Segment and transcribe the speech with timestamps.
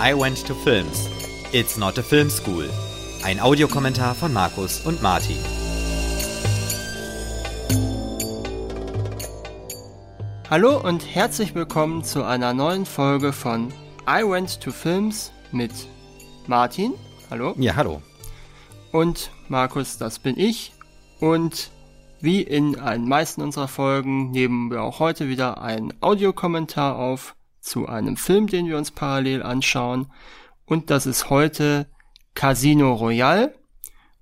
[0.00, 1.08] I Went to Films.
[1.52, 2.68] It's not a film school.
[3.22, 5.38] Ein Audiokommentar von Markus und Martin.
[10.50, 13.72] Hallo und herzlich willkommen zu einer neuen Folge von
[14.08, 15.70] I Went to Films mit
[16.48, 16.94] Martin.
[17.30, 17.54] Hallo.
[17.56, 18.02] Ja, hallo.
[18.90, 20.72] Und Markus, das bin ich.
[21.20, 21.70] Und
[22.20, 27.86] wie in den meisten unserer Folgen nehmen wir auch heute wieder einen Audiokommentar auf zu
[27.86, 30.06] einem Film, den wir uns parallel anschauen.
[30.66, 31.86] Und das ist heute
[32.34, 33.54] Casino Royale.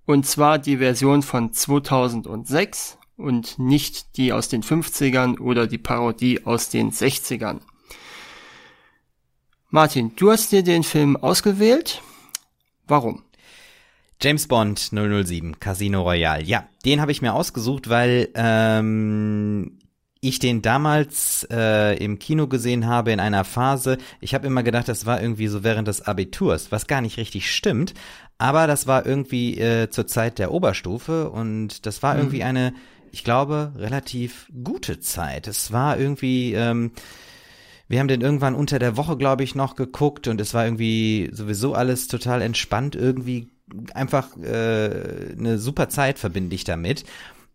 [0.07, 6.45] Und zwar die Version von 2006 und nicht die aus den 50ern oder die Parodie
[6.45, 7.61] aus den 60ern.
[9.71, 12.03] Martin, du hast dir den Film ausgewählt.
[12.87, 13.23] Warum?
[14.21, 16.45] James Bond 007, Casino Royale.
[16.45, 19.79] Ja, den habe ich mir ausgesucht, weil ähm,
[20.25, 24.87] ich den damals äh, im Kino gesehen habe in einer Phase, ich habe immer gedacht,
[24.87, 27.93] das war irgendwie so während des Abiturs, was gar nicht richtig stimmt,
[28.39, 32.21] aber das war irgendwie äh, zur Zeit der Oberstufe und das war mhm.
[32.21, 32.73] irgendwie eine,
[33.11, 35.49] ich glaube, relativ gute Zeit.
[35.49, 36.93] Es war irgendwie, ähm,
[37.89, 41.31] wir haben den irgendwann unter der Woche, glaube ich, noch geguckt und es war irgendwie
[41.33, 43.49] sowieso alles total entspannt, irgendwie
[43.93, 47.05] einfach äh, eine super Zeit verbinde ich damit.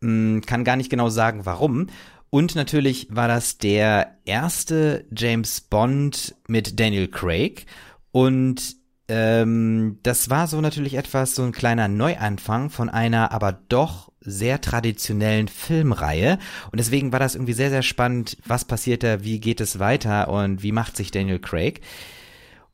[0.01, 1.87] Hm, kann gar nicht genau sagen, warum.
[2.29, 7.65] Und natürlich war das der erste James Bond mit Daniel Craig.
[8.11, 8.75] Und
[9.07, 14.59] ähm, das war so natürlich etwas, so ein kleiner Neuanfang von einer aber doch sehr
[14.59, 16.37] traditionellen Filmreihe.
[16.71, 18.37] Und deswegen war das irgendwie sehr, sehr spannend.
[18.45, 19.23] Was passiert da?
[19.23, 20.27] Wie geht es weiter?
[20.27, 21.79] Und wie macht sich Daniel Craig?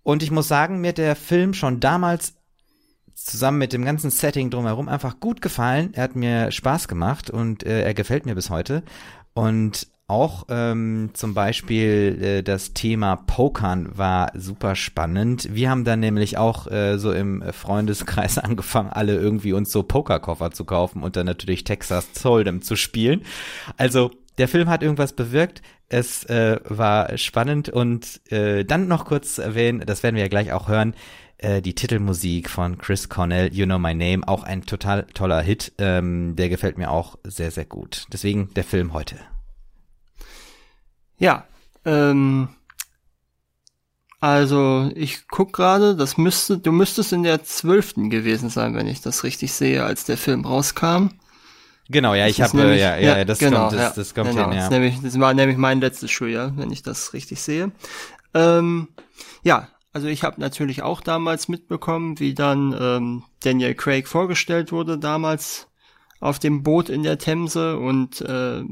[0.01, 2.33] Und ich muss sagen, mir hat der Film schon damals
[3.13, 5.93] zusammen mit dem ganzen Setting drumherum einfach gut gefallen.
[5.93, 8.83] Er hat mir Spaß gemacht und äh, er gefällt mir bis heute.
[9.33, 15.47] Und auch ähm, zum Beispiel äh, das Thema Pokern war super spannend.
[15.53, 20.51] Wir haben dann nämlich auch äh, so im Freundeskreis angefangen, alle irgendwie uns so Pokerkoffer
[20.51, 23.23] zu kaufen und dann natürlich Texas Hold'em zu spielen.
[23.77, 25.61] Also der Film hat irgendwas bewirkt.
[25.89, 30.51] Es äh, war spannend und äh, dann noch kurz erwähnen, das werden wir ja gleich
[30.51, 30.95] auch hören,
[31.37, 35.73] äh, die Titelmusik von Chris Cornell, You Know My Name, auch ein total toller Hit.
[35.77, 38.05] Ähm, der gefällt mir auch sehr, sehr gut.
[38.11, 39.15] Deswegen der Film heute.
[41.17, 41.45] Ja,
[41.85, 42.49] ähm,
[44.19, 49.01] also ich guck gerade, das müsste, du müsstest in der zwölften gewesen sein, wenn ich
[49.01, 51.09] das richtig sehe, als der Film rauskam.
[51.89, 54.29] Genau, ja, ich habe, äh, ja, ja, ja, das genau, kommt, das, ja, das kommt
[54.29, 54.61] genau, hin, ja.
[54.61, 57.71] Das, nämlich, das war nämlich mein letztes Schuljahr, wenn ich das richtig sehe.
[58.33, 58.87] Ähm,
[59.43, 64.97] ja, also ich habe natürlich auch damals mitbekommen, wie dann ähm, Daniel Craig vorgestellt wurde
[64.97, 65.67] damals
[66.23, 68.63] auf dem Boot in der Themse und äh,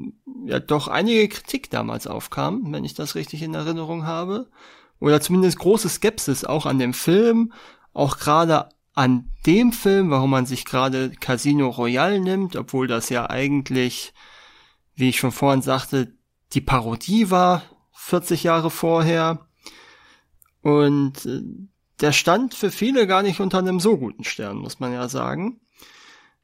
[0.46, 4.50] ja doch einige Kritik damals aufkam, wenn ich das richtig in Erinnerung habe.
[5.02, 7.52] Oder zumindest große Skepsis auch an dem Film,
[7.92, 13.30] auch gerade an dem Film, warum man sich gerade Casino Royale nimmt, obwohl das ja
[13.30, 14.14] eigentlich,
[14.96, 16.14] wie ich schon vorhin sagte,
[16.54, 19.46] die Parodie war, 40 Jahre vorher.
[20.62, 21.42] Und äh,
[22.00, 25.60] der stand für viele gar nicht unter einem so guten Stern, muss man ja sagen.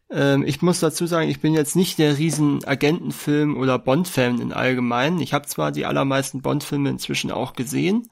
[0.09, 4.53] Ähm, ich muss dazu sagen, ich bin jetzt nicht der riesen Agentenfilm- oder Bond-Fan in
[4.53, 5.19] allgemein.
[5.19, 8.09] Ich habe zwar die allermeisten Bond-Filme inzwischen auch gesehen.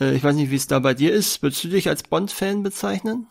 [0.00, 1.42] Äh, ich weiß nicht, wie es da bei dir ist.
[1.42, 3.26] Würdest du dich als Bond-Fan bezeichnen?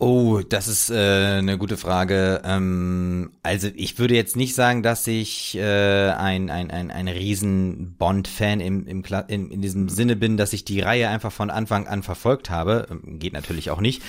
[0.00, 2.40] Oh, das ist äh, eine gute Frage.
[2.44, 7.96] Ähm, also ich würde jetzt nicht sagen, dass ich äh, ein, ein, ein, ein riesen
[7.96, 11.88] Bond-Fan im, im, in, in diesem Sinne bin, dass ich die Reihe einfach von Anfang
[11.88, 12.86] an verfolgt habe.
[12.88, 14.00] Ähm, geht natürlich auch nicht.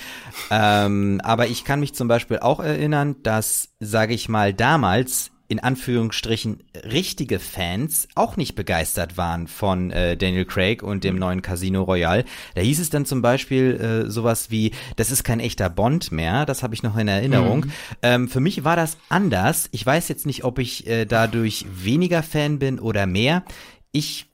[0.51, 5.59] Ähm, aber ich kann mich zum Beispiel auch erinnern, dass, sage ich mal, damals in
[5.59, 11.81] Anführungsstrichen richtige Fans auch nicht begeistert waren von äh, Daniel Craig und dem neuen Casino
[11.81, 12.23] Royale.
[12.53, 16.45] Da hieß es dann zum Beispiel äh, sowas wie, das ist kein echter Bond mehr,
[16.45, 17.61] das habe ich noch in Erinnerung.
[17.61, 17.71] Mhm.
[18.03, 19.69] Ähm, für mich war das anders.
[19.71, 23.43] Ich weiß jetzt nicht, ob ich äh, dadurch weniger Fan bin oder mehr.
[23.91, 24.28] Ich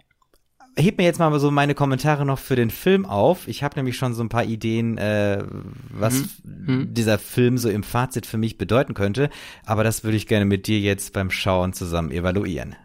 [0.77, 3.47] heb mir jetzt mal so meine Kommentare noch für den Film auf.
[3.47, 5.43] Ich habe nämlich schon so ein paar Ideen, äh,
[5.89, 6.93] was mhm.
[6.93, 9.29] dieser Film so im Fazit für mich bedeuten könnte.
[9.65, 12.75] Aber das würde ich gerne mit dir jetzt beim Schauen zusammen evaluieren.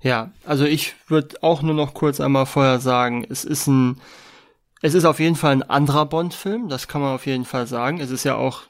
[0.00, 4.00] Ja, also ich würde auch nur noch kurz einmal vorher sagen, es ist ein,
[4.82, 8.00] es ist auf jeden Fall ein anderer Bond-Film, das kann man auf jeden Fall sagen.
[8.00, 8.62] Es ist ja auch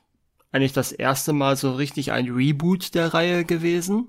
[0.53, 4.09] eigentlich das erste Mal so richtig ein Reboot der Reihe gewesen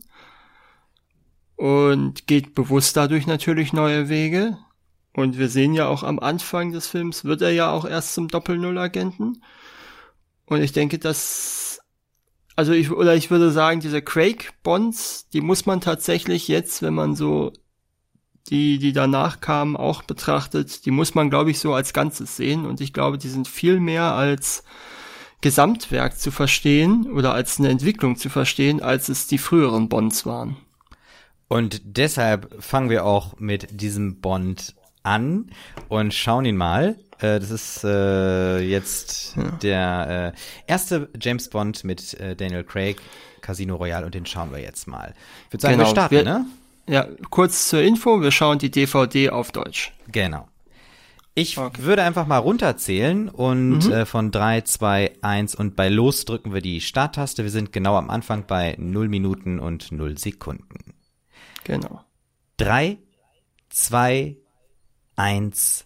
[1.57, 4.57] und geht bewusst dadurch natürlich neue Wege.
[5.13, 8.27] Und wir sehen ja auch am Anfang des Films wird er ja auch erst zum
[8.27, 9.41] Doppel-Null-Agenten.
[10.45, 11.81] Und ich denke, dass,
[12.55, 17.15] also ich, oder ich würde sagen, diese Craig-Bonds, die muss man tatsächlich jetzt, wenn man
[17.15, 17.51] so
[18.49, 22.67] die, die danach kamen, auch betrachtet, die muss man, glaube ich, so als Ganzes sehen.
[22.67, 24.63] Und ich glaube, die sind viel mehr als
[25.41, 30.57] Gesamtwerk zu verstehen oder als eine Entwicklung zu verstehen, als es die früheren Bonds waren.
[31.47, 35.49] Und deshalb fangen wir auch mit diesem Bond an
[35.87, 36.97] und schauen ihn mal.
[37.19, 39.43] Äh, das ist äh, jetzt ja.
[39.61, 42.97] der äh, erste James Bond mit äh, Daniel Craig,
[43.41, 45.13] Casino Royale, und den schauen wir jetzt mal.
[45.47, 45.87] Ich würde sagen, genau.
[45.87, 46.45] wir starten, wir, ne?
[46.89, 49.93] Ja, kurz zur Info, wir schauen die DVD auf Deutsch.
[50.11, 50.47] Genau.
[51.33, 51.83] Ich okay.
[51.83, 53.91] würde einfach mal runterzählen und mhm.
[53.91, 57.43] äh, von 3, 2, 1 und bei Los drücken wir die Starttaste.
[57.43, 60.96] Wir sind genau am Anfang bei 0 Minuten und 0 Sekunden.
[61.67, 61.99] Genau.
[62.55, 62.97] 3,
[63.69, 64.37] 2,
[65.17, 65.85] 1,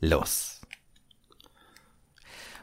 [0.00, 0.60] los.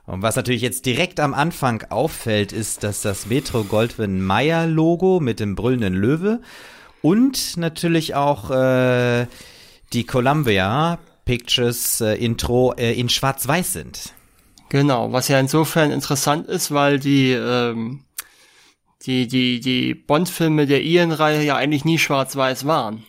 [0.05, 5.21] Und was natürlich jetzt direkt am Anfang auffällt, ist, dass das Metro Goldwyn Mayer Logo
[5.21, 6.41] mit dem brüllenden Löwe
[7.01, 9.27] und natürlich auch äh,
[9.93, 14.13] die Columbia Pictures äh, Intro äh, in Schwarz-Weiß sind.
[14.67, 18.03] Genau, was ja insofern interessant ist, weil die ähm,
[19.03, 23.05] die die die Bond-Filme der Ian-Reihe ja eigentlich nie Schwarz-Weiß waren.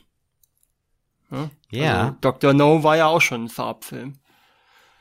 [1.31, 1.51] Ja.
[1.71, 2.01] ja.
[2.01, 2.53] Also Dr.
[2.55, 4.15] No war ja auch schon ein Farbfilm.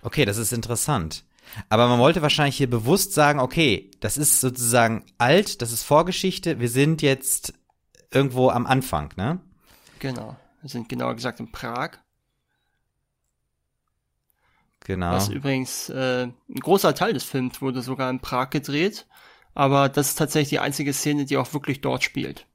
[0.01, 1.23] Okay, das ist interessant.
[1.69, 6.59] Aber man wollte wahrscheinlich hier bewusst sagen, okay, das ist sozusagen alt, das ist Vorgeschichte,
[6.59, 7.53] wir sind jetzt
[8.11, 9.39] irgendwo am Anfang, ne?
[9.99, 10.35] Genau.
[10.61, 11.91] Wir sind genauer gesagt in Prag.
[14.85, 15.11] Genau.
[15.11, 19.05] Was übrigens äh, ein großer Teil des Films wurde sogar in Prag gedreht,
[19.57, 22.45] aber das ist tatsächlich die einzige Szene, die auch wirklich dort spielt.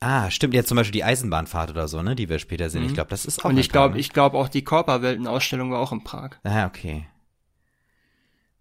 [0.00, 2.82] Ah, stimmt jetzt zum Beispiel die Eisenbahnfahrt oder so, ne, die wir später sehen.
[2.82, 2.88] Mhm.
[2.88, 3.50] Ich glaube, das ist auch.
[3.50, 6.30] Und ich glaube, ich glaube auch die Körperweltenausstellung war auch in Prag.
[6.42, 7.06] Ah, okay.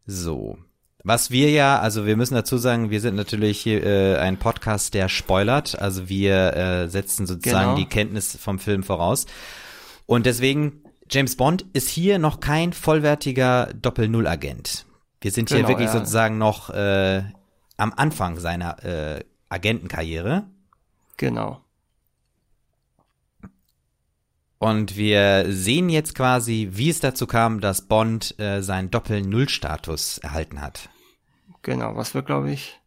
[0.06, 0.60] So.
[1.04, 5.10] Was wir ja, also wir müssen dazu sagen, wir sind natürlich äh, ein Podcast, der
[5.10, 5.80] spoilert.
[5.80, 7.76] Also wir äh, setzen sozusagen genau.
[7.78, 9.26] die Kenntnis vom Film voraus.
[10.06, 14.86] Und deswegen James Bond ist hier noch kein vollwertiger Doppel-Null-Agent.
[15.24, 15.94] Wir sind hier genau, wirklich ja.
[15.94, 17.24] sozusagen noch äh,
[17.78, 20.44] am Anfang seiner äh, Agentenkarriere.
[21.16, 21.62] Genau.
[24.60, 30.62] Und wir sehen jetzt quasi, wie es dazu kam, dass Bond äh, seinen Doppel-Null-Status erhalten
[30.62, 30.90] hat.
[31.62, 32.82] Genau, was wir, glaube ich,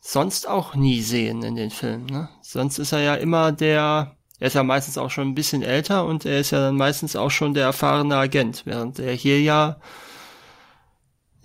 [0.00, 2.06] sonst auch nie sehen in den Filmen.
[2.06, 2.28] Ne?
[2.42, 6.04] Sonst ist er ja immer der er ist ja meistens auch schon ein bisschen älter
[6.04, 9.78] und er ist ja dann meistens auch schon der erfahrene Agent, während er hier ja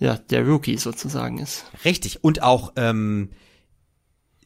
[0.02, 1.64] ja der Rookie sozusagen ist.
[1.84, 3.30] Richtig und auch ähm,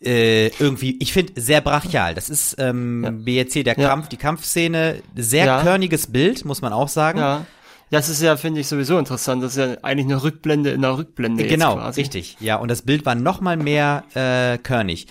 [0.01, 2.15] äh, irgendwie, ich finde sehr brachial.
[2.15, 3.11] Das ist ähm, ja.
[3.11, 3.89] BEC der ja.
[3.89, 5.63] Kampf, die Kampfszene, sehr ja.
[5.63, 7.19] körniges Bild, muss man auch sagen.
[7.19, 7.47] Ja.
[7.91, 9.43] Das ist ja, finde ich, sowieso interessant.
[9.43, 11.47] Das ist ja eigentlich eine Rückblende in einer Rückblende.
[11.47, 12.37] Genau, richtig.
[12.41, 15.07] Ja, und das Bild war noch mal mehr äh, körnig.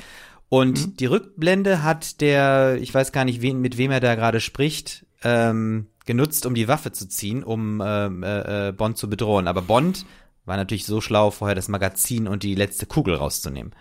[0.49, 0.97] Und mhm.
[0.97, 5.05] die Rückblende hat der, ich weiß gar nicht, wen, mit wem er da gerade spricht,
[5.23, 9.47] ähm, genutzt, um die Waffe zu ziehen, um ähm, äh, äh, Bond zu bedrohen.
[9.47, 10.05] Aber Bond
[10.45, 13.73] war natürlich so schlau, vorher das Magazin und die letzte Kugel rauszunehmen.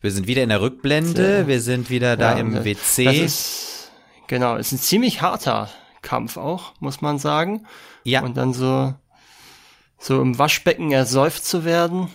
[0.00, 3.24] Wir sind wieder in der Rückblende, wir sind wieder da ja, im WC.
[3.24, 3.90] Ist,
[4.28, 5.68] genau, ist ein ziemlich harter
[6.02, 7.66] Kampf auch, muss man sagen.
[8.04, 8.22] Ja.
[8.22, 8.94] Und dann so,
[9.98, 12.08] so im Waschbecken ersäuft zu werden.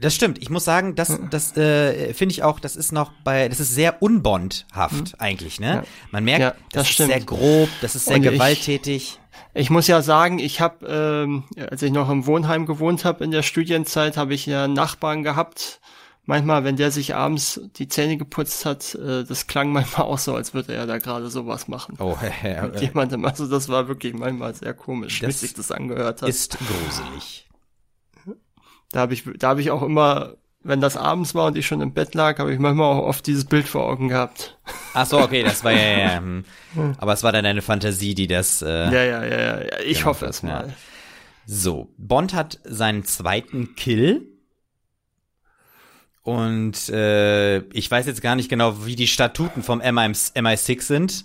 [0.00, 0.38] Das stimmt.
[0.40, 3.74] Ich muss sagen, das, das äh, finde ich auch, das ist noch bei, das ist
[3.74, 5.18] sehr unbondhaft mhm.
[5.18, 5.66] eigentlich, ne?
[5.66, 5.84] Ja.
[6.10, 9.18] Man merkt, ja, das, das ist sehr grob, das ist sehr Und gewalttätig.
[9.54, 13.24] Ich, ich muss ja sagen, ich habe, ähm, als ich noch im Wohnheim gewohnt habe
[13.24, 15.80] in der Studienzeit, habe ich ja Nachbarn gehabt,
[16.26, 20.34] manchmal, wenn der sich abends die Zähne geputzt hat, äh, das klang manchmal auch so,
[20.34, 21.96] als würde er da gerade sowas machen.
[21.98, 26.28] Oh, Mit jemandem, also das war wirklich manchmal sehr komisch, wie sich das angehört hat.
[26.28, 27.46] Ist gruselig.
[28.90, 31.80] Da habe ich, da habe ich auch immer, wenn das abends war und ich schon
[31.80, 34.58] im Bett lag, habe ich manchmal auch oft dieses Bild vor Augen gehabt.
[34.94, 36.22] Ach so, okay, das war ja, ja, ja.
[36.74, 36.96] Hm.
[36.98, 38.60] aber es war dann eine Fantasie, die das.
[38.60, 39.80] Äh, ja, ja, ja, ja.
[39.86, 40.74] Ich genau hoffe es mal.
[41.46, 44.26] So, Bond hat seinen zweiten Kill
[46.24, 51.24] und äh, ich weiß jetzt gar nicht genau, wie die Statuten vom MI, MI6 sind.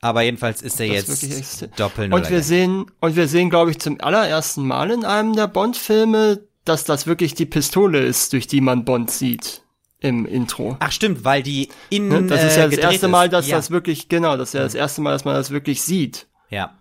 [0.00, 4.00] Aber jedenfalls ist er jetzt doppelt Und wir sehen, und wir sehen, glaube ich, zum
[4.00, 8.84] allerersten Mal in einem der Bond-Filme, dass das wirklich die Pistole ist, durch die man
[8.84, 9.62] Bond sieht
[10.00, 10.76] im Intro.
[10.80, 12.22] Ach stimmt, weil die in ne?
[12.24, 13.56] Das ist ja das erste Mal, dass ja.
[13.56, 16.26] das wirklich, genau, das ist ja das erste Mal, dass man das wirklich sieht.
[16.50, 16.76] Ja.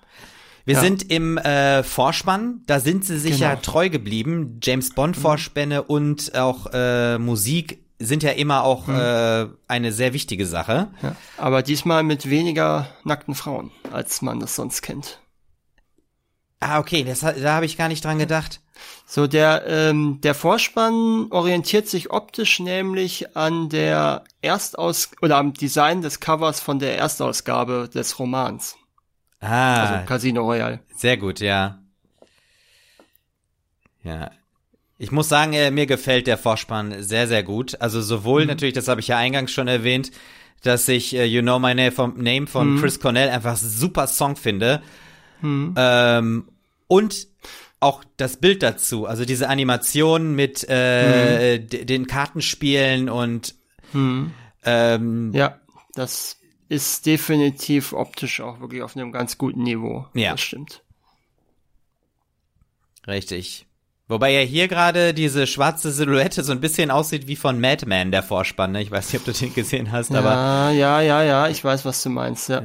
[0.65, 0.81] Wir ja.
[0.81, 3.51] sind im äh, Vorspann, da sind sie sich genau.
[3.51, 4.59] ja treu geblieben.
[4.61, 5.87] James Bond Vorspänne mhm.
[5.87, 8.95] und auch äh, Musik sind ja immer auch mhm.
[8.95, 10.87] äh, eine sehr wichtige Sache.
[11.01, 11.15] Ja.
[11.37, 15.19] Aber diesmal mit weniger nackten Frauen, als man das sonst kennt.
[16.59, 18.59] Ah, okay, das, da habe ich gar nicht dran gedacht.
[19.07, 26.01] So, der, ähm, der Vorspann orientiert sich optisch nämlich an der Erstaus oder am Design
[26.01, 28.75] des Covers von der Erstausgabe des Romans.
[29.41, 30.79] Ah, Also Casino Royale.
[30.95, 31.79] sehr gut, ja.
[34.03, 34.31] Ja.
[34.97, 37.79] Ich muss sagen, äh, mir gefällt der Vorspann sehr, sehr gut.
[37.81, 38.47] Also sowohl Mhm.
[38.47, 40.11] natürlich, das habe ich ja eingangs schon erwähnt,
[40.63, 42.79] dass ich äh, You Know My Name von, Name von Mhm.
[42.79, 44.81] Chris Cornell einfach super Song finde.
[45.43, 46.47] Ähm,
[46.87, 47.27] und
[47.79, 51.67] auch das Bild dazu, also diese Animation mit äh, Mhm.
[51.85, 53.55] den Kartenspielen und
[54.63, 55.59] ähm, Ja,
[55.93, 60.07] das ist definitiv optisch auch wirklich auf einem ganz guten Niveau.
[60.13, 60.31] Ja.
[60.31, 60.81] Das stimmt.
[63.07, 63.67] Richtig.
[64.07, 68.21] Wobei ja hier gerade diese schwarze Silhouette so ein bisschen aussieht wie von Madman, der
[68.23, 68.71] Vorspann.
[68.71, 68.81] Ne?
[68.81, 71.85] Ich weiß nicht, ob du den gesehen hast, aber Ja, ja, ja, ja, ich weiß,
[71.85, 72.63] was du meinst, ja.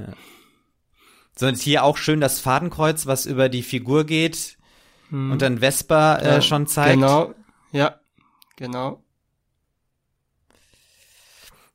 [1.36, 4.58] so und hier auch schön das Fadenkreuz, was über die Figur geht
[5.10, 6.94] und dann Vespa äh, Ja, schon zeigt.
[6.94, 7.34] Genau,
[7.72, 8.00] ja,
[8.56, 9.02] genau.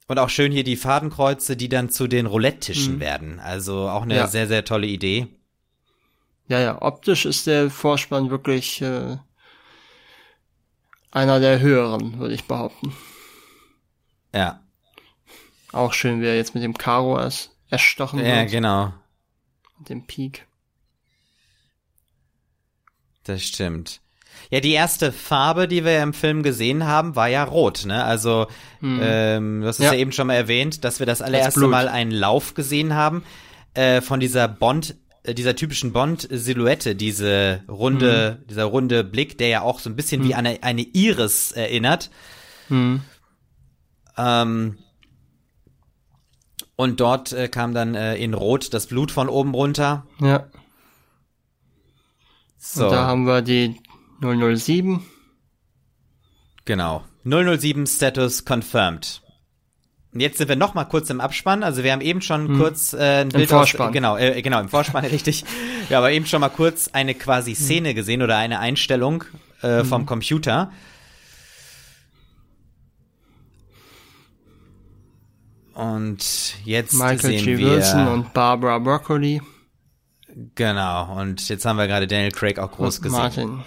[0.08, 3.40] Und auch schön hier die Fadenkreuze, die dann zu den Roulette-Tischen werden.
[3.40, 4.16] Also auch eine.
[4.16, 4.28] Ja.
[4.28, 5.28] sehr, sehr tolle Idee.
[6.48, 9.18] Ja, ja, optisch ist der Vorspann wirklich äh,
[11.10, 12.94] einer der höheren, würde ich behaupten.
[14.34, 14.60] Ja,
[15.72, 18.94] Auch schön, wie er jetzt mit dem Karo erst erstochen ja wird, genau.
[19.80, 20.46] mit dem Peak.
[23.26, 24.02] Das stimmt.
[24.52, 28.04] Ja, die erste Farbe, die wir im Film gesehen haben, war ja rot, ne?
[28.04, 28.48] Also,
[28.82, 29.94] ähm, du hast es ja.
[29.94, 30.00] Ja.
[30.00, 31.72] eben schon mal erwähnt, dass wir das allererste Blut.
[31.72, 33.24] Mal einen Lauf gesehen haben
[33.74, 39.62] äh, von dieser Bond, äh, dieser typischen Bond-Silhouette, diese runde, dieser runde Blick, der ja
[39.62, 42.12] auch so ein bisschen wie eine, eine Iris erinnert.
[44.18, 44.78] Ähm,
[46.76, 50.06] und dort äh, kam dann äh, in Rot das Blut von oben runter.
[50.20, 50.48] Ja,
[52.74, 52.86] So.
[52.86, 53.80] und da haben wir die
[54.22, 55.02] 007.
[56.66, 57.04] Genau.
[57.24, 59.22] 007 Status confirmed.
[60.14, 61.62] Und jetzt sind wir noch mal kurz im Abspann.
[61.62, 63.88] Also wir haben eben schon kurz äh, ein Bild Vorspann.
[63.90, 65.44] aus genau äh, genau im Vorspann richtig.
[65.90, 69.26] Wir haben eben schon mal kurz eine quasi Szene gesehen oder eine Einstellung
[69.62, 70.72] äh, vom Computer.
[75.74, 77.58] Und jetzt Michael sehen G.
[77.58, 79.42] wir Wilson und Barbara Broccoli.
[80.56, 81.20] Genau.
[81.20, 83.18] Und jetzt haben wir gerade Daniel Craig auch groß gesehen.
[83.20, 83.64] Martin.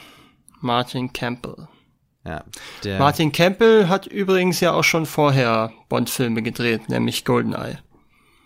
[0.60, 1.68] Martin Campbell.
[2.24, 2.44] Ja,
[2.98, 7.78] Martin Campbell hat übrigens ja auch schon vorher Bond-Filme gedreht, nämlich Goldeneye.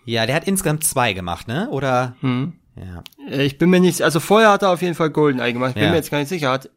[0.05, 1.69] ja, der hat insgesamt zwei gemacht, ne?
[1.69, 2.15] Oder?
[2.21, 3.03] Ja.
[3.29, 5.69] Äh, Ich bin mir nicht, also vorher hat er auf jeden Fall Goldeneye gemacht.
[5.71, 5.89] Ich bin Ja.
[5.89, 6.51] mir jetzt gar nicht sicher.
[6.51, 6.69] Hat,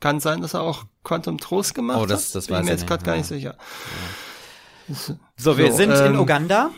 [0.00, 2.36] kann sein, dass er auch Quantum Trost gemacht Oh, das- hat.
[2.36, 3.18] das bin weiß mir ich jetzt gerade nicht, gar ja.
[3.18, 3.56] nicht sicher.
[5.36, 6.70] So, wir So, sind in ähm, Uganda.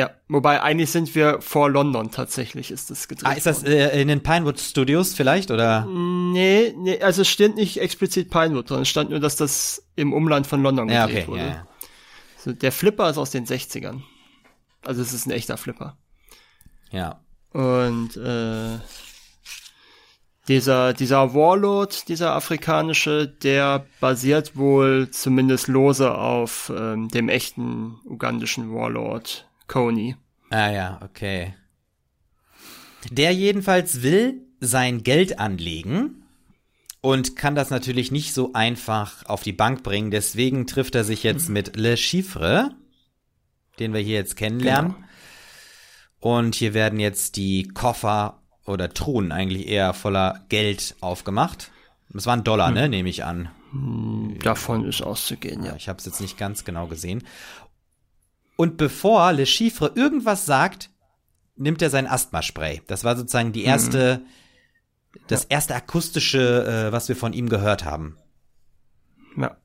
[0.00, 3.26] Ja, wobei eigentlich sind wir vor London tatsächlich ist das gedreht.
[3.26, 5.84] Ah, ist das äh, in den Pinewood Studios vielleicht oder?
[5.84, 8.80] Nee, nee, also es steht nicht explizit Pinewood drin.
[8.80, 11.30] Es stand nur, dass das im Umland von London Ja, gedreht okay.
[11.32, 11.42] wurde.
[11.42, 11.66] Ja, ja.
[12.38, 14.00] So, der Flipper ist aus den 60ern.
[14.86, 15.98] Also es ist ein echter Flipper.
[16.90, 17.20] ja.
[17.52, 18.78] Und äh,
[20.48, 28.72] dieser, dieser Warlord, dieser afrikanische, der basiert wohl zumindest lose auf ähm, dem echten ugandischen
[28.74, 30.16] Warlord Coney.
[30.50, 31.54] Ah ja, okay.
[33.12, 36.24] Der jedenfalls will sein Geld anlegen
[37.00, 40.10] und kann das natürlich nicht so einfach auf die Bank bringen.
[40.10, 42.74] Deswegen trifft er sich jetzt mit Le Chiffre,
[43.78, 44.96] den wir hier jetzt kennenlernen.
[46.18, 51.70] Und hier werden jetzt die Koffer oder Truhen eigentlich eher voller Geld aufgemacht.
[52.08, 53.50] Das waren Dollar, ne, nehme ich an.
[54.40, 55.70] Davon ist auszugehen, ja.
[55.70, 57.22] Ja, ich habe es jetzt nicht ganz genau gesehen.
[58.60, 60.90] Und bevor Le Chiffre irgendwas sagt,
[61.56, 62.82] nimmt er sein Asthmaspray.
[62.86, 64.20] Das war sozusagen die erste,
[65.28, 68.18] das erste akustische, äh, was wir von ihm gehört haben.
[69.38, 69.56] ja.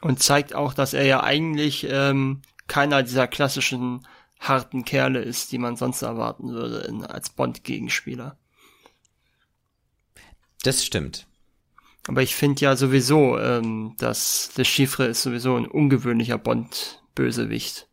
[0.00, 4.08] Und zeigt auch, dass er ja eigentlich ähm, keiner dieser klassischen
[4.40, 8.38] harten Kerle ist, die man sonst erwarten würde in, als Bond-Gegenspieler.
[10.62, 11.26] Das stimmt.
[12.08, 16.38] Aber ich finde ja sowieso, ähm, dass Le Chiffre ist sowieso ein ungewöhnlicher
[17.16, 17.88] Bond-Bösewicht.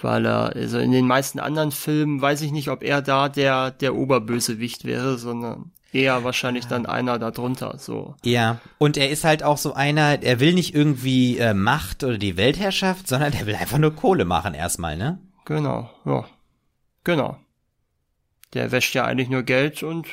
[0.00, 3.72] Weil er, also in den meisten anderen Filmen weiß ich nicht, ob er da der,
[3.72, 8.14] der Oberbösewicht wäre, sondern eher wahrscheinlich dann einer darunter, so.
[8.24, 12.16] Ja, und er ist halt auch so einer, er will nicht irgendwie äh, Macht oder
[12.16, 15.18] die Weltherrschaft, sondern der will einfach nur Kohle machen erstmal, ne?
[15.44, 16.24] Genau, ja.
[17.02, 17.36] Genau.
[18.54, 20.06] Der wäscht ja eigentlich nur Geld und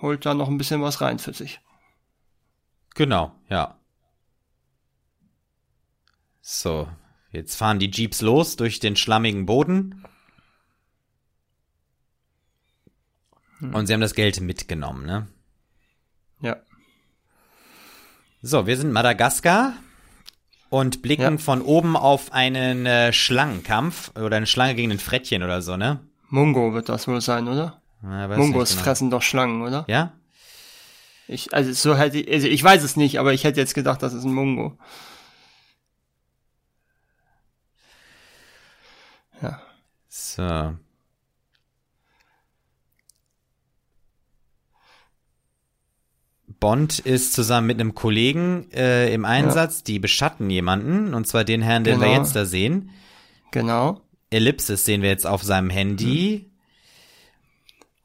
[0.00, 1.60] holt da noch ein bisschen was rein für sich.
[2.94, 3.79] Genau, ja.
[6.52, 6.88] So,
[7.30, 10.04] jetzt fahren die Jeeps los durch den schlammigen Boden.
[13.60, 13.72] Hm.
[13.72, 15.28] Und sie haben das Geld mitgenommen, ne?
[16.40, 16.56] Ja.
[18.42, 19.74] So, wir sind Madagaskar
[20.70, 21.38] und blicken ja.
[21.38, 26.00] von oben auf einen äh, Schlangenkampf oder eine Schlange gegen ein Frettchen oder so, ne?
[26.30, 27.80] Mungo wird das wohl sein, oder?
[28.02, 28.82] Ja, Mungos genau.
[28.82, 29.84] fressen doch Schlangen, oder?
[29.86, 30.14] Ja?
[31.28, 34.02] Ich, also so hätte ich, also ich weiß es nicht, aber ich hätte jetzt gedacht,
[34.02, 34.76] das ist ein Mungo.
[39.42, 39.60] Ja.
[40.08, 40.74] So.
[46.60, 49.84] Bond ist zusammen mit einem Kollegen äh, im Einsatz, ja.
[49.86, 52.06] die beschatten jemanden, und zwar den Herrn, den genau.
[52.06, 52.90] wir jetzt da sehen.
[53.50, 54.02] Genau.
[54.28, 56.50] Ellipsis sehen wir jetzt auf seinem Handy.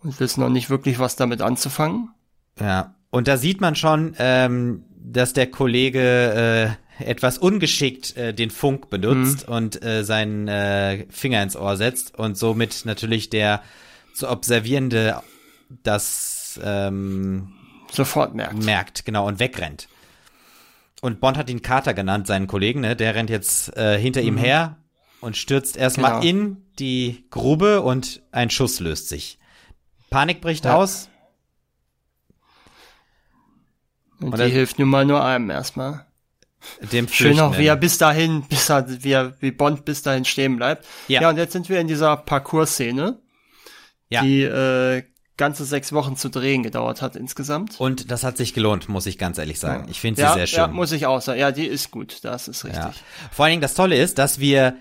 [0.02, 2.12] Und wissen noch nicht wirklich, was damit anzufangen.
[2.60, 2.96] Ja.
[3.10, 8.90] Und da sieht man schon, ähm, dass der Kollege äh, etwas ungeschickt äh, den Funk
[8.90, 9.54] benutzt mhm.
[9.54, 13.62] und äh, seinen äh, Finger ins Ohr setzt und somit natürlich der
[14.14, 15.22] zu observierende
[15.84, 17.54] das ähm,
[17.92, 18.64] sofort merkt.
[18.64, 19.88] Merkt, genau, und wegrennt.
[21.02, 22.96] Und Bond hat ihn Carter genannt, seinen Kollegen, ne?
[22.96, 24.28] Der rennt jetzt äh, hinter mhm.
[24.28, 24.78] ihm her
[25.22, 26.24] und stürzt erstmal genau.
[26.24, 29.38] in die Grube und ein Schuss löst sich.
[30.10, 30.76] Panik bricht ja.
[30.76, 31.10] aus.
[34.20, 36.05] Und, und die hilft nun mal nur einem erstmal.
[36.92, 40.26] Dem Schön auch, wie er bis dahin, bis er, wie er, wie Bond bis dahin
[40.26, 40.86] stehen bleibt.
[41.08, 43.20] Ja, ja und jetzt sind wir in dieser Parcours-Szene,
[44.10, 44.22] ja.
[44.22, 45.04] die äh,
[45.38, 47.80] ganze sechs Wochen zu drehen gedauert hat insgesamt.
[47.80, 49.86] Und das hat sich gelohnt, muss ich ganz ehrlich sagen.
[49.86, 49.92] Ja.
[49.92, 50.60] Ich finde sie ja, sehr schön.
[50.60, 51.40] Ja, muss ich auch sagen.
[51.40, 52.82] Ja, die ist gut, das ist richtig.
[52.82, 52.94] Ja.
[53.32, 54.76] Vor allen Dingen das Tolle ist, dass wir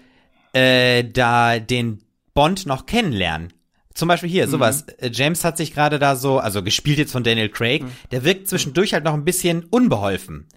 [0.53, 2.03] äh, da den
[2.35, 3.53] Bond noch kennenlernen.
[3.95, 4.87] Zum Beispiel hier, sowas.
[5.01, 5.13] Mhm.
[5.13, 7.91] James hat sich gerade da so, also gespielt jetzt von Daniel Craig, mhm.
[8.11, 10.49] der wirkt zwischendurch halt noch ein bisschen unbeholfen.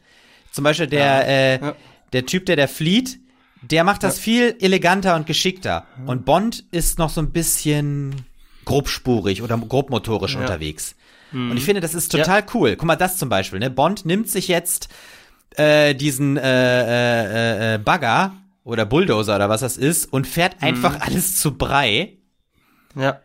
[0.57, 1.21] Zum Beispiel der, ja.
[1.21, 1.75] äh, ja.
[2.13, 3.19] der Typ, der da flieht,
[3.61, 4.23] der macht das ja.
[4.23, 5.85] viel eleganter und geschickter.
[6.07, 8.25] Und Bond ist noch so ein bisschen
[8.65, 10.95] grobspurig oder grobmotorisch unterwegs.
[11.31, 11.51] Mhm.
[11.51, 12.75] Und ich finde, das ist total cool.
[12.75, 13.69] Guck mal, das zum Beispiel, ne?
[13.69, 14.89] Bond nimmt sich jetzt
[15.57, 20.69] äh, diesen äh, äh, äh, Bagger oder Bulldozer oder was das ist und fährt mhm.
[20.69, 22.17] einfach alles zu Brei.
[22.95, 23.21] Ja.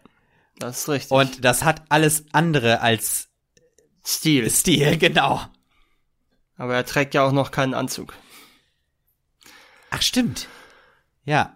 [0.59, 1.13] Das ist richtig.
[1.13, 3.31] Und das hat alles andere als
[4.05, 4.51] Stil.
[4.51, 5.41] Stil, genau.
[6.57, 8.15] Aber er trägt ja auch noch keinen Anzug.
[9.91, 10.49] Ach, stimmt.
[11.25, 11.55] Ja.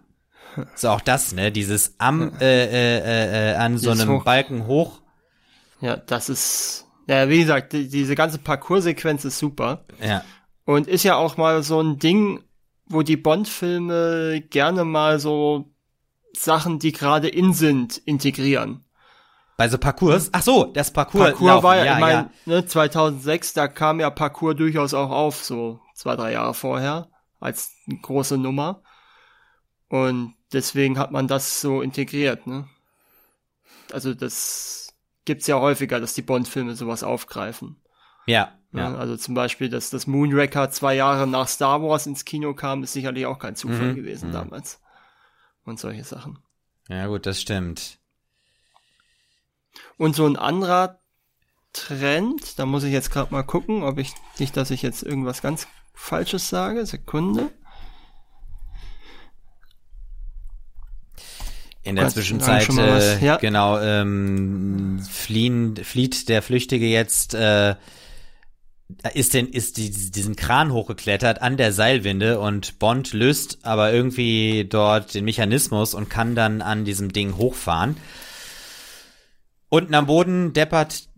[0.75, 1.51] So auch das, ne?
[1.51, 4.23] Dieses am äh, äh, äh, äh an so einem hoch.
[4.23, 5.01] Balken hoch.
[5.81, 9.85] Ja, das ist ja wie gesagt, die, diese ganze Parcours-Sequenz ist super.
[10.01, 10.23] Ja.
[10.65, 12.43] Und ist ja auch mal so ein Ding,
[12.87, 15.71] wo die Bond-Filme gerne mal so
[16.35, 18.83] Sachen, die gerade in sind, integrieren.
[19.57, 20.29] Bei so Parcours?
[20.31, 21.31] Ach so, das Parcours.
[21.31, 21.63] Parcours laufen.
[21.63, 22.31] war ja, ich mein, ja.
[22.45, 27.73] Ne, 2006, da kam ja Parcours durchaus auch auf, so zwei, drei Jahre vorher, als
[28.03, 28.83] große Nummer.
[29.89, 32.67] Und deswegen hat man das so integriert, ne?
[33.91, 34.93] Also das
[35.25, 37.81] gibt's ja häufiger, dass die Bond-Filme sowas aufgreifen.
[38.27, 38.89] Ja, ja.
[38.89, 42.83] Ne, also zum Beispiel, dass das Moonraker zwei Jahre nach Star Wars ins Kino kam,
[42.83, 43.95] ist sicherlich auch kein Zufall mhm.
[43.95, 44.33] gewesen mhm.
[44.33, 44.81] damals.
[45.63, 46.39] Und solche Sachen.
[46.89, 47.99] Ja, gut, das stimmt.
[49.97, 50.99] Und so ein anderer
[51.73, 55.41] Trend, da muss ich jetzt gerade mal gucken, ob ich nicht, dass ich jetzt irgendwas
[55.41, 56.85] ganz Falsches sage.
[56.85, 57.49] Sekunde.
[61.83, 63.37] In der Zwischenzeit, äh, ja.
[63.37, 67.75] genau, ähm, fliehen, flieht der Flüchtige jetzt, äh,
[69.13, 74.65] ist denn, ist die, diesen Kran hochgeklettert an der Seilwinde und Bond löst aber irgendwie
[74.69, 77.95] dort den Mechanismus und kann dann an diesem Ding hochfahren.
[79.69, 81.09] Unten am Boden deppert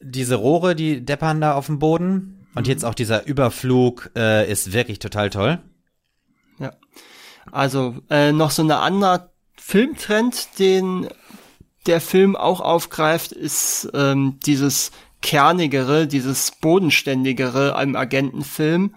[0.00, 2.46] diese Rohre, die deppern da auf dem Boden.
[2.54, 2.70] Und mhm.
[2.70, 5.60] jetzt auch dieser Überflug äh, ist wirklich total toll.
[6.58, 6.72] Ja.
[7.50, 11.08] Also äh, noch so eine andere Filmtrend, den
[11.86, 18.94] der Film auch aufgreift, ist ähm, dieses kernigere, dieses bodenständigere am Agentenfilm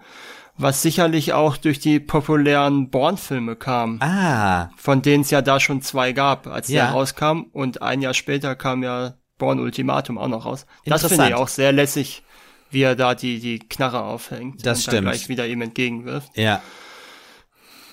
[0.58, 4.00] was sicherlich auch durch die populären Born-Filme kam.
[4.02, 4.70] Ah.
[4.76, 6.86] Von denen es ja da schon zwei gab, als ja.
[6.86, 7.44] der rauskam.
[7.52, 10.66] Und ein Jahr später kam ja Born Ultimatum auch noch raus.
[10.84, 12.24] Das finde ich auch sehr lässig,
[12.70, 14.66] wie er da die, die Knarre aufhängt.
[14.66, 14.96] Das und stimmt.
[14.96, 16.36] dann gleich wieder ihm entgegenwirft.
[16.36, 16.60] Ja.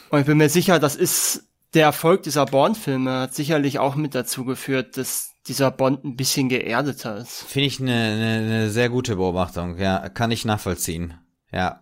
[0.09, 4.15] Und ich bin mir sicher, das ist der Erfolg dieser Born-Filme hat sicherlich auch mit
[4.15, 7.43] dazu geführt, dass dieser Bond ein bisschen geerdeter ist.
[7.43, 11.15] Finde ich eine, eine, eine sehr gute Beobachtung, ja, kann ich nachvollziehen.
[11.51, 11.79] Ja.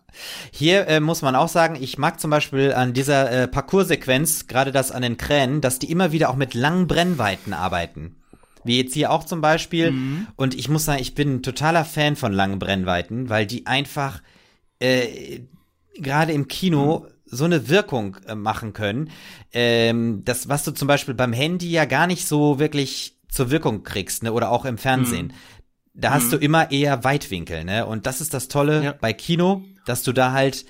[0.51, 4.71] Hier äh, muss man auch sagen, ich mag zum Beispiel an dieser äh, Parcours-Sequenz, gerade
[4.71, 8.17] das an den Kränen, dass die immer wieder auch mit langen Brennweiten arbeiten.
[8.63, 9.91] Wie jetzt hier auch zum Beispiel.
[9.91, 10.27] Mhm.
[10.35, 14.21] Und ich muss sagen, ich bin ein totaler Fan von langen Brennweiten, weil die einfach
[14.79, 15.41] äh,
[15.95, 17.13] gerade im Kino mhm.
[17.25, 19.09] so eine Wirkung äh, machen können.
[19.51, 23.83] Ähm, das, was du zum Beispiel beim Handy ja gar nicht so wirklich zur Wirkung
[23.83, 24.31] kriegst, ne?
[24.31, 25.27] Oder auch im Fernsehen.
[25.27, 25.33] Mhm.
[25.93, 26.31] Da hast mhm.
[26.31, 27.85] du immer eher Weitwinkel, ne?
[27.85, 28.91] Und das ist das Tolle ja.
[28.93, 30.65] bei Kino, dass du da halt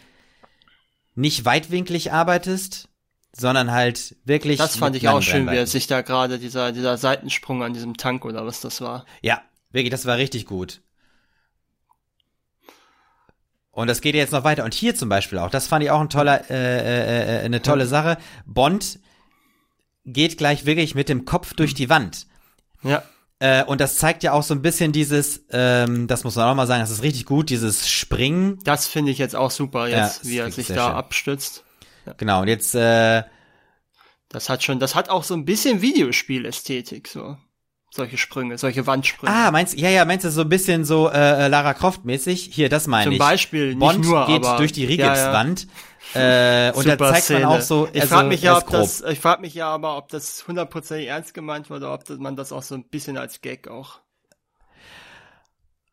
[1.15, 2.89] nicht weitwinklig arbeitest,
[3.31, 4.57] sondern halt wirklich.
[4.57, 7.95] Das fand ich auch schön, wie er sich da gerade dieser, dieser Seitensprung an diesem
[7.95, 9.05] Tank oder was das war.
[9.21, 10.81] Ja, wirklich, das war richtig gut.
[13.71, 14.65] Und das geht jetzt noch weiter.
[14.65, 17.61] Und hier zum Beispiel auch, das fand ich auch ein toller, äh, äh, äh, eine
[17.63, 18.17] tolle Sache.
[18.45, 18.99] Bond
[20.05, 22.27] geht gleich wirklich mit dem Kopf durch die Wand.
[22.83, 23.03] Ja.
[23.43, 26.55] Äh, und das zeigt ja auch so ein bisschen dieses, ähm, das muss man auch
[26.55, 28.57] mal sagen, das ist richtig gut, dieses Springen.
[28.63, 30.95] Das finde ich jetzt auch super, jetzt, ja, wie er sich da schön.
[30.95, 31.65] abstützt.
[32.05, 32.13] Ja.
[32.15, 33.23] Genau, und jetzt, äh,
[34.29, 37.35] das hat schon, das hat auch so ein bisschen Videospielästhetik, so
[37.91, 39.35] solche Sprünge, solche Wandsprünge.
[39.35, 42.49] Ah, meinst ja, ja, meinst du so ein bisschen so äh, Lara Croft mäßig?
[42.49, 43.19] Hier, das meine ich.
[43.19, 45.63] Zum Beispiel, Bond nicht nur, geht aber, durch die Rigipswand.
[45.63, 45.69] Ja.
[46.13, 47.39] Äh, und da zeigt Szene.
[47.41, 47.87] man auch so.
[47.91, 51.07] Ich also, frage mich ja, ob das, ich frage mich ja aber, ob das hundertprozentig
[51.07, 53.99] ernst gemeint war oder ob das, man das auch so ein bisschen als Gag auch.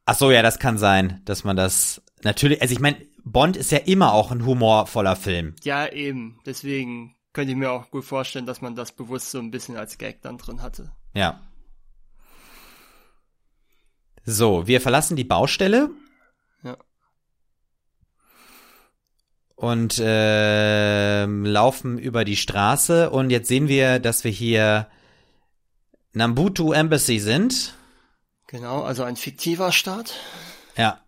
[0.04, 2.60] Ach so, ja, das kann sein, dass man das natürlich.
[2.60, 5.54] Also ich meine, Bond ist ja immer auch ein humorvoller Film.
[5.62, 6.40] Ja, eben.
[6.44, 9.98] Deswegen könnte ich mir auch gut vorstellen, dass man das bewusst so ein bisschen als
[9.98, 10.92] Gag dann drin hatte.
[11.14, 11.40] Ja.
[14.24, 15.90] So, wir verlassen die Baustelle.
[19.60, 24.86] Und äh, laufen über die Straße und jetzt sehen wir, dass wir hier
[26.14, 27.74] Nambutu Embassy sind.
[28.46, 30.14] Genau, also ein fiktiver Staat.
[30.78, 31.02] Ja.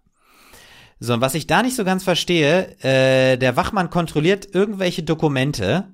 [1.00, 5.88] So, und was ich da nicht so ganz verstehe, äh, der Wachmann kontrolliert irgendwelche Dokumente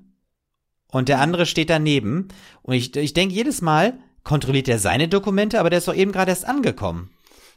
[0.91, 2.27] und der andere steht daneben.
[2.61, 6.11] Und ich, ich denke jedes Mal, kontrolliert er seine Dokumente, aber der ist doch eben
[6.11, 7.09] gerade erst angekommen.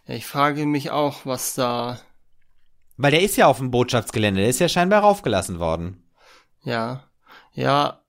[0.06, 1.98] Ja, ich frage mich auch, was da.
[2.96, 6.02] Weil der ist ja auf dem Botschaftsgelände, der ist ja scheinbar raufgelassen worden.
[6.64, 7.04] Ja.
[7.52, 8.00] Ja.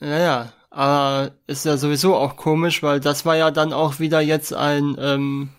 [0.00, 0.52] Naja.
[0.70, 4.96] Aber ist ja sowieso auch komisch, weil das war ja dann auch wieder jetzt ein,
[4.98, 5.50] ähm,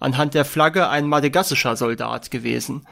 [0.00, 2.86] anhand der Flagge ein madagassischer Soldat gewesen.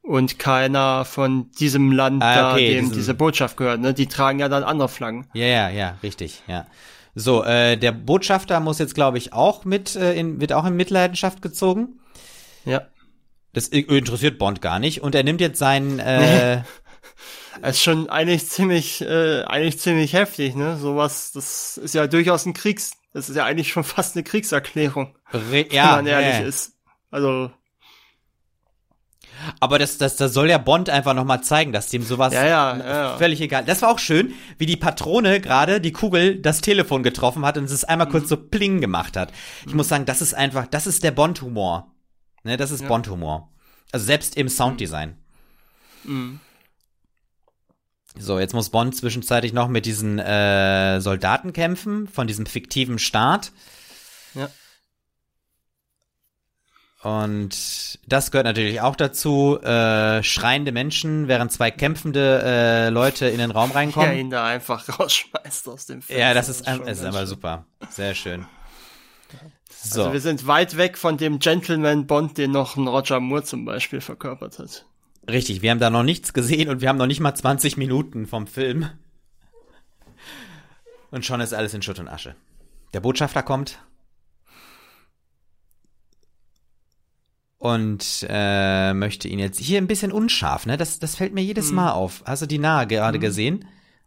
[0.00, 3.94] Und keiner von diesem Land, ah, okay, da, dem diese Botschaft gehört, ne?
[3.94, 5.28] Die tragen ja dann andere Flaggen.
[5.32, 6.66] Ja, ja, ja, richtig, ja.
[7.14, 10.74] So, äh, der Botschafter muss jetzt, glaube ich, auch mit, äh, in, wird auch in
[10.74, 12.00] Mitleidenschaft gezogen.
[12.64, 12.82] Ja.
[13.52, 15.02] Das interessiert Bond gar nicht.
[15.02, 16.62] Und er nimmt jetzt seinen, äh,
[17.62, 20.76] ist schon eigentlich ziemlich, äh, eigentlich ziemlich heftig, ne?
[20.78, 25.16] Sowas, das ist ja durchaus ein Kriegs, das ist ja eigentlich schon fast eine Kriegserklärung.
[25.32, 26.46] Re ja, wenn man ehrlich ja.
[26.46, 26.72] ist.
[27.10, 27.50] Also,
[29.60, 32.76] aber das, das, das soll ja Bond einfach nochmal zeigen, dass dem sowas ja, ja,
[32.76, 33.64] ja, völlig egal.
[33.64, 37.64] Das war auch schön, wie die Patrone gerade die Kugel das Telefon getroffen hat und
[37.64, 38.12] es einmal mhm.
[38.12, 39.32] kurz so pling gemacht hat.
[39.66, 39.78] Ich mhm.
[39.78, 41.91] muss sagen, das ist einfach, das ist der Bond-Humor.
[42.44, 42.88] Ne, das ist ja.
[42.88, 43.48] Bond-Humor.
[43.92, 45.16] Also selbst im Sounddesign.
[46.04, 46.40] Mhm.
[48.18, 53.52] So, jetzt muss Bond zwischenzeitlich noch mit diesen äh, Soldaten kämpfen, von diesem fiktiven Staat.
[54.34, 54.50] Ja.
[57.02, 59.58] Und das gehört natürlich auch dazu.
[59.60, 64.12] Äh, schreiende Menschen, während zwei kämpfende äh, Leute in den Raum reinkommen.
[64.12, 66.18] Ja, ihn da einfach rausschmeißt aus dem Film.
[66.18, 67.64] Ja, das ist, das ist, ist aber super.
[67.90, 68.46] Sehr schön.
[69.82, 70.02] So.
[70.02, 73.64] Also wir sind weit weg von dem Gentleman Bond, den noch ein Roger Moore zum
[73.64, 74.86] Beispiel verkörpert hat.
[75.28, 78.26] Richtig, wir haben da noch nichts gesehen und wir haben noch nicht mal 20 Minuten
[78.26, 78.88] vom Film.
[81.10, 82.34] Und schon ist alles in Schutt und Asche.
[82.94, 83.78] Der Botschafter kommt,
[87.62, 90.76] und äh, möchte ihn jetzt hier ein bisschen unscharf, ne?
[90.76, 91.76] Das, das fällt mir jedes hm.
[91.76, 92.24] Mal auf.
[92.26, 93.20] Hast du die nahe gerade hm.
[93.20, 93.64] gesehen?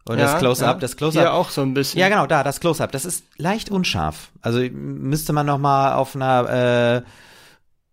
[0.08, 0.80] Oder ja, das Close-up, ja.
[0.80, 1.24] das Close-up.
[1.24, 2.00] Ja, auch so ein bisschen.
[2.00, 2.92] Ja, genau, da, das Close-up.
[2.92, 4.32] Das ist leicht unscharf.
[4.42, 7.10] Also müsste man noch mal auf einer äh,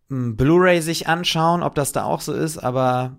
[0.08, 3.16] Blu-ray sich anschauen, ob das da auch so ist, aber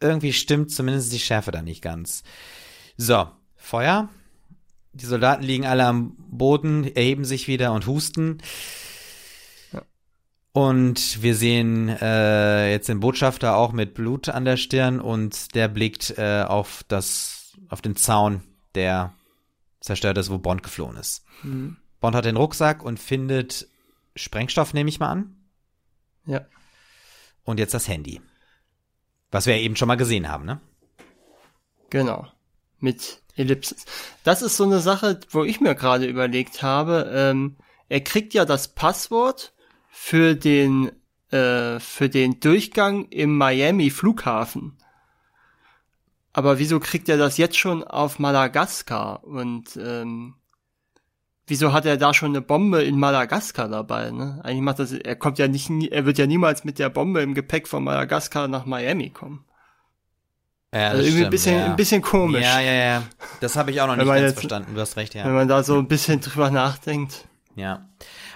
[0.00, 2.22] irgendwie stimmt zumindest die Schärfe da nicht ganz.
[2.96, 4.08] So, Feuer.
[4.92, 8.38] Die Soldaten liegen alle am Boden, erheben sich wieder und husten.
[10.52, 15.68] Und wir sehen äh, jetzt den Botschafter auch mit Blut an der Stirn und der
[15.68, 18.42] blickt äh, auf das, auf den Zaun,
[18.74, 19.14] der
[19.80, 21.24] zerstört ist, wo Bond geflohen ist.
[21.42, 21.76] Mhm.
[22.00, 23.68] Bond hat den Rucksack und findet
[24.16, 25.36] Sprengstoff, nehme ich mal an.
[26.26, 26.46] Ja.
[27.44, 28.20] Und jetzt das Handy.
[29.30, 30.60] Was wir ja eben schon mal gesehen haben, ne?
[31.90, 32.26] Genau.
[32.80, 33.84] Mit Ellipsis.
[34.24, 37.10] Das ist so eine Sache, wo ich mir gerade überlegt habe.
[37.12, 37.56] Ähm,
[37.88, 39.52] er kriegt ja das Passwort
[39.90, 40.92] für den
[41.30, 44.76] äh, für den Durchgang im Miami Flughafen.
[46.32, 49.24] Aber wieso kriegt er das jetzt schon auf Madagaskar?
[49.24, 50.34] Und ähm,
[51.46, 54.10] wieso hat er da schon eine Bombe in Madagaskar dabei?
[54.10, 54.40] Ne?
[54.44, 57.34] Eigentlich macht das, er kommt ja nicht, er wird ja niemals mit der Bombe im
[57.34, 59.44] Gepäck von Madagaskar nach Miami kommen.
[60.72, 61.66] Ja, also irgendwie stimmt, ein bisschen, ja.
[61.66, 62.44] ein bisschen komisch.
[62.44, 63.02] Ja, ja, ja.
[63.40, 64.74] Das habe ich auch noch nicht ganz jetzt, verstanden.
[64.74, 65.24] Du hast recht, ja.
[65.24, 67.26] Wenn man da so ein bisschen drüber nachdenkt.
[67.56, 67.88] Ja.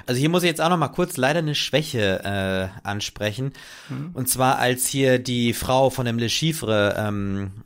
[0.07, 3.53] Also hier muss ich jetzt auch noch mal kurz leider eine Schwäche äh, ansprechen.
[3.89, 4.11] Mhm.
[4.13, 7.65] Und zwar, als hier die Frau von dem Le Chiffre ähm,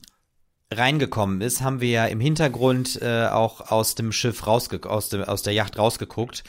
[0.73, 5.25] reingekommen ist, haben wir ja im Hintergrund äh, auch aus dem Schiff rausge aus, dem,
[5.25, 6.45] aus der Yacht rausgeguckt.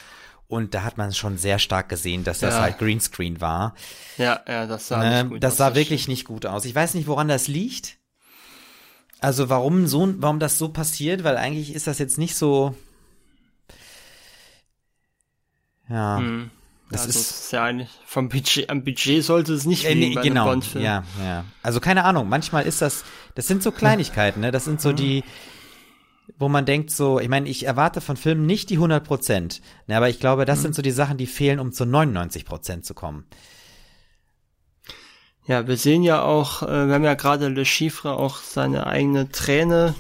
[0.47, 2.62] Und da hat man schon sehr stark gesehen, dass das ja.
[2.62, 3.75] halt Greenscreen war.
[4.17, 6.65] Ja, ja, das sah äh, nicht gut Das aus, sah wirklich nicht gut aus.
[6.65, 7.97] Ich weiß nicht, woran das liegt.
[9.21, 12.75] Also warum so, warum das so passiert, weil eigentlich ist das jetzt nicht so.
[15.89, 16.17] Ja.
[16.17, 16.52] Hm.
[16.91, 20.21] Das also ist, ist ja eigentlich vom Budget, am Budget sollte es nicht liegen äh,
[20.21, 21.45] nee, genau, Ja, ja.
[21.62, 23.04] Also keine Ahnung, manchmal ist das,
[23.36, 24.49] das sind so Kleinigkeiten, ne?
[24.49, 25.23] Das sind so die,
[26.39, 29.97] wo man denkt so, ich meine, ich erwarte von Filmen nicht die 100 Prozent, ne,
[29.97, 30.63] aber ich glaube, das mhm.
[30.63, 33.25] sind so die Sachen, die fehlen, um zu 99 Prozent zu kommen.
[35.45, 39.30] Ja, wir sehen ja auch, äh, wir haben ja gerade Le Chiffre auch seine eigene
[39.30, 39.93] Träne,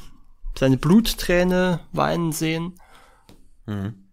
[0.57, 2.79] seine Blutträne weinen sehen.
[3.67, 4.08] Mhm.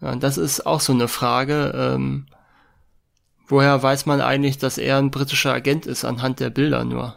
[0.00, 1.72] Ja, das ist auch so eine Frage.
[1.74, 2.26] Ähm,
[3.46, 7.16] woher weiß man eigentlich, dass er ein britischer Agent ist anhand der Bilder nur?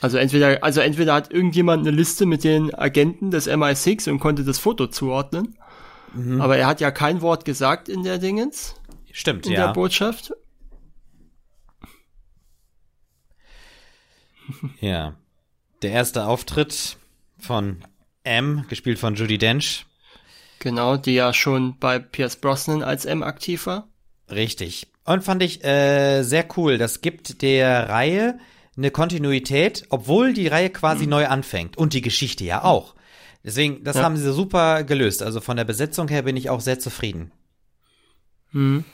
[0.00, 4.44] Also entweder, also entweder hat irgendjemand eine Liste mit den Agenten des MI6 und konnte
[4.44, 5.56] das Foto zuordnen.
[6.12, 6.40] Mhm.
[6.40, 8.74] Aber er hat ja kein Wort gesagt in der Dingens.
[9.12, 9.60] Stimmt, in ja.
[9.60, 10.32] In der Botschaft.
[14.80, 15.14] Ja.
[15.82, 16.96] Der erste Auftritt
[17.38, 17.84] von
[18.24, 19.86] M, gespielt von Judy Dench,
[20.62, 23.88] Genau, die ja schon bei Pierce Brosnan als M aktiv war.
[24.30, 24.86] Richtig.
[25.04, 26.78] Und fand ich äh, sehr cool.
[26.78, 28.38] Das gibt der Reihe
[28.76, 31.10] eine Kontinuität, obwohl die Reihe quasi mhm.
[31.10, 31.76] neu anfängt.
[31.76, 32.94] Und die Geschichte ja auch.
[33.42, 34.04] Deswegen, das ja.
[34.04, 35.24] haben sie super gelöst.
[35.24, 37.32] Also von der Besetzung her bin ich auch sehr zufrieden.
[38.52, 38.84] Mhm.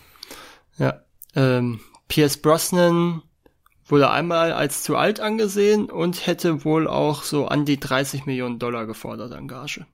[0.78, 1.02] Ja.
[1.36, 3.20] Ähm, Pierce Brosnan
[3.84, 8.58] wurde einmal als zu alt angesehen und hätte wohl auch so an die 30 Millionen
[8.58, 9.84] Dollar gefordert an Gage.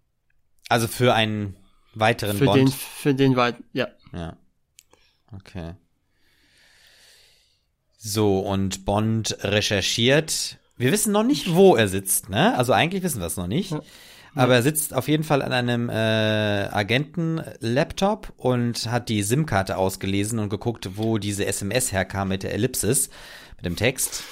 [0.69, 1.57] Also für einen
[1.95, 2.59] weiteren für Bond.
[2.59, 3.89] Den, für den weiteren, ja.
[4.13, 4.37] Ja.
[5.33, 5.75] Okay.
[7.99, 10.59] So, und Bond recherchiert.
[10.77, 12.57] Wir wissen noch nicht, wo er sitzt, ne?
[12.57, 13.71] Also eigentlich wissen wir es noch nicht.
[13.71, 13.81] Ja.
[14.35, 20.41] Aber er sitzt auf jeden Fall an einem äh, Agenten-Laptop und hat die SIM-Karte ausgelesen
[20.41, 23.11] und geguckt, wo diese SMS herkam mit der Ellipsis,
[23.57, 24.25] mit dem Text.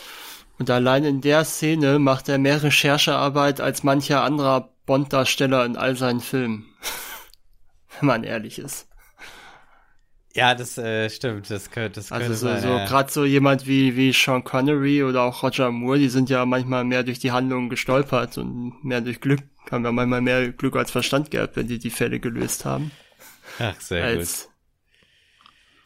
[0.59, 5.97] Und allein in der Szene macht er mehr Recherchearbeit als mancher anderer Bond-Darsteller in all
[5.97, 6.67] seinen Filmen
[8.03, 8.89] wenn man ehrlich ist.
[10.35, 12.87] Ja, das äh, stimmt, das könnte das Also so, so ja.
[12.87, 16.85] gerade so jemand wie wie Sean Connery oder auch Roger Moore, die sind ja manchmal
[16.85, 20.91] mehr durch die Handlungen gestolpert und mehr durch Glück, haben ja manchmal mehr Glück als
[20.91, 22.93] Verstand gehabt, wenn die die Fälle gelöst haben.
[23.59, 24.53] Ach, sehr als, gut.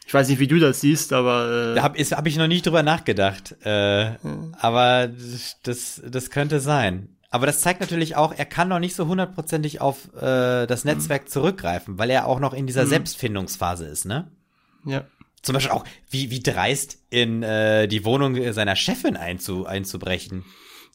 [0.07, 2.65] Ich weiß nicht, wie du das siehst, aber äh, da habe hab ich noch nicht
[2.65, 3.57] drüber nachgedacht.
[3.65, 4.17] Äh, ja.
[4.59, 7.16] Aber das das könnte sein.
[7.29, 10.91] Aber das zeigt natürlich auch, er kann noch nicht so hundertprozentig auf äh, das mhm.
[10.91, 11.29] Netzwerk mhm.
[11.29, 12.89] zurückgreifen, weil er auch noch in dieser mhm.
[12.89, 14.31] Selbstfindungsphase ist, ne?
[14.85, 15.05] Ja.
[15.41, 20.45] Zum Beispiel auch, wie, wie dreist in äh, die Wohnung seiner Chefin einzu, einzubrechen.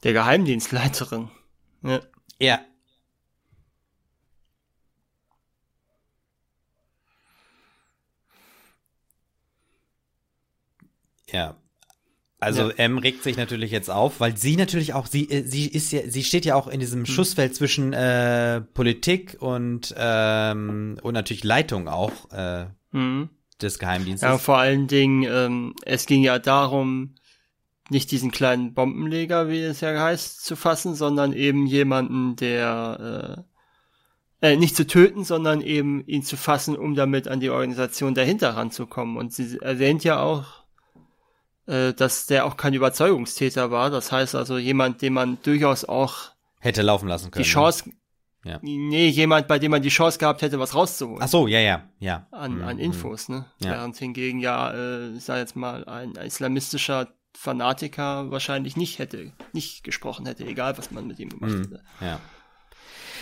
[0.03, 1.31] Der Geheimdienstleiterin.
[1.83, 2.01] Ja.
[2.39, 2.61] Ja.
[11.31, 11.62] Ja.
[12.43, 12.77] Also ja.
[12.77, 16.01] M regt sich natürlich jetzt auf, weil sie natürlich auch, sie, äh, sie ist ja,
[16.09, 17.07] sie steht ja auch in diesem mhm.
[17.07, 23.31] Schussfeld zwischen äh, Politik und ähm, und natürlich Leitung auch äh, mhm.
[23.61, 24.29] des Geheimdienstes.
[24.29, 27.15] Ja, vor allen Dingen, ähm, es ging ja darum,
[27.91, 33.45] nicht diesen kleinen Bombenleger, wie es ja heißt, zu fassen, sondern eben jemanden, der
[34.43, 38.15] äh, äh, nicht zu töten, sondern eben ihn zu fassen, um damit an die Organisation
[38.15, 39.17] dahinter ranzukommen.
[39.17, 40.62] Und sie erwähnt ja auch
[41.67, 43.91] äh, dass der auch kein Überzeugungstäter war.
[43.91, 47.43] Das heißt also jemand, den man durchaus auch hätte laufen lassen können.
[47.43, 47.55] Die ne?
[47.55, 47.91] Chance,
[48.45, 48.59] ja.
[48.63, 51.23] nee, jemand, bei dem man die Chance gehabt hätte, was rauszuholen.
[51.23, 52.27] Ach so, ja, ja, ja.
[52.31, 52.65] An, mhm.
[52.65, 53.47] an Infos, ne?
[53.59, 53.71] Ja.
[53.71, 59.85] Während hingegen ja, äh, ich sag jetzt mal, ein islamistischer Fanatiker wahrscheinlich nicht hätte, nicht
[59.85, 61.63] gesprochen hätte, egal was man mit ihm gemacht mhm.
[61.63, 61.83] hätte.
[62.01, 62.21] Ja.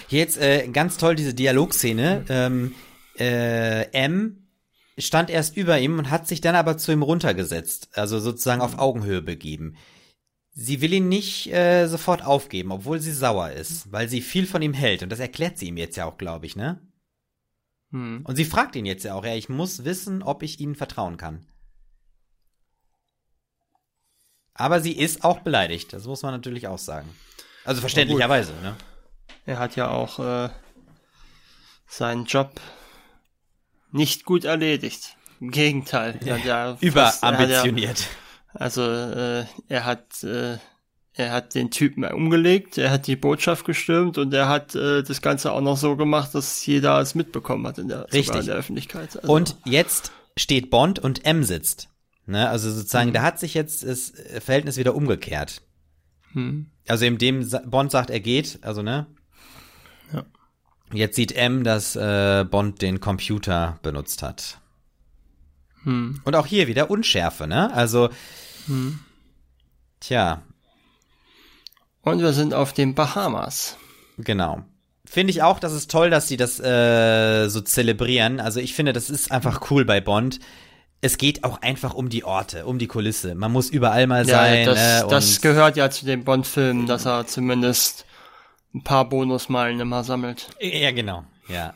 [0.09, 2.25] Jetzt äh, ganz toll diese Dialogszene.
[2.29, 2.75] Ähm,
[3.19, 4.40] äh, M
[5.01, 8.79] stand erst über ihm und hat sich dann aber zu ihm runtergesetzt, also sozusagen auf.
[8.79, 9.77] Augenhöhe begeben.
[10.53, 14.63] Sie will ihn nicht äh, sofort aufgeben, obwohl sie sauer ist, weil sie viel von
[14.63, 15.03] ihm hält.
[15.03, 16.81] Und das erklärt sie ihm jetzt ja auch, glaube ich, ne?
[17.93, 18.23] Hm.
[18.25, 21.17] Und sie fragt ihn jetzt ja auch, ja, ich muss wissen, ob ich ihnen vertrauen
[21.17, 21.47] kann.
[24.55, 27.09] Aber sie ist auch beleidigt, das muss man natürlich auch sagen.
[27.65, 28.77] Also verständlicherweise, ne?
[29.47, 30.51] Er hat ja auch äh,
[31.87, 32.61] seinen Job
[33.93, 35.17] nicht gut erledigt.
[35.41, 36.21] Im Gegenteil.
[36.25, 38.07] Ja, der Überambitioniert.
[38.53, 40.59] Also äh, er hat äh,
[41.15, 45.21] er hat den Typen umgelegt, er hat die Botschaft gestürmt und er hat äh, das
[45.21, 48.41] Ganze auch noch so gemacht, dass jeder es mitbekommen hat in der, Richtig.
[48.41, 49.17] in der Öffentlichkeit.
[49.17, 51.89] Also, Und jetzt steht Bond und M sitzt.
[52.27, 52.49] Ne?
[52.49, 55.63] Also sozusagen, da hat sich jetzt das Verhältnis wieder umgekehrt.
[56.33, 59.07] hm, Also in dem Bond sagt, er geht, also ne?
[60.93, 60.99] Ja.
[61.01, 64.59] Jetzt sieht M, dass äh, Bond den Computer benutzt hat.
[65.85, 67.73] hm, Und auch hier wieder Unschärfe, ne?
[67.75, 68.11] Also,
[68.67, 68.99] hm.
[70.01, 70.43] tja,
[72.03, 73.77] Und wir sind auf den Bahamas.
[74.19, 74.63] genau.
[75.07, 78.39] Finde ich auch, das ist toll, dass sie das äh, so zelebrieren.
[78.39, 80.39] Also ich finde, das ist einfach cool bei Bond.
[81.01, 83.35] Es geht auch einfach um die Orte, um die Kulisse.
[83.35, 84.67] Man muss überall mal sein.
[84.67, 85.09] das, ne?
[85.11, 88.05] das gehört ja zu den Bond-Filmen, dass er zumindest
[88.75, 90.49] ein paar Bonusmeilen immer sammelt.
[90.61, 91.25] Ja, genau.
[91.49, 91.75] Ja.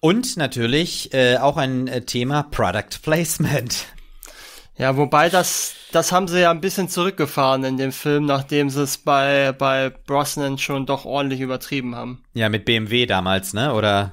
[0.00, 3.86] Und natürlich äh, auch ein äh, Thema Product Placement.
[4.78, 8.82] Ja, wobei das, das haben sie ja ein bisschen zurückgefahren in dem Film, nachdem sie
[8.82, 12.22] es bei, bei Brosnan schon doch ordentlich übertrieben haben.
[12.34, 13.72] Ja, mit BMW damals, ne?
[13.72, 14.12] Oder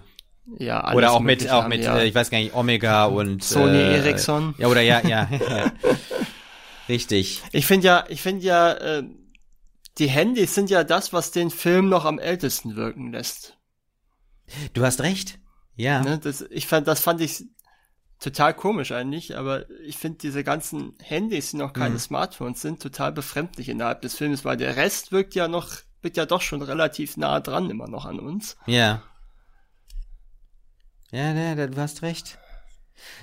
[0.58, 1.98] Ja, alles oder auch mit auch haben mit ja.
[1.98, 4.56] äh, ich weiß gar nicht Omega und Sony äh, Ericsson.
[4.58, 5.28] Ja, oder ja, ja.
[5.50, 5.72] ja.
[6.90, 7.42] Richtig.
[7.52, 9.04] Ich finde ja, ich finde ja, äh,
[9.98, 13.58] die Handys sind ja das, was den Film noch am ältesten wirken lässt.
[14.74, 15.40] Du hast recht.
[15.76, 16.02] Ja.
[16.02, 16.20] Ne?
[16.20, 17.46] Das, ich fand, das fand ich
[18.20, 22.00] total komisch eigentlich, aber ich finde diese ganzen Handys, die noch keine Mhm.
[22.00, 26.26] Smartphones sind, total befremdlich innerhalb des Films, weil der Rest wirkt ja noch, wird ja
[26.26, 28.58] doch schon relativ nah dran immer noch an uns.
[28.66, 29.04] Ja.
[31.12, 32.40] Ja, ja, du hast recht.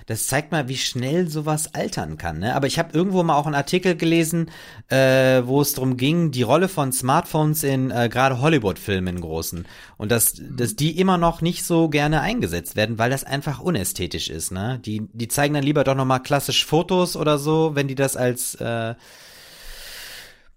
[0.07, 2.41] Das zeigt mal, wie schnell sowas altern kann.
[2.41, 2.55] Ne?
[2.55, 4.51] Aber ich habe irgendwo mal auch einen Artikel gelesen,
[4.89, 9.67] äh, wo es darum ging, die Rolle von Smartphones in äh, gerade Hollywood-Filmen großen.
[9.97, 14.29] Und dass, dass die immer noch nicht so gerne eingesetzt werden, weil das einfach unästhetisch
[14.29, 14.53] ist.
[14.53, 14.81] Ne?
[14.85, 18.17] Die, die zeigen dann lieber doch noch mal klassisch Fotos oder so, wenn die das
[18.17, 18.95] als, äh,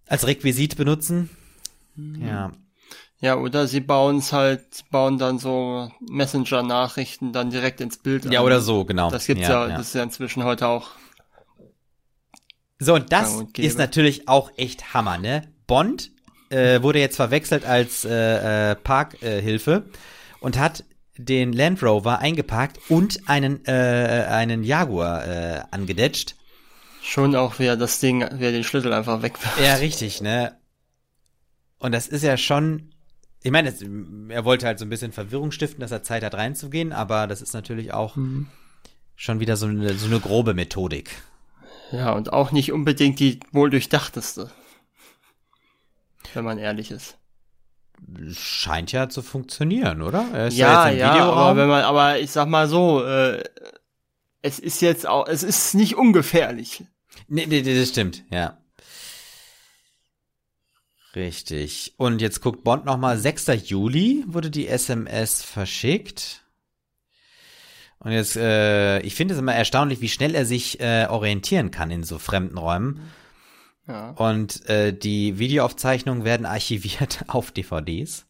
[0.07, 1.29] als Requisit benutzen.
[1.95, 2.51] Ja.
[3.23, 8.41] Ja, oder sie bauen es halt, bauen dann so Messenger-Nachrichten dann direkt ins Bild Ja,
[8.41, 8.45] ein.
[8.45, 9.09] oder so, genau.
[9.09, 10.89] Das gibt's ja, das ist ja inzwischen heute auch.
[12.79, 15.47] So, und das und ist natürlich auch echt Hammer, ne?
[15.67, 16.11] Bond
[16.49, 19.85] äh, wurde jetzt verwechselt als äh, äh, Parkhilfe
[20.41, 20.83] und hat
[21.15, 26.35] den Land Rover eingeparkt und einen, äh, einen Jaguar äh, angedetscht.
[27.01, 29.61] Schon auch, wer das Ding, wer den Schlüssel einfach wegwirft.
[29.61, 30.57] Ja, richtig, ne?
[31.79, 32.92] Und das ist ja schon,
[33.43, 33.81] ich meine, es-
[34.29, 37.41] er wollte halt so ein bisschen Verwirrung stiften, dass er Zeit hat reinzugehen, aber das
[37.41, 38.47] ist natürlich auch Mhm.
[39.15, 41.11] schon wieder so eine, so eine grobe Methodik.
[41.91, 44.49] Ja, und auch nicht unbedingt die wohl durchdachteste.
[46.33, 47.17] Wenn man ehrlich ist.
[48.31, 50.25] Scheint ja zu funktionieren, oder?
[50.33, 51.37] Er ist Ja, ja, Videoraum.
[51.37, 53.43] aber wenn man, aber ich sag mal so, äh,
[54.41, 56.83] es ist jetzt auch, es ist nicht ungefährlich.
[57.27, 58.57] Nee, nee, nee, das stimmt, ja.
[61.15, 61.93] Richtig.
[61.97, 63.47] Und jetzt guckt Bond nochmal, 6.
[63.65, 66.43] Juli wurde die SMS verschickt.
[67.99, 71.91] Und jetzt, äh, ich finde es immer erstaunlich, wie schnell er sich äh, orientieren kann
[71.91, 73.11] in so fremden Räumen.
[73.87, 74.11] Ja.
[74.11, 78.25] Und äh, die Videoaufzeichnungen werden archiviert auf DVDs.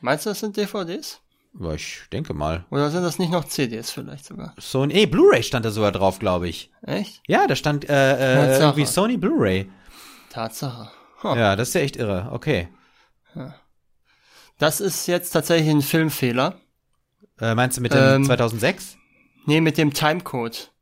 [0.00, 1.20] Meinst du, das sind DVDs?
[1.58, 2.64] Ja, ich denke mal.
[2.70, 4.54] Oder sind das nicht noch CDs vielleicht sogar?
[4.58, 6.70] Sony, eh, Blu-ray stand da sogar drauf, glaube ich.
[6.82, 7.20] Echt?
[7.26, 9.68] Ja, da stand äh, äh, irgendwie Sony Blu-ray.
[10.30, 10.90] Tatsache.
[11.22, 11.34] Huh.
[11.36, 12.28] Ja, das ist ja echt irre.
[12.32, 12.68] Okay.
[14.58, 16.60] Das ist jetzt tatsächlich ein Filmfehler.
[17.40, 18.96] Äh, meinst du mit dem Ähm, 2006?
[19.46, 20.72] Nee, mit dem Timecode.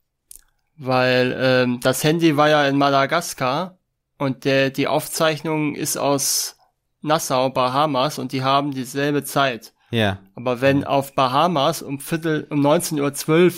[0.77, 3.79] Weil ähm, das Handy war ja in Madagaskar
[4.19, 6.57] und der, die Aufzeichnung ist aus
[7.01, 9.73] Nassau, Bahamas und die haben dieselbe Zeit.
[9.91, 10.19] Ja.
[10.35, 13.53] Aber wenn auf Bahamas um Viertel um 19.12 Uhr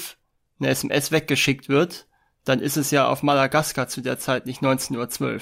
[0.60, 2.06] eine SMS weggeschickt wird,
[2.44, 5.40] dann ist es ja auf Madagaskar zu der Zeit nicht 19.12 Uhr.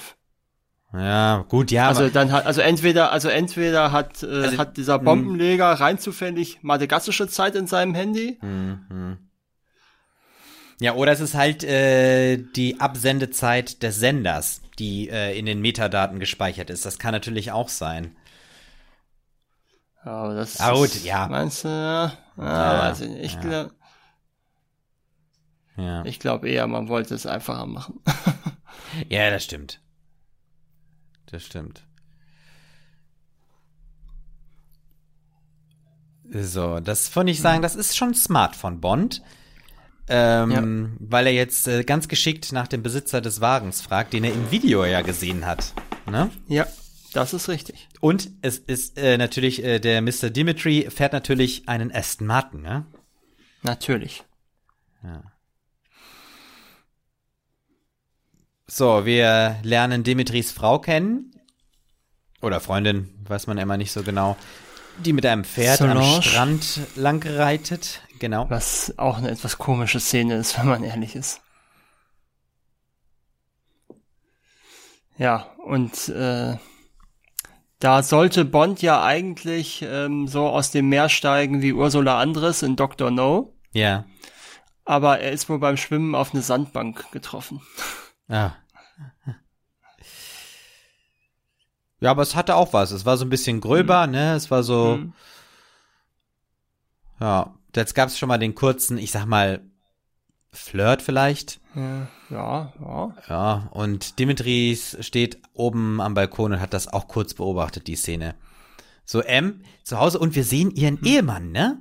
[0.91, 4.97] Ja, gut, ja, Also dann hat, also entweder, also entweder hat, äh, Also, hat dieser
[4.97, 8.39] Bombenleger rein zufällig madagassische Zeit in seinem Handy.
[8.41, 9.17] Mhm.
[10.79, 16.19] ja, oder es ist halt äh, die Absendezeit des Senders, die äh, in den Metadaten
[16.19, 16.85] gespeichert ist.
[16.85, 18.15] Das kann natürlich auch sein.
[20.01, 21.27] Aber das Ah, gut, ist, ja.
[21.27, 23.39] Meinst du, ja, ja, weiß ich ja.
[23.41, 23.75] glaube
[25.77, 27.99] Ja, ich glaub eher, man wollte es einfacher machen.
[29.09, 29.81] ja das stimmt.
[31.31, 31.83] Das stimmt.
[36.31, 39.21] So, das von ich sagen, das ist schon smart von Bond.
[40.07, 44.33] Ähm, Weil er jetzt äh, ganz geschickt nach dem Besitzer des Wagens fragt, den er
[44.33, 45.73] im Video ja gesehen hat.
[46.09, 46.31] Ne?
[46.47, 46.65] ja,
[47.13, 47.87] das ist richtig.
[47.99, 50.31] Und es ist äh, natürlich, äh, der Mr.
[50.31, 52.87] Dimitri fährt natürlich einen Aston Martin, ne?
[53.61, 54.23] Natürlich.
[55.03, 55.21] Ja.
[58.71, 61.33] So, wir lernen Dimitris Frau kennen.
[62.41, 64.37] Oder Freundin, weiß man immer nicht so genau.
[64.99, 66.01] Die mit einem Pferd Solange.
[66.01, 68.01] am Strand lang reitet.
[68.19, 68.49] Genau.
[68.49, 71.41] Was auch eine etwas komische Szene ist, wenn man ehrlich ist.
[75.17, 76.55] Ja, und äh,
[77.79, 82.75] da sollte Bond ja eigentlich ähm, so aus dem Meer steigen wie Ursula Andres in
[82.77, 83.11] Dr.
[83.11, 84.05] No, Ja.
[84.85, 87.61] aber er ist wohl beim Schwimmen auf eine Sandbank getroffen.
[88.29, 88.51] Ah.
[91.99, 92.91] Ja, aber es hatte auch was.
[92.91, 94.33] Es war so ein bisschen gröber, ne?
[94.33, 95.13] Es war so, Mhm.
[97.19, 97.53] ja.
[97.75, 99.61] Jetzt gab es schon mal den kurzen, ich sag mal,
[100.51, 101.59] Flirt vielleicht.
[101.75, 103.15] Ja, ja, ja.
[103.29, 108.33] Ja, und Dimitris steht oben am Balkon und hat das auch kurz beobachtet, die Szene.
[109.05, 111.79] So, M zu Hause und wir sehen ihren Ehemann, ne?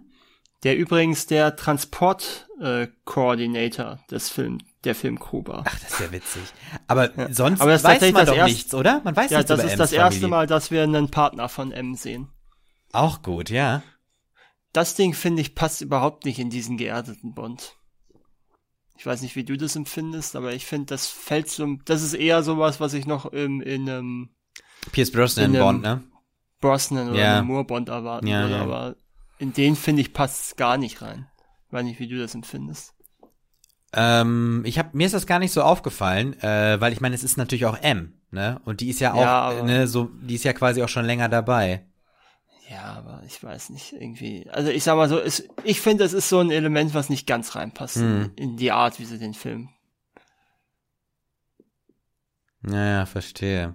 [0.65, 5.65] Der übrigens der Transport-Coordinator äh, des Film, der Filmcrew war.
[5.67, 6.43] Ach, das ist ja witzig.
[6.87, 9.01] Aber sonst Aber das weiß man doch erste- nichts, oder?
[9.05, 10.29] Man weiß Ja, nichts das über ist das erste Familie.
[10.29, 12.29] Mal, dass wir einen Partner von M sehen.
[12.93, 13.83] Auch gut, ja.
[14.73, 17.75] Das Ding, finde ich, passt überhaupt nicht in diesen geerdeten Bond.
[18.97, 22.15] Ich weiß nicht, wie du das empfindest, aber ich finde, das fällt so, das ist
[22.15, 24.31] eher sowas, was ich noch im, in einem
[24.93, 26.03] Pierce Brosnan In Bond, ne?
[26.61, 27.43] Brosnan oder Ja.
[27.43, 28.63] Moore Bond erwarten Ja, würde, ja.
[28.63, 28.97] aber
[29.39, 31.29] in den, finde ich, passt es gar nicht rein.
[31.69, 32.95] Ich weiß nicht, wie du das empfindest.
[33.95, 37.25] Ähm, ich hab, mir ist das gar nicht so aufgefallen, äh, weil ich meine, es
[37.25, 38.61] ist natürlich auch M, ne?
[38.65, 41.29] Und die ist ja auch, Ja, ne, so, die ist ja quasi auch schon länger
[41.29, 41.87] dabei.
[42.71, 44.47] Ja, aber ich weiß nicht, irgendwie.
[44.51, 47.27] Also ich sag mal so, es, ich finde, es ist so ein Element, was nicht
[47.27, 48.33] ganz reinpasst Hm.
[48.37, 49.71] in, die Art, wie sie den Film.
[52.61, 53.75] Naja, verstehe.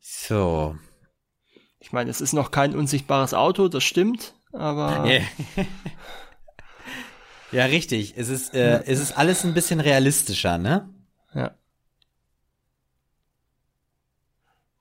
[0.00, 0.76] So.
[1.80, 5.20] Ich meine, es ist noch kein unsichtbares Auto, das stimmt, aber Ja.
[7.52, 8.14] ja, richtig.
[8.16, 10.88] Es ist, äh, es ist alles ein bisschen realistischer, ne?
[11.34, 11.52] ja.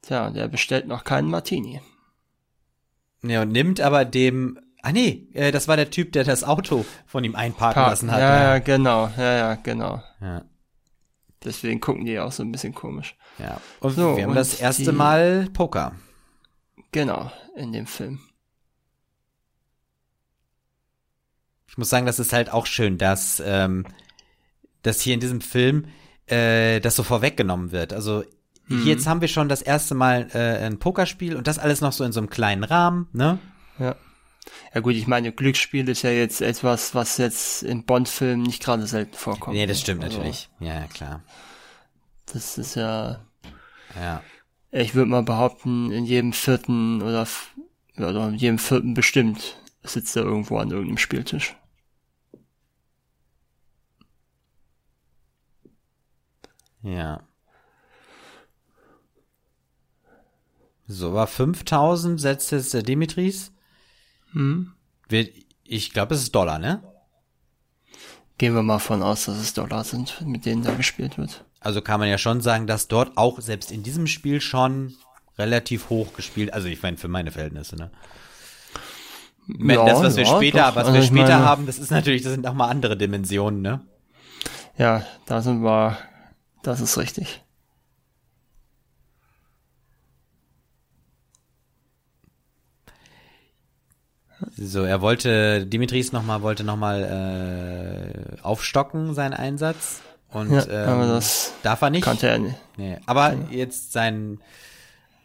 [0.02, 1.82] Tja, der bestellt noch keinen Martini.
[3.22, 6.86] Ja, und nimmt aber dem, ah nee, äh, das war der Typ, der das Auto
[7.06, 7.92] von ihm einparken Park.
[7.92, 8.20] lassen hat.
[8.22, 10.02] Ja, ja, genau, ja, ja, genau.
[10.22, 10.44] ja.
[11.44, 13.16] Deswegen gucken die auch so ein bisschen komisch.
[13.38, 13.60] ja.
[13.82, 15.94] Und So, wir haben und das erste die- Mal Poker.
[16.92, 18.20] Genau, in dem Film.
[21.80, 23.86] Muss sagen, das ist halt auch schön, dass, ähm,
[24.84, 25.86] dass hier in diesem Film
[26.28, 27.92] äh, das so vorweggenommen wird.
[27.94, 28.24] Also
[28.68, 28.86] Mhm.
[28.86, 32.04] jetzt haben wir schon das erste Mal äh, ein Pokerspiel und das alles noch so
[32.04, 33.40] in so einem kleinen Rahmen, ne?
[33.80, 33.96] Ja.
[34.74, 38.86] Ja gut, ich meine, Glücksspiel ist ja jetzt etwas, was jetzt in Bond-Filmen nicht gerade
[38.86, 39.56] selten vorkommt.
[39.56, 40.50] Nee, das stimmt Also, natürlich.
[40.60, 41.24] Ja, klar.
[42.32, 43.22] Das ist ja,
[44.00, 44.22] Ja.
[44.72, 47.28] ich würde mal behaupten, in jedem vierten oder,
[47.98, 51.56] oder in jedem vierten bestimmt sitzt er irgendwo an irgendeinem Spieltisch.
[56.82, 57.22] Ja.
[60.88, 63.52] So, war 5000 setzt jetzt der Dimitris.
[64.32, 64.74] Hm?
[65.08, 65.30] Wir,
[65.64, 66.84] ich glaube, es ist Dollar, ne?
[68.38, 71.44] Gehen wir mal von aus, dass es Dollar sind, mit denen da gespielt wird.
[71.60, 74.96] Also kann man ja schon sagen, dass dort auch selbst in diesem Spiel schon
[75.38, 77.92] relativ hoch gespielt, also ich meine für meine Verhältnisse, ne?
[79.48, 80.76] Ja, das, was wir ja, später, doch.
[80.76, 83.62] was Also wir später meine- haben, das ist natürlich, das sind auch mal andere Dimensionen,
[83.62, 83.82] ne?
[84.78, 85.98] Ja, da sind wir,
[86.64, 87.42] das ist richtig.
[94.56, 100.02] So, er wollte, Dimitris nochmal, wollte nochmal äh, aufstocken, seinen Einsatz.
[100.32, 102.04] Und Ja, ähm, aber das darf er nicht.
[102.04, 102.56] Kannte er nicht.
[102.78, 104.40] Nee, aber jetzt seinen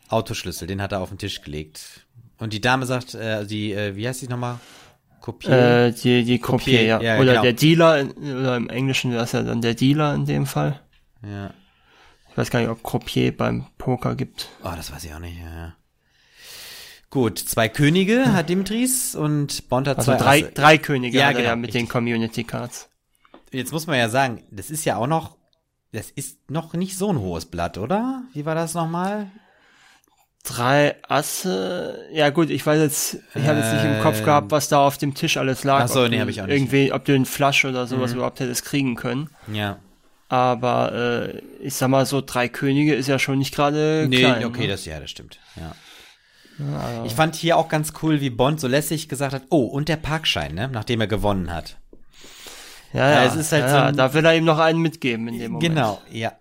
[0.08, 2.06] Autoschlüssel, den hat er auf den Tisch gelegt.
[2.38, 4.58] Und die Dame sagt, äh, die, äh, wie heißt die nochmal?
[5.20, 5.86] Kopier?
[5.86, 7.00] Äh, die, die Kopier, ja.
[7.00, 7.42] ja, Oder genau.
[7.42, 10.80] der Dealer, oder im Englischen wäre es ja dann der Dealer in dem Fall.
[11.26, 11.54] Ja.
[12.30, 14.48] Ich weiß gar nicht, ob Croupier beim Poker gibt.
[14.64, 15.38] Oh, das weiß ich auch nicht.
[15.38, 15.74] Ja, ja.
[17.10, 20.52] Gut, zwei Könige hat Dimitris und Bond hat Also zwei drei, Asse.
[20.52, 21.92] drei Könige Ja, genau, ja mit den richtig.
[21.92, 22.88] Community Cards.
[23.52, 25.36] Jetzt muss man ja sagen, das ist ja auch noch,
[25.92, 28.24] das ist noch nicht so ein hohes Blatt, oder?
[28.32, 29.30] Wie war das nochmal?
[30.42, 34.68] Drei Asse, ja gut, ich weiß jetzt, ich habe jetzt nicht im Kopf gehabt, was
[34.68, 35.82] da auf dem Tisch alles lag.
[35.84, 36.54] Ach so, ob nee, du hab ich auch nicht.
[36.54, 36.64] Mhm.
[36.64, 39.30] Irgendwie, ob du einen Flush oder sowas überhaupt hättest kriegen können.
[39.52, 39.78] Ja.
[40.28, 44.44] Aber äh, ich sag mal so, drei Könige ist ja schon nicht gerade Nee, klein.
[44.44, 44.68] okay, ne?
[44.68, 45.38] das, ja, das stimmt.
[45.56, 45.74] Ja.
[46.76, 49.88] also, Ich fand hier auch ganz cool, wie Bond so lässig gesagt hat, oh, und
[49.88, 51.78] der Parkschein, ne, nachdem er gewonnen hat.
[52.92, 54.80] ja, ja, ja, es ist halt ja, so ein- da will er ihm noch einen
[54.80, 55.74] mitgeben in dem Moment.
[55.74, 56.32] Genau, ja.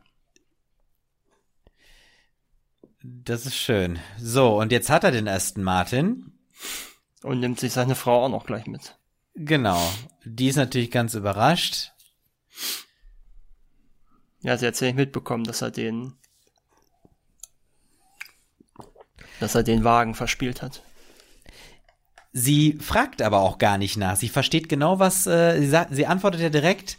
[3.02, 4.00] Das ist schön.
[4.18, 6.32] So, und jetzt hat er den Aston Martin.
[7.22, 8.96] Und nimmt sich seine Frau auch noch gleich mit.
[9.36, 9.82] Genau.
[10.24, 11.92] Die ist natürlich ganz überrascht.
[14.44, 16.14] Ja, sie hat ja nicht mitbekommen, dass er den,
[19.40, 20.84] dass er den Wagen verspielt hat.
[22.34, 24.18] Sie fragt aber auch gar nicht nach.
[24.18, 25.96] Sie versteht genau, was äh, sie sagt.
[25.96, 26.98] Sie antwortet ja direkt.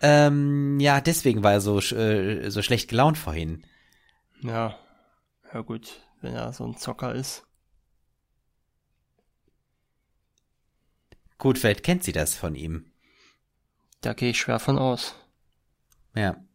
[0.00, 3.64] Ähm, ja, deswegen war er so äh, so schlecht gelaunt vorhin.
[4.42, 4.78] Ja,
[5.52, 7.44] ja gut, wenn er so ein Zocker ist.
[11.38, 12.92] Gut, vielleicht kennt sie das von ihm.
[14.02, 15.14] Da gehe ich schwer von aus.
[16.14, 16.45] Ja.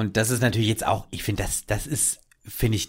[0.00, 2.88] Und das ist natürlich jetzt auch, ich finde, das, das ist, finde ich,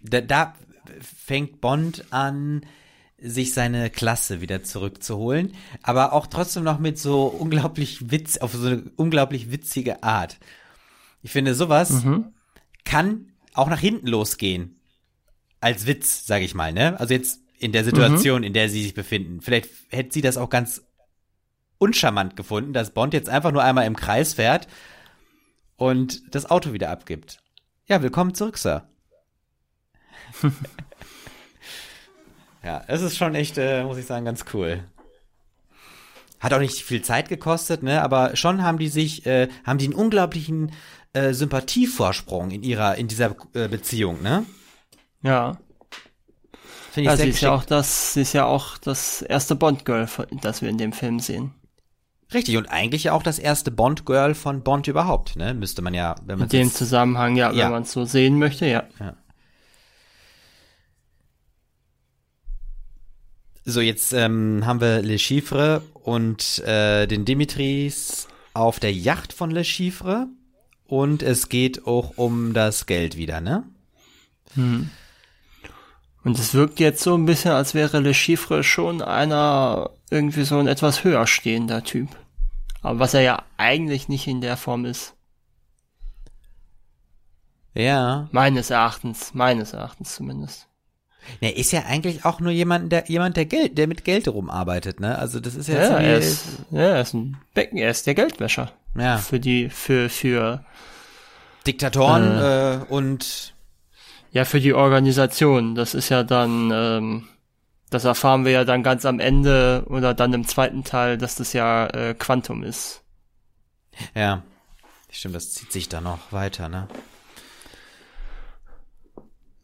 [0.00, 0.54] da, da
[1.00, 2.64] fängt Bond an,
[3.18, 8.68] sich seine Klasse wieder zurückzuholen, aber auch trotzdem noch mit so unglaublich Witz, auf so
[8.68, 10.38] eine unglaublich witzige Art.
[11.22, 12.26] Ich finde, sowas mhm.
[12.84, 14.76] kann auch nach hinten losgehen.
[15.60, 16.98] Als Witz, sage ich mal, ne?
[17.00, 18.46] Also jetzt in der Situation, mhm.
[18.46, 19.40] in der sie sich befinden.
[19.40, 20.82] Vielleicht hätte sie das auch ganz
[21.78, 24.68] uncharmant gefunden, dass Bond jetzt einfach nur einmal im Kreis fährt
[25.82, 27.38] und das Auto wieder abgibt.
[27.86, 28.86] Ja, willkommen zurück, Sir.
[32.62, 34.84] ja, es ist schon echt, äh, muss ich sagen, ganz cool.
[36.38, 38.00] Hat auch nicht viel Zeit gekostet, ne?
[38.00, 40.70] Aber schon haben die sich, äh, haben die einen unglaublichen
[41.14, 44.46] äh, Sympathievorsprung in ihrer, in dieser äh, Beziehung, ne?
[45.22, 45.58] Ja.
[46.92, 49.56] Finde ich ja, sehr sie ist ja auch das, sie ist ja auch das erste
[49.56, 50.08] Bond-Girl,
[50.42, 51.54] das wir in dem Film sehen.
[52.34, 55.54] Richtig, und eigentlich ja auch das erste Bond-Girl von Bond überhaupt, ne?
[55.54, 57.64] Müsste man ja, wenn man In dem Zusammenhang, ja, ja.
[57.64, 58.84] wenn man es so sehen möchte, ja.
[58.98, 59.16] ja.
[63.64, 69.50] So, jetzt ähm, haben wir Le Chiffre und äh, den Dimitris auf der Yacht von
[69.50, 70.26] Le Chiffre.
[70.84, 73.64] Und es geht auch um das Geld wieder, ne?
[74.54, 74.90] Hm.
[76.24, 80.58] Und es wirkt jetzt so ein bisschen, als wäre Le Chiffre schon einer irgendwie so
[80.58, 82.08] ein etwas höher stehender Typ.
[82.82, 85.14] Aber was er ja eigentlich nicht in der Form ist.
[87.74, 88.28] Ja.
[88.32, 90.68] Meines Erachtens, meines Erachtens zumindest.
[91.40, 94.98] Er ist ja eigentlich auch nur jemand, der jemand, der Geld, der mit Geld rumarbeitet,
[95.00, 95.16] ne?
[95.16, 98.14] Also das ist ja, ja er ist, ja, er ist ein Becken, er ist der
[98.14, 98.72] Geldwäscher.
[98.98, 99.18] Ja.
[99.18, 100.64] Für die, für, für
[101.66, 103.54] Diktatoren äh, äh, und
[104.32, 105.74] ja, für die Organisation.
[105.74, 107.28] Das ist ja dann, ähm,
[107.94, 111.52] das erfahren wir ja dann ganz am Ende oder dann im zweiten Teil, dass das
[111.52, 113.02] ja äh, Quantum ist.
[114.14, 114.42] Ja,
[115.10, 116.88] stimmt, das zieht sich da noch weiter, ne?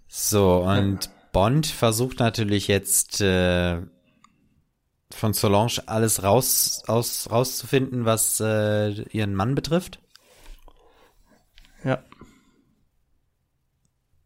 [0.07, 1.11] So, und ja.
[1.33, 3.81] Bond versucht natürlich jetzt äh,
[5.11, 10.01] von Solange alles raus, aus, rauszufinden, was äh, ihren Mann betrifft.
[11.85, 12.03] Ja.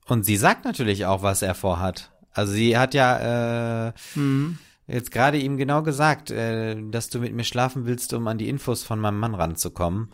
[0.07, 2.12] Und sie sagt natürlich auch, was er vorhat.
[2.33, 4.59] Also sie hat ja äh, mhm.
[4.87, 8.49] jetzt gerade ihm genau gesagt, äh, dass du mit mir schlafen willst, um an die
[8.49, 10.13] Infos von meinem Mann ranzukommen.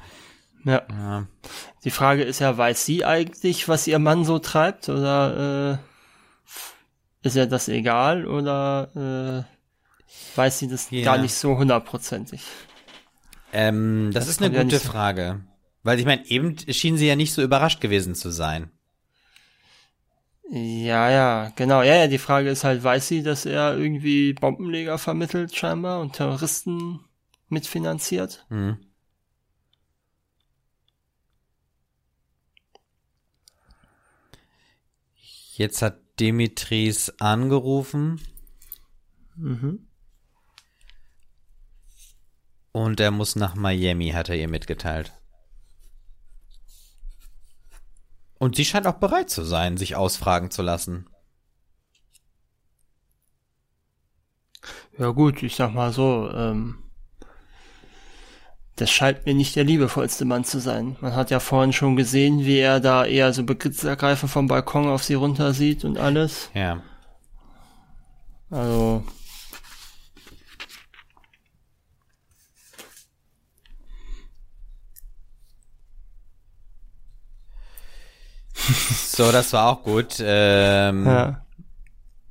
[0.64, 0.82] Ja.
[0.90, 1.26] ja.
[1.84, 4.88] Die Frage ist ja, weiß sie eigentlich, was ihr Mann so treibt?
[4.88, 5.78] Oder
[7.22, 8.26] äh, ist ihr das egal?
[8.26, 11.04] Oder äh, weiß sie das ja.
[11.04, 12.42] gar nicht so hundertprozentig?
[13.52, 15.40] Ähm, das, das ist eine gute ja Frage.
[15.82, 18.70] Weil ich meine, eben schien sie ja nicht so überrascht gewesen zu sein.
[20.50, 21.82] Ja, ja, genau.
[21.82, 26.14] Ja, ja, die Frage ist halt, weiß sie, dass er irgendwie Bombenleger vermittelt scheinbar und
[26.14, 27.00] Terroristen
[27.48, 28.46] mitfinanziert?
[28.48, 28.78] Mhm.
[35.52, 38.20] Jetzt hat Dimitris angerufen.
[39.36, 39.86] Mhm.
[42.72, 45.17] Und er muss nach Miami, hat er ihr mitgeteilt.
[48.38, 51.08] Und sie scheint auch bereit zu sein, sich ausfragen zu lassen.
[54.96, 56.82] Ja gut, ich sag mal so, ähm,
[58.76, 60.96] das scheint mir nicht der liebevollste Mann zu sein.
[61.00, 65.02] Man hat ja vorhin schon gesehen, wie er da eher so begriffsergreifend vom Balkon auf
[65.02, 66.50] sie runter sieht und alles.
[66.54, 66.82] Ja.
[68.50, 69.04] Also,
[78.92, 80.16] So, das war auch gut.
[80.20, 81.42] Ähm, ja.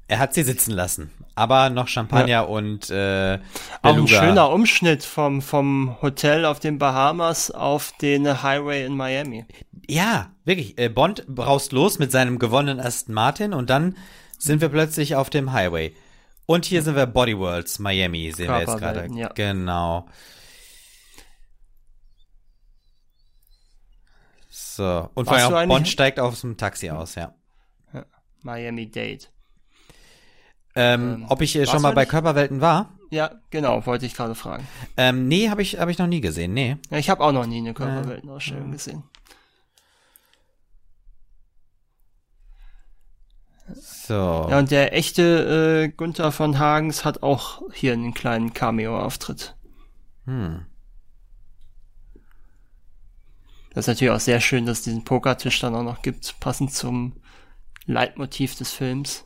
[0.08, 1.12] Er hat sie sitzen lassen.
[1.36, 2.42] Aber noch Champagner ja.
[2.42, 3.38] und äh,
[3.84, 9.46] Auch ein schöner Umschnitt vom, vom Hotel auf den Bahamas auf den Highway in Miami.
[9.88, 10.80] Ja, wirklich.
[10.80, 13.96] Äh, Bond braust los mit seinem gewonnenen Aston Martin und dann
[14.40, 15.94] sind wir plötzlich auf dem Highway.
[16.48, 19.08] Und hier sind wir Body Worlds, Miami, sehen wir jetzt gerade.
[19.14, 19.30] Ja.
[19.36, 20.08] Genau.
[24.78, 25.10] So.
[25.16, 27.34] Und vor allem Bond steigt aus dem Taxi aus, ja.
[27.96, 28.06] ja.
[28.44, 29.32] Miami Date.
[30.76, 32.12] Ähm, ob ich äh, schon mal bei nicht?
[32.12, 32.94] Körperwelten war?
[33.10, 34.68] Ja, genau, wollte ich gerade fragen.
[34.96, 36.78] Ähm, nee, habe ich, hab ich noch nie gesehen, nee.
[36.92, 38.72] Ja, ich habe auch noch nie eine Körperweltenausstellung ja.
[38.74, 39.04] gesehen.
[43.74, 44.14] So.
[44.14, 49.56] Ja, und der echte äh, Gunther von Hagens hat auch hier einen kleinen Cameo-Auftritt.
[50.26, 50.68] Hm.
[53.78, 56.74] Das ist natürlich auch sehr schön, dass es diesen Pokertisch dann auch noch gibt, passend
[56.74, 57.22] zum
[57.86, 59.26] Leitmotiv des Films.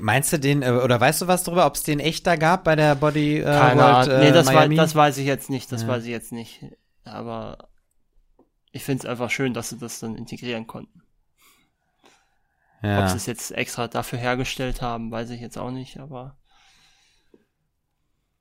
[0.00, 2.64] Meinst du den, äh, oder weißt du was darüber, ob es den echt da gab
[2.64, 4.76] bei der Body äh, Keine World, äh, Nee, das, Miami?
[4.76, 5.88] War, das weiß ich jetzt nicht, das ja.
[5.88, 6.60] weiß ich jetzt nicht.
[7.04, 7.68] Aber
[8.72, 11.02] ich finde es einfach schön, dass sie das dann integrieren konnten.
[12.82, 13.04] Ja.
[13.04, 16.36] Ob sie es jetzt extra dafür hergestellt haben, weiß ich jetzt auch nicht, aber.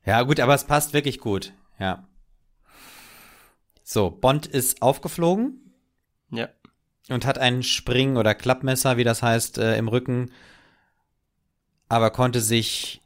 [0.03, 2.07] Ja, gut, aber es passt wirklich gut, ja.
[3.91, 5.73] So, Bond ist aufgeflogen.
[6.29, 6.49] Ja.
[7.09, 10.31] Und hat ein Spring- oder Klappmesser, wie das heißt, äh, im Rücken
[11.91, 13.01] aber konnte sich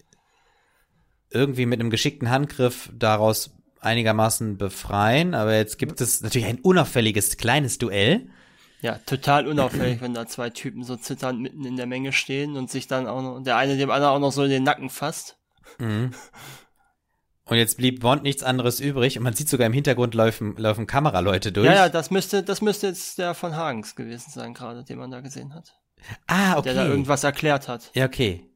[1.32, 5.34] irgendwie mit einem geschickten Handgriff daraus einigermaßen befreien.
[5.34, 8.30] Aber jetzt gibt es natürlich ein unauffälliges kleines Duell.
[8.82, 12.70] Ja, total unauffällig, wenn da zwei Typen so zitternd mitten in der Menge stehen und
[12.70, 15.40] sich dann auch noch, der eine dem anderen auch noch so in den Nacken fasst.
[15.80, 16.12] Mhm.
[17.48, 20.88] Und jetzt blieb Bond nichts anderes übrig und man sieht sogar im Hintergrund laufen, laufen
[20.88, 21.68] Kameraleute durch.
[21.68, 25.12] Ja, ja, das müsste, das müsste jetzt der von Hagens gewesen sein, gerade, den man
[25.12, 25.76] da gesehen hat.
[26.26, 26.74] Ah, okay.
[26.74, 27.92] Der da irgendwas erklärt hat.
[27.94, 28.50] Ja, okay.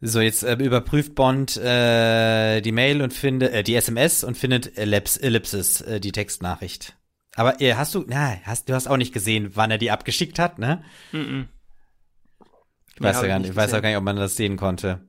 [0.00, 4.76] So, jetzt äh, überprüft Bond äh, die Mail und findet äh, die SMS und findet
[4.78, 6.94] Ellips, Ellipsis, äh, die Textnachricht.
[7.34, 10.38] Aber äh, hast du, na, hast du hast auch nicht gesehen, wann er die abgeschickt
[10.38, 10.84] hat, ne?
[11.10, 11.44] Mm, -mm.
[12.94, 15.00] Ich weiß ja gar nicht, ich weiß auch gar nicht, ob man das sehen konnte.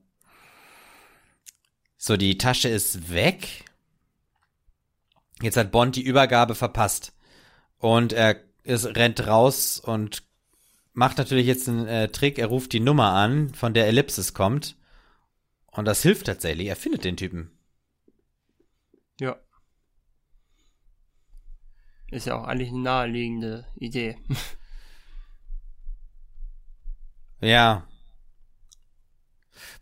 [1.98, 3.66] So, die Tasche ist weg.
[5.42, 7.14] Jetzt hat Bond die Übergabe verpasst.
[7.78, 10.24] Und er ist, rennt raus und
[10.94, 12.40] macht natürlich jetzt einen äh, Trick.
[12.40, 14.76] Er ruft die Nummer an, von der Ellipsis kommt.
[15.72, 16.68] Und das hilft tatsächlich.
[16.68, 17.52] Er findet den Typen.
[19.20, 19.36] Ja.
[22.12, 24.18] Ist ja auch eigentlich eine naheliegende Idee.
[27.42, 27.84] ja.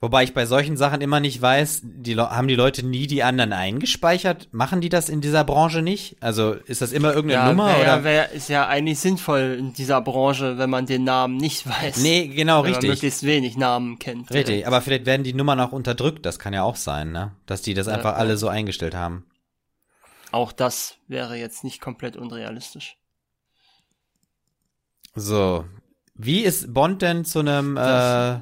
[0.04, 3.54] Wobei ich bei solchen Sachen immer nicht weiß, die haben die Leute nie die anderen
[3.54, 4.50] eingespeichert?
[4.52, 6.18] Machen die das in dieser Branche nicht?
[6.20, 7.70] Also ist das immer irgendeine ja, Nummer?
[7.70, 8.04] Wär, oder?
[8.04, 12.00] Wär, ist ja eigentlich sinnvoll in dieser Branche, wenn man den Namen nicht weiß.
[12.00, 12.90] Nee, genau, wenn richtig.
[12.90, 14.30] Man möglichst wenig Namen kennt.
[14.30, 14.68] Richtig, direkt.
[14.68, 17.32] aber vielleicht werden die Nummern auch unterdrückt, das kann ja auch sein, ne?
[17.46, 18.18] Dass die das ja, einfach ja.
[18.18, 19.26] alle so eingestellt haben.
[20.34, 22.98] Auch das wäre jetzt nicht komplett unrealistisch.
[25.16, 25.64] So.
[26.16, 28.40] Wie ist Bond denn zu einem äh,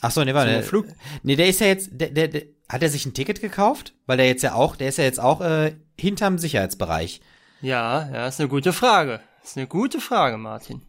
[0.00, 0.62] Ach so, nee, warte.
[0.62, 0.86] Flug?
[1.22, 3.94] Nee, der ist ja jetzt, der, der, der, hat er sich ein Ticket gekauft?
[4.06, 7.20] Weil der jetzt ja auch, der ist ja jetzt auch äh, hinterm Sicherheitsbereich.
[7.60, 9.20] Ja, ja, ist eine gute Frage.
[9.42, 10.82] Ist eine gute Frage, Martin.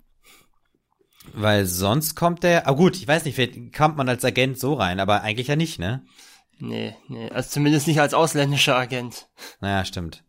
[1.33, 4.73] Weil sonst kommt der, ah gut, ich weiß nicht, vielleicht kommt man als Agent so
[4.73, 6.05] rein, aber eigentlich ja nicht, ne?
[6.59, 9.27] Nee, nee, also zumindest nicht als ausländischer Agent.
[9.59, 10.23] Naja, stimmt.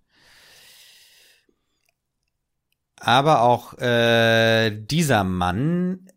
[3.00, 6.08] Aber auch äh, dieser Mann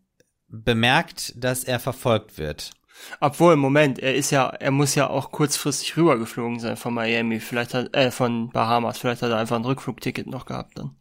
[0.48, 2.72] bemerkt, dass er verfolgt wird.
[3.20, 7.74] Obwohl, Moment, er ist ja, er muss ja auch kurzfristig rübergeflogen sein von Miami, vielleicht
[7.74, 10.96] hat, äh, von Bahamas, vielleicht hat er einfach ein Rückflugticket noch gehabt dann.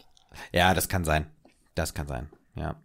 [0.52, 1.28] Ja, das kann sein.
[1.76, 2.76] Das kann sein, ja.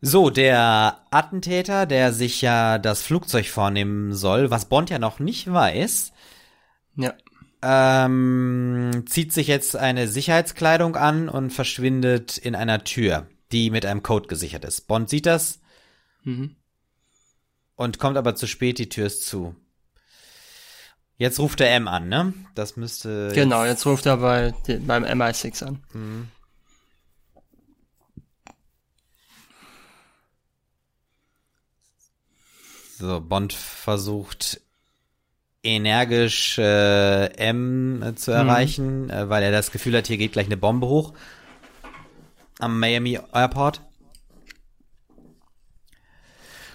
[0.00, 5.52] So, der Attentäter, der sich ja das Flugzeug vornehmen soll, was Bond ja noch nicht
[5.52, 6.12] weiß,
[6.96, 7.14] ja.
[7.62, 14.02] Ähm, zieht sich jetzt eine Sicherheitskleidung an und verschwindet in einer Tür die mit einem
[14.02, 14.88] Code gesichert ist.
[14.88, 15.60] Bond sieht das
[16.24, 16.56] mhm.
[17.76, 19.54] und kommt aber zu spät, die Tür ist zu.
[21.18, 22.32] Jetzt ruft er M an, ne?
[22.54, 23.30] Das müsste.
[23.34, 25.82] Genau, jetzt, jetzt ruft er bei, beim MI6 an.
[25.92, 26.28] Mhm.
[32.98, 34.61] So, Bond versucht
[35.62, 39.10] energisch äh, M zu erreichen, mhm.
[39.10, 41.12] äh, weil er das Gefühl hat, hier geht gleich eine Bombe hoch
[42.58, 43.82] am Miami Airport.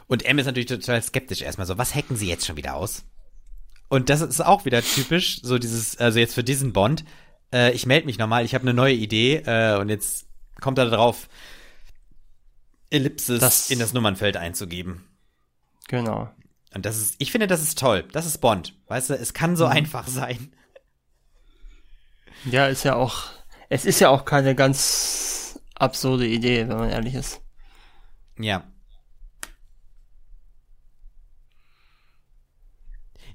[0.08, 3.04] Und M ist natürlich total skeptisch erstmal so, was hacken sie jetzt schon wieder aus?
[3.90, 7.06] Und das ist auch wieder typisch, so dieses, also jetzt für diesen Bond,
[7.54, 10.28] äh, ich melde mich nochmal, ich habe eine neue Idee äh, und jetzt
[10.60, 11.30] kommt er darauf,
[12.90, 15.04] Ellipsis das, in das Nummernfeld einzugeben.
[15.88, 16.30] Genau.
[16.74, 18.06] Und das ist, ich finde, das ist toll.
[18.12, 18.74] Das ist Bond.
[18.88, 19.72] Weißt du, es kann so mhm.
[19.72, 20.54] einfach sein.
[22.46, 23.24] Ja, ist ja auch,
[23.70, 27.42] es ist ja auch keine ganz absurde Idee, wenn man ehrlich ist.
[28.38, 28.64] Ja.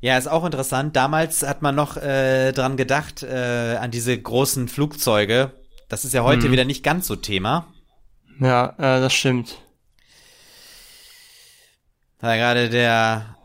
[0.01, 0.97] Ja, ist auch interessant.
[0.97, 5.53] Damals hat man noch äh, dran gedacht, äh, an diese großen Flugzeuge,
[5.89, 6.53] Das ist ja heute Mhm.
[6.53, 7.72] wieder nicht ganz so Thema.
[8.41, 9.59] Ja, äh, das stimmt.
[12.23, 13.37] Da gerade der.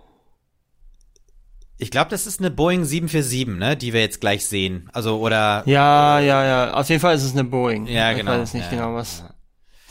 [1.79, 4.89] Ich glaube, das ist eine Boeing 747, ne, die wir jetzt gleich sehen.
[4.93, 5.63] Also, oder.
[5.65, 6.73] Ja, ja, ja.
[6.73, 7.87] Auf jeden Fall ist es eine Boeing.
[7.87, 8.31] Ja, ich genau.
[8.31, 8.95] weiß jetzt nicht Ja, genau ja.
[8.95, 9.23] was.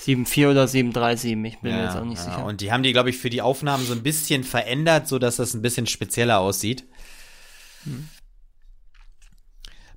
[0.05, 2.25] 7.4 oder 737, ich bin mir jetzt auch nicht ja.
[2.25, 2.45] sicher.
[2.45, 5.35] Und die haben die, glaube ich, für die Aufnahmen so ein bisschen verändert, so dass
[5.37, 6.87] das ein bisschen spezieller aussieht.
[7.83, 8.09] Hm.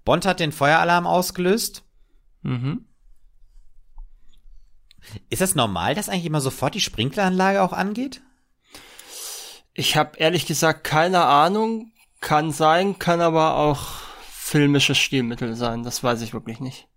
[0.03, 1.83] Bond hat den Feueralarm ausgelöst.
[2.41, 2.85] Mhm.
[5.29, 8.23] Ist das normal, dass eigentlich immer sofort die Sprinkleranlage auch angeht?
[9.79, 11.93] Ich habe ehrlich gesagt keine Ahnung.
[12.19, 13.79] Kann sein, kann aber auch
[14.29, 15.83] filmisches Stilmittel sein.
[15.83, 16.89] Das weiß ich wirklich nicht.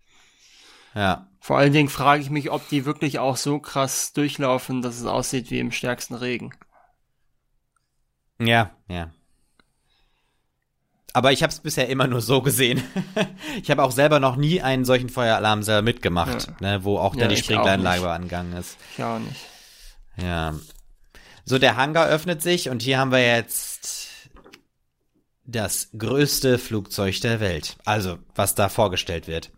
[0.93, 1.29] Ja.
[1.39, 5.07] Vor allen Dingen frage ich mich, ob die wirklich auch so krass durchlaufen, dass es
[5.07, 6.55] aussieht wie im stärksten Regen.
[8.41, 9.13] Ja, ja.
[11.13, 12.83] Aber ich habe es bisher immer nur so gesehen.
[13.63, 17.21] ich habe auch selber noch nie einen solchen Feueralarm selber mitgemacht, ne, wo auch Ja,
[17.21, 18.77] dann die Sprinkleranlage angegangen ist.
[18.97, 19.47] Ich auch nicht.
[20.17, 20.55] Ja.
[21.45, 24.09] So, der Hangar öffnet sich und hier haben wir jetzt
[25.45, 27.77] das größte Flugzeug der Welt.
[27.85, 29.51] Also, was da vorgestellt wird.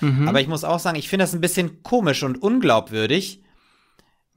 [0.00, 0.28] Mhm.
[0.28, 3.42] Aber ich muss auch sagen, ich finde das ein bisschen komisch und unglaubwürdig,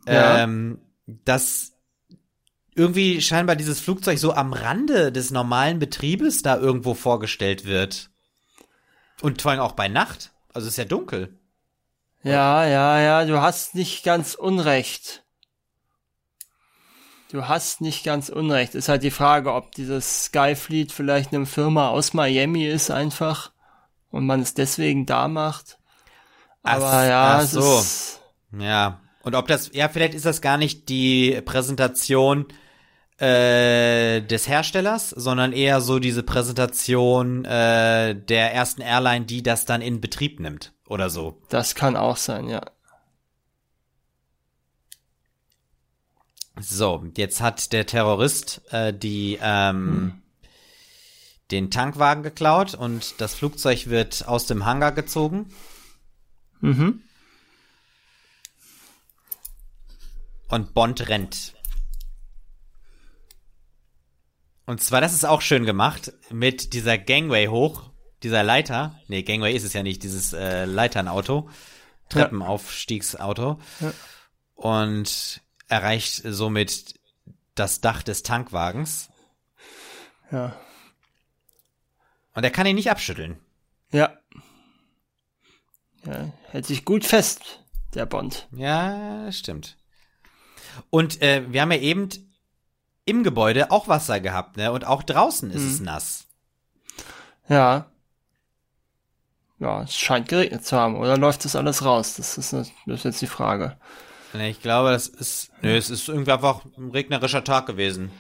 [0.07, 0.43] Ja.
[0.43, 1.73] ähm, dass
[2.75, 8.09] irgendwie scheinbar dieses Flugzeug so am Rande des normalen Betriebes da irgendwo vorgestellt wird.
[9.21, 10.31] Und vor allem auch bei Nacht.
[10.53, 11.37] Also es ist ja dunkel.
[12.23, 15.20] Ja, ja, ja, du hast nicht ganz unrecht.
[17.31, 18.75] Du hast nicht ganz unrecht.
[18.75, 23.51] Ist halt die Frage, ob dieses Skyfleet vielleicht eine Firma aus Miami ist einfach
[24.09, 25.77] und man es deswegen da macht.
[26.61, 27.79] Ach, Aber ja, ach so.
[27.79, 28.21] ist,
[28.51, 28.99] Ja.
[29.23, 32.47] Und ob das, ja, vielleicht ist das gar nicht die Präsentation
[33.17, 39.81] äh, des Herstellers, sondern eher so diese Präsentation äh, der ersten Airline, die das dann
[39.81, 41.39] in Betrieb nimmt oder so.
[41.47, 42.61] das kann auch sein, ja.
[46.61, 50.21] So, jetzt hat der Terrorist äh, die ähm,
[51.49, 55.53] den Tankwagen geklaut und das Flugzeug wird aus dem Hangar gezogen.
[56.61, 57.01] Mhm.
[60.47, 61.53] Und Bond rennt.
[64.65, 67.89] Und zwar, das ist auch schön gemacht, mit dieser Gangway hoch,
[68.23, 68.99] dieser Leiter.
[69.07, 71.49] Nee, Gangway ist es ja nicht, dieses äh, Leiternauto,
[72.09, 73.59] Treppenaufstiegsauto.
[73.79, 73.93] Ja.
[74.55, 75.41] Und
[75.71, 76.99] erreicht somit
[77.55, 79.09] das Dach des Tankwagens.
[80.31, 80.55] Ja.
[82.33, 83.39] Und er kann ihn nicht abschütteln.
[83.91, 84.17] Ja.
[86.05, 87.63] Ja, hält sich gut fest,
[87.93, 88.47] der Bond.
[88.51, 89.77] Ja, stimmt.
[90.89, 92.09] Und äh, wir haben ja eben
[93.05, 94.71] im Gebäude auch Wasser gehabt, ne?
[94.71, 96.27] Und auch draußen ist es nass.
[97.49, 97.91] Ja.
[99.59, 100.95] Ja, es scheint geregnet zu haben.
[100.95, 102.15] Oder läuft das alles raus?
[102.15, 103.77] Das ist, eine, das ist jetzt die Frage.
[104.33, 108.11] Ne, Ich glaube, das ist, nö, es ist irgendwie einfach ein regnerischer Tag gewesen.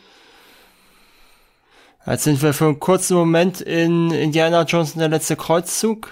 [2.05, 6.11] Jetzt sind wir für einen kurzen Moment in Indiana Jones der letzte Kreuzzug.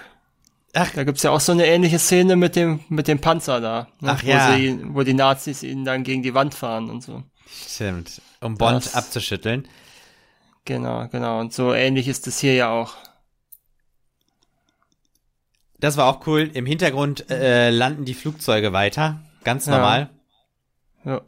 [0.72, 0.88] Ach.
[0.94, 3.88] Da gibt's ja auch so eine ähnliche Szene mit dem, mit dem Panzer da.
[4.00, 4.56] Ne, Ach wo, ja.
[4.56, 7.24] sie, wo die Nazis ihn dann gegen die Wand fahren und so.
[7.66, 8.22] Stimmt.
[8.40, 9.66] Um Bond Das- abzuschütteln.
[10.64, 11.40] Genau, genau.
[11.40, 12.94] Und so ähnlich ist es hier ja auch.
[15.78, 16.50] Das war auch cool.
[16.52, 19.20] Im Hintergrund äh, landen die Flugzeuge weiter.
[19.44, 19.72] Ganz Ja.
[19.76, 20.10] normal.
[21.04, 21.22] Ja.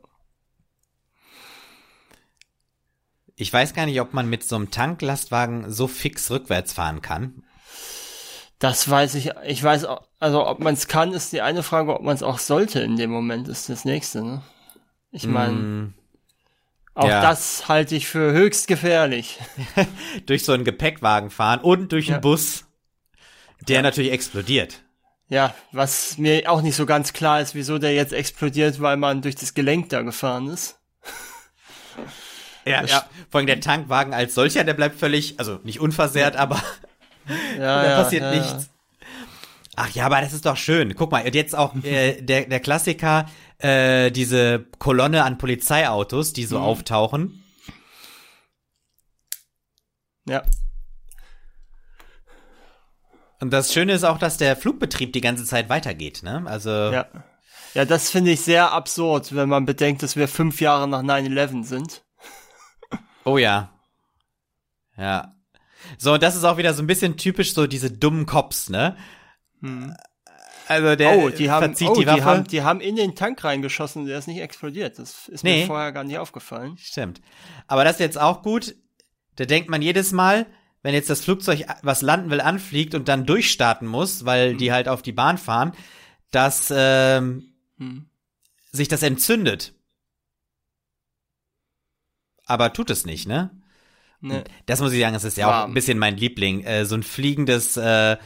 [3.36, 7.42] Ich weiß gar nicht, ob man mit so einem Tanklastwagen so fix rückwärts fahren kann.
[8.58, 9.30] Das weiß ich.
[9.46, 11.94] Ich weiß, auch- also ob man es kann, ist die eine Frage.
[11.94, 14.22] Ob man es auch sollte in dem Moment, ist das nächste.
[14.22, 14.42] Ne?
[15.10, 15.94] Ich meine, Mm,
[16.94, 17.20] auch ja.
[17.22, 19.40] das halte ich für höchst gefährlich.
[20.26, 22.20] durch so einen Gepäckwagen fahren und durch einen Ja.
[22.20, 22.66] Bus,
[23.62, 24.82] der natürlich explodiert.
[25.28, 29.22] Ja, was mir auch nicht so ganz klar ist, wieso der jetzt explodiert, weil man
[29.22, 30.78] durch das Gelenk da gefahren ist.
[32.64, 33.08] Ja, Das- ja.
[33.28, 36.56] Vor allem der Tankwagen als solcher, der bleibt völlig, also nicht unversehrt, aber
[37.58, 38.70] Ja, da ja, passiert ja, nichts.
[39.74, 40.94] Ach ja, aber das ist doch schön.
[40.94, 46.44] Guck mal, und jetzt auch äh, der, der Klassiker, äh, diese Kolonne an Polizeiautos, die
[46.44, 46.64] so Mhm.
[46.64, 47.42] auftauchen.
[50.28, 50.42] Ja.
[53.42, 56.44] Und das Schöne ist auch, dass der Flugbetrieb die ganze Zeit weitergeht, ne?
[56.46, 57.06] Also, Ja.
[57.74, 61.64] Ja, das finde ich sehr absurd, wenn man bedenkt, dass wir fünf Jahre nach 9-11
[61.64, 62.04] sind.
[63.24, 63.72] oh ja.
[64.96, 65.34] Ja.
[65.98, 68.96] So, und das ist auch wieder so ein bisschen typisch so diese dummen Cops, ne?
[70.68, 72.24] Also der oh, die haben, verzieht oh, die Waffe.
[72.24, 75.00] haben, die haben in den Tank reingeschossen und der ist nicht explodiert.
[75.00, 75.62] Das ist Nee.
[75.62, 76.76] mir vorher gar nicht aufgefallen.
[76.78, 77.20] Stimmt.
[77.66, 78.76] Aber das ist jetzt auch gut.
[79.34, 80.46] Da denkt man jedes Mal,
[80.82, 84.88] wenn jetzt das Flugzeug, was landen will, anfliegt und dann durchstarten muss, weil die halt
[84.88, 85.72] auf die Bahn fahren,
[86.30, 88.06] dass ähm, Hm.
[88.72, 89.74] sich das entzündet.
[92.46, 93.50] Aber tut es nicht, ne?
[94.20, 94.44] Ne.
[94.66, 95.70] Das muss ich sagen, das ist ja auch Warm.
[95.70, 96.62] ein bisschen mein Liebling.
[96.64, 98.16] Äh, so ein fliegendes äh,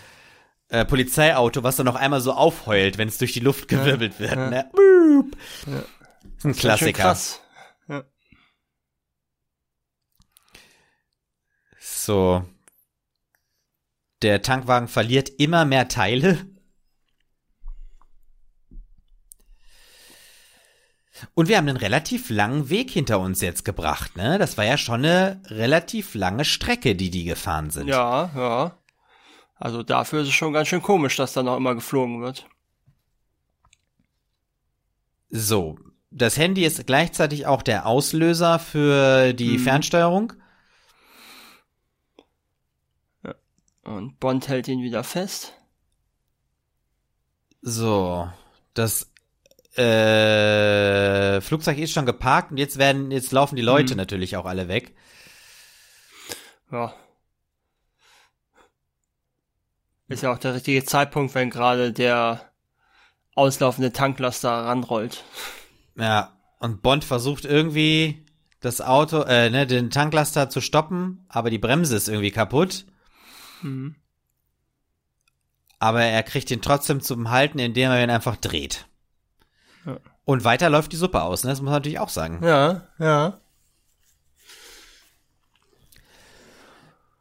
[0.68, 4.34] äh, Polizeiauto, was dann noch einmal so aufheult, wenn es durch die Luft gewirbelt wird.
[4.36, 4.50] ja.
[4.50, 4.70] Ne?
[4.72, 5.36] Boop.
[5.66, 5.72] Ja.
[5.72, 7.02] Ein Das ist schon Klassiker.
[7.02, 7.40] krass.
[12.06, 12.44] So.
[14.22, 16.46] Der Tankwagen verliert immer mehr Teile.
[21.34, 24.38] Und wir haben einen relativ langen Weg hinter uns jetzt gebracht, ne?
[24.38, 27.88] Das war ja schon eine relativ lange Strecke, die die gefahren sind.
[27.88, 28.78] Ja, ja.
[29.56, 32.46] Also dafür ist es schon ganz schön komisch, dass da noch immer geflogen wird.
[35.28, 35.76] So.
[36.12, 39.62] Das Handy ist gleichzeitig auch der Auslöser für die Mhm.
[39.64, 40.34] Fernsteuerung.
[43.86, 45.52] Und Bond hält ihn wieder fest.
[47.62, 48.28] So.
[48.74, 49.12] Das
[49.76, 53.98] äh, Flugzeug ist schon geparkt und jetzt werden, jetzt laufen die Leute Mhm.
[53.98, 54.94] natürlich auch alle weg.
[56.72, 56.94] Ja.
[60.08, 62.50] Ist ja auch der richtige Zeitpunkt, wenn gerade der
[63.34, 65.24] auslaufende Tanklaster ranrollt.
[65.96, 66.32] Ja.
[66.58, 68.24] Und Bond versucht irgendwie
[68.60, 72.86] das Auto, äh, ne, den Tanklaster zu stoppen, aber die Bremse ist irgendwie kaputt.
[73.62, 73.96] Mhm.
[75.78, 78.86] Aber er kriegt ihn trotzdem zum Halten, indem er ihn einfach dreht.
[79.84, 79.98] Ja.
[80.24, 81.50] Und weiter läuft die Suppe aus, ne?
[81.50, 82.42] Das muss man natürlich auch sagen.
[82.42, 83.40] Ja, ja.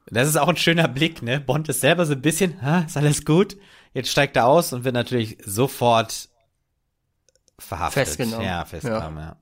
[0.08, 1.40] Das ist auch ein schöner Blick, ne?
[1.40, 3.58] Bond ist selber so ein bisschen, ha, ist alles gut?
[3.94, 6.30] Jetzt steigt er aus und wird natürlich sofort
[7.58, 8.06] verhaftet.
[8.06, 8.46] Festgenommen.
[8.46, 9.36] Ja, festgenommen, ja.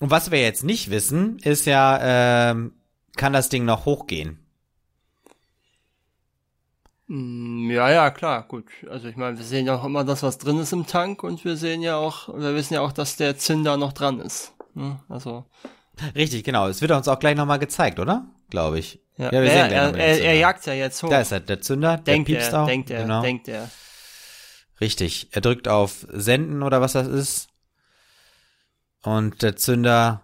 [0.00, 2.74] Und was wir jetzt nicht wissen, ist ja, ähm,
[3.16, 4.41] kann das Ding noch hochgehen?
[7.12, 8.64] Mm, Ja, ja, klar, gut.
[8.88, 11.44] Also ich meine, wir sehen ja auch immer das, was drin ist im Tank und
[11.44, 14.54] wir sehen ja auch, wir wissen ja auch, dass der Zünder noch dran ist.
[14.74, 14.98] Ne?
[15.10, 15.44] Also,
[16.14, 16.68] Richtig, genau.
[16.68, 18.24] Es wird uns auch gleich nochmal gezeigt, oder?
[18.48, 18.98] Glaube ich.
[19.18, 21.10] ja, wir er, sehen er, er, er jagt ja jetzt hoch.
[21.10, 22.66] Da ist er, der Zünder, denkt der piepst er, auch.
[22.66, 23.20] denkt er, genau.
[23.20, 23.70] denkt er.
[24.80, 25.28] Richtig.
[25.32, 27.48] Er drückt auf Senden oder was das ist.
[29.02, 30.22] Und der Zünder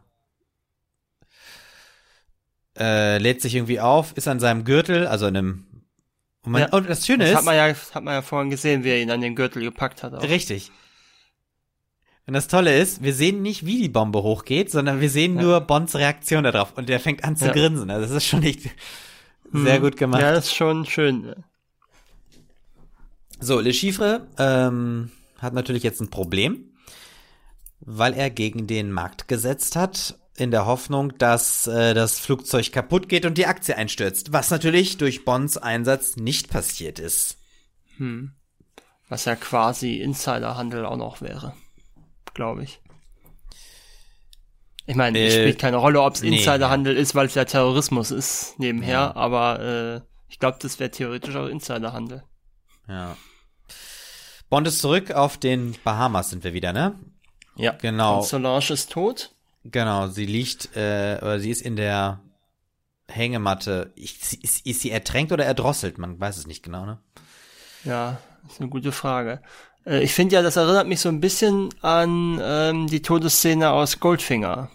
[2.79, 5.68] äh, lädt sich irgendwie auf, ist an seinem Gürtel, also in einem.
[6.49, 6.69] Und, man, Ja.
[6.71, 7.37] und das Schöne Das ist.
[7.37, 10.03] hat man ja, hat man ja vorhin gesehen, wie er ihn an den Gürtel gepackt
[10.03, 10.15] hat.
[10.15, 10.23] Auch.
[10.23, 10.71] Richtig.
[12.27, 15.43] Und das Tolle ist, wir sehen nicht, wie die Bombe hochgeht, sondern wir sehen Ja.
[15.43, 16.73] nur Bonds Reaktion darauf.
[16.79, 17.53] Und der fängt an zu Ja.
[17.53, 17.91] grinsen.
[17.91, 18.63] Also das ist schon echt
[19.53, 19.83] sehr Hm.
[19.83, 20.23] gut gemacht.
[20.23, 21.35] Ja, das ist schon schön.
[23.41, 26.73] So, Le Chiffre ähm, hat natürlich jetzt ein Problem,
[27.81, 33.09] weil er gegen den Markt gesetzt hat, in der Hoffnung, dass äh, das Flugzeug kaputt
[33.09, 37.39] geht und die Aktie einstürzt, was natürlich durch Bonds Einsatz nicht passiert ist.
[37.97, 38.33] Hm.
[39.09, 41.55] Was ja quasi Insiderhandel auch noch wäre.
[42.35, 42.81] Glaube ich.
[44.87, 46.37] Ich meine, es Äh, spielt keine Rolle, ob es nee.
[46.39, 51.35] Insiderhandel ist, weil es ja Terrorismus ist nebenher, aber äh, ich glaube, das wäre theoretisch
[51.37, 52.23] auch Insiderhandel.
[52.87, 53.17] Ja.
[54.49, 56.99] Bond ist zurück auf den Bahamas sind wir wieder, ne?
[57.57, 57.73] Ja.
[57.73, 58.19] Genau.
[58.19, 59.35] Und Solange ist tot.
[59.65, 62.21] Genau, sie liegt, äh, oder sie ist in der
[63.09, 63.93] Hängematte.
[63.97, 65.99] Ich, sie- ist, ist sie ertränkt oder erdrosselt?
[65.99, 66.99] Man weiß es nicht genau, ne?
[67.85, 69.41] Ja, ist eine gute Frage.
[69.87, 74.01] Äh, ich finde ja, das erinnert mich so ein bisschen an ähm, die Todesszene aus
[74.01, 74.71] Goldfinger.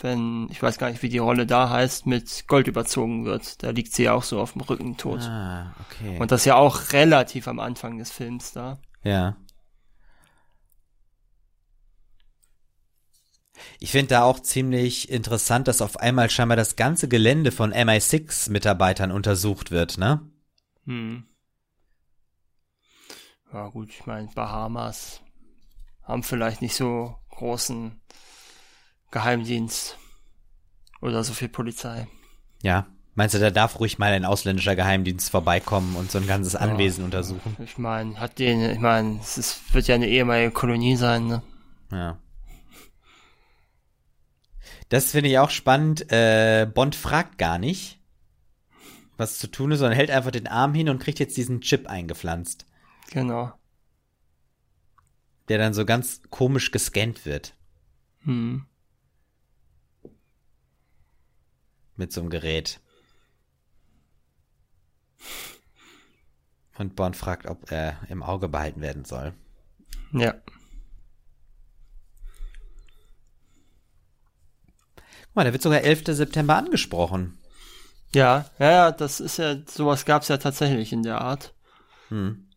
[0.00, 3.62] Wenn, ich weiß gar nicht, wie die Rolle da heißt, mit Gold überzogen wird.
[3.62, 5.20] Da liegt sie ja auch so auf dem Rücken tot.
[5.22, 6.18] Ah, okay.
[6.20, 8.78] Und das ja auch relativ am Anfang des Films da.
[9.02, 9.36] Ja.
[13.78, 19.10] Ich finde da auch ziemlich interessant, dass auf einmal scheinbar das ganze Gelände von MI6-Mitarbeitern
[19.12, 20.20] untersucht wird, ne?
[20.86, 21.24] Hm.
[23.52, 25.20] Ja gut, ich meine, Bahamas
[26.02, 28.00] haben vielleicht nicht so großen
[29.10, 29.98] Geheimdienst
[31.00, 32.06] oder so viel Polizei.
[32.62, 32.86] Ja.
[33.14, 37.02] Meinst du, da darf ruhig mal ein ausländischer Geheimdienst vorbeikommen und so ein ganzes Anwesen
[37.02, 37.56] untersuchen?
[37.64, 41.42] Ich meine, hat den, ich meine, es ist, wird ja eine ehemalige Kolonie sein, ne?
[41.90, 42.18] Ja.
[44.88, 46.10] Das finde ich auch spannend.
[46.12, 48.00] Äh, Bond fragt gar nicht,
[49.16, 51.88] was zu tun ist, sondern hält einfach den Arm hin und kriegt jetzt diesen Chip
[51.88, 52.66] eingepflanzt,
[53.10, 53.52] Genau.
[55.48, 57.54] der dann so ganz komisch gescannt wird
[58.24, 58.66] Hm.
[61.96, 62.80] mit so einem Gerät.
[66.78, 69.32] Und Bond fragt, ob er im Auge behalten werden soll.
[70.12, 70.34] Ja.
[75.36, 76.04] Mal, da wird sogar 11.
[76.06, 77.38] September angesprochen.
[78.14, 81.52] Ja, ja, ja, das ist ja, sowas gab es ja tatsächlich in der Art.
[82.08, 82.48] Hm.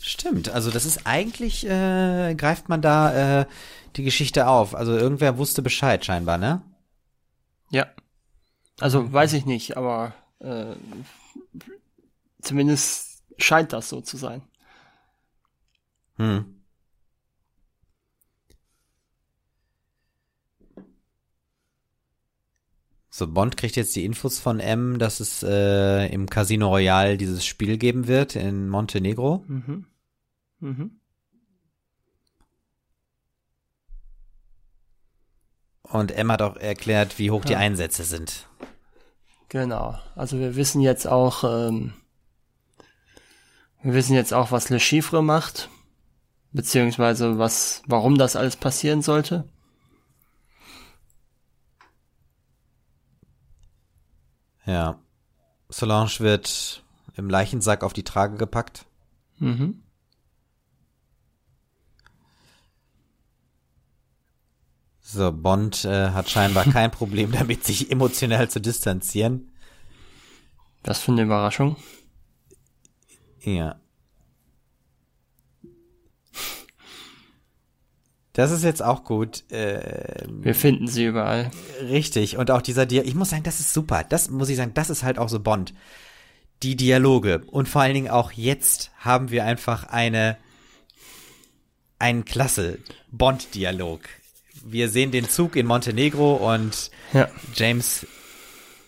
[0.00, 3.46] Stimmt, also das ist eigentlich, äh, greift man da äh,
[3.94, 4.74] die Geschichte auf.
[4.74, 6.62] Also irgendwer wusste Bescheid scheinbar, ne?
[7.70, 7.86] Ja.
[8.80, 10.74] Also weiß ich nicht, aber äh,
[12.42, 14.42] zumindest scheint das so zu sein.
[16.16, 16.53] Hm.
[23.16, 27.46] So, Bond kriegt jetzt die Infos von M, dass es äh, im Casino Royale dieses
[27.46, 29.44] Spiel geben wird in Montenegro.
[29.46, 29.86] Mhm.
[30.58, 31.00] Mhm.
[35.82, 37.50] Und M hat auch erklärt, wie hoch ja.
[37.50, 38.48] die Einsätze sind.
[39.48, 39.96] Genau.
[40.16, 41.92] Also wir wissen jetzt auch, ähm,
[43.84, 45.68] wir wissen jetzt auch, was Le Chiffre macht,
[46.50, 49.44] beziehungsweise was, warum das alles passieren sollte.
[54.66, 54.98] Ja.
[55.68, 56.82] Solange wird
[57.16, 58.86] im Leichensack auf die Trage gepackt.
[59.38, 59.82] Mhm.
[65.00, 69.52] So, Bond äh, hat scheinbar kein Problem damit, sich emotional zu distanzieren.
[70.82, 71.76] Was für eine Überraschung.
[73.42, 73.76] Ja.
[78.34, 79.48] Das ist jetzt auch gut.
[79.52, 81.52] Äh, Wir finden sie überall.
[81.88, 82.36] Richtig.
[82.36, 84.04] Und auch dieser Dialog, ich muss sagen, das ist super.
[84.06, 85.72] Das muss ich sagen, das ist halt auch so Bond.
[86.64, 87.42] Die Dialoge.
[87.46, 90.36] Und vor allen Dingen auch jetzt haben wir einfach eine,
[92.00, 92.78] einen klasse
[93.12, 94.00] Bond-Dialog.
[94.64, 97.28] Wir sehen den Zug in Montenegro und ja.
[97.54, 98.04] James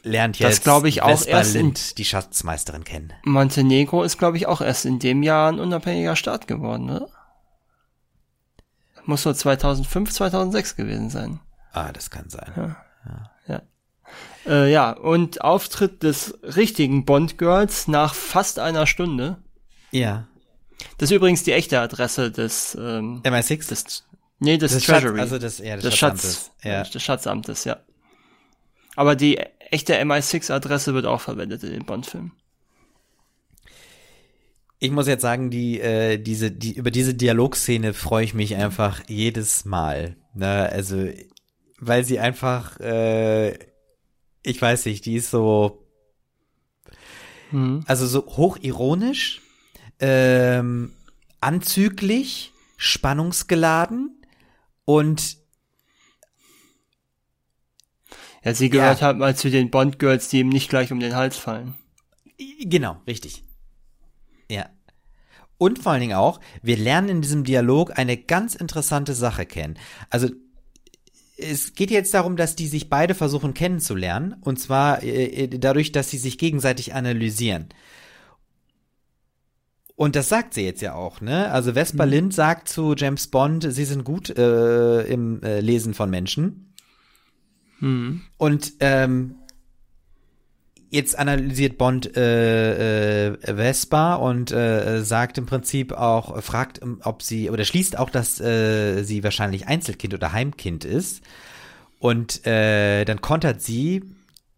[0.03, 3.13] lernt jetzt das glaube ich auch erst in, die Schatzmeisterin kennen.
[3.25, 7.09] Montenegro ist glaube ich auch erst in dem Jahr ein unabhängiger Staat geworden, ne?
[9.07, 11.41] Muss so 2005, 2006 gewesen sein.
[11.73, 12.53] Ah, das kann sein.
[12.57, 12.77] Ja.
[13.07, 13.31] Ja.
[13.47, 13.63] ja.
[14.47, 19.39] Äh, ja, und Auftritt des richtigen Bond-Girls nach fast einer Stunde.
[19.91, 20.27] Ja.
[20.99, 23.69] Das ist übrigens die echte Adresse des ähm, MI6?
[23.69, 24.05] Des,
[24.39, 25.19] nee, des, des Treasury.
[25.19, 25.97] Schatz, also des, ja, des, des.
[25.97, 26.83] Schatz, ja.
[26.83, 27.79] Des Schatzamtes, ja.
[28.97, 29.39] Aber die
[29.71, 32.33] echte MI6-Adresse wird auch verwendet in den Bond-Filmen.
[34.79, 39.03] Ich muss jetzt sagen, die, äh, diese, die, über diese Dialogszene freue ich mich einfach
[39.09, 40.17] jedes Mal.
[40.35, 40.69] Ne?
[40.71, 41.09] Also,
[41.79, 43.55] weil sie einfach, äh,
[44.43, 45.87] ich weiß nicht, die ist so,
[47.51, 47.85] mhm.
[47.87, 49.41] also so hochironisch,
[49.99, 50.93] ähm,
[51.41, 54.23] anzüglich, spannungsgeladen
[54.85, 55.39] und
[58.45, 59.09] ja, sie gehört ja.
[59.09, 61.75] halt mal zu den Bond-Girls, die ihm nicht gleich um den Hals fallen.
[62.61, 63.43] Genau, richtig.
[64.51, 64.69] Ja.
[65.59, 69.79] Und vor allen Dingen auch, wir lernen in diesem Dialog eine ganz interessante Sache kennen.
[70.11, 70.29] Also
[71.39, 75.93] es geht jetzt darum, dass die sich beide versuchen kennenzulernen, und zwar äh, äh, dadurch,
[75.93, 77.69] dass sie sich gegenseitig analysieren.
[79.97, 81.51] Und das sagt sie jetzt ja auch, ne?
[81.51, 82.13] Also Vespa mhm.
[82.13, 86.75] Lind sagt zu James Bond, sie sind gut äh, im äh, Lesen von Menschen.
[87.81, 88.23] Mhm.
[88.37, 89.37] Und ähm,
[90.97, 97.51] jetzt analysiert Bond äh, äh, Vespa und äh, sagt im Prinzip auch, fragt, ob sie,
[97.51, 101.23] oder schließt auch, dass äh, sie wahrscheinlich Einzelkind oder Heimkind ist.
[102.01, 104.03] Und äh, dann kontert sie,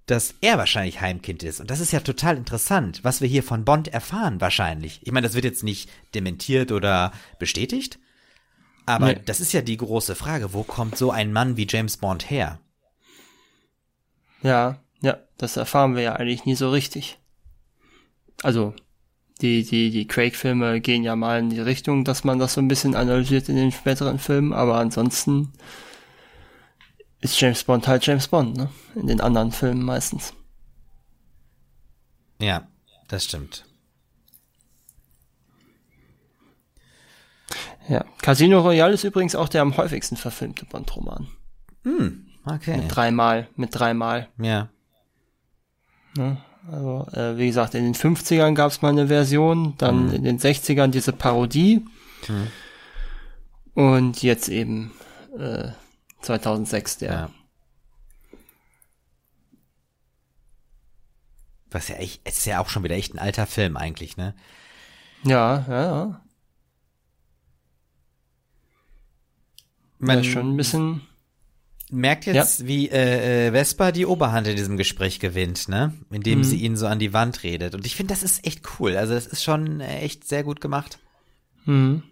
[0.07, 1.61] dass er wahrscheinlich Heimkind ist.
[1.61, 5.01] Und das ist ja total interessant, was wir hier von Bond erfahren, wahrscheinlich.
[5.03, 7.99] Ich meine, das wird jetzt nicht dementiert oder bestätigt.
[8.87, 9.21] Aber nee.
[9.27, 10.55] das ist ja die große Frage.
[10.55, 12.59] Wo kommt so ein Mann wie James Bond her?
[14.43, 17.19] Ja, ja, das erfahren wir ja eigentlich nie so richtig.
[18.43, 18.75] Also,
[19.41, 22.69] die, die, die Craig-Filme gehen ja mal in die Richtung, dass man das so ein
[22.69, 25.53] bisschen analysiert in den späteren Filmen, aber ansonsten
[27.21, 28.69] ist James Bond halt James Bond, ne?
[28.95, 30.33] In den anderen Filmen meistens.
[32.41, 32.69] Ja,
[33.09, 33.65] das stimmt.
[37.89, 41.29] Ja, Casino Royale ist übrigens auch der am häufigsten verfilmte Bond-Roman.
[41.85, 42.77] Hm, okay.
[42.77, 44.29] Mit dreimal, mit dreimal.
[44.39, 44.69] Ja.
[46.19, 46.37] Ne?
[46.71, 50.15] Also, äh, wie gesagt, in den 50ern gab es mal eine Version, dann mhm.
[50.15, 51.83] in den 60ern diese Parodie
[52.29, 52.49] mhm.
[53.75, 54.93] und jetzt eben
[55.39, 55.69] äh,
[56.21, 57.11] 2006 der.
[57.11, 57.31] Ja.
[61.71, 64.35] Was ja echt, es ist ja auch schon wieder echt ein alter Film eigentlich, ne?
[65.23, 66.21] Ja, ja, ja.
[69.99, 71.03] Man, ja, schon ein bisschen
[71.91, 72.67] merkt jetzt, ja.
[72.67, 75.95] wie äh, äh, Vespa die Oberhand in diesem Gespräch gewinnt, ne?
[76.11, 76.45] Indem mhm.
[76.45, 77.75] sie ihn so an die Wand redet.
[77.75, 78.97] Und ich finde, das ist echt cool.
[78.97, 80.99] Also das ist schon echt sehr gut gemacht.
[81.65, 82.03] Mhm.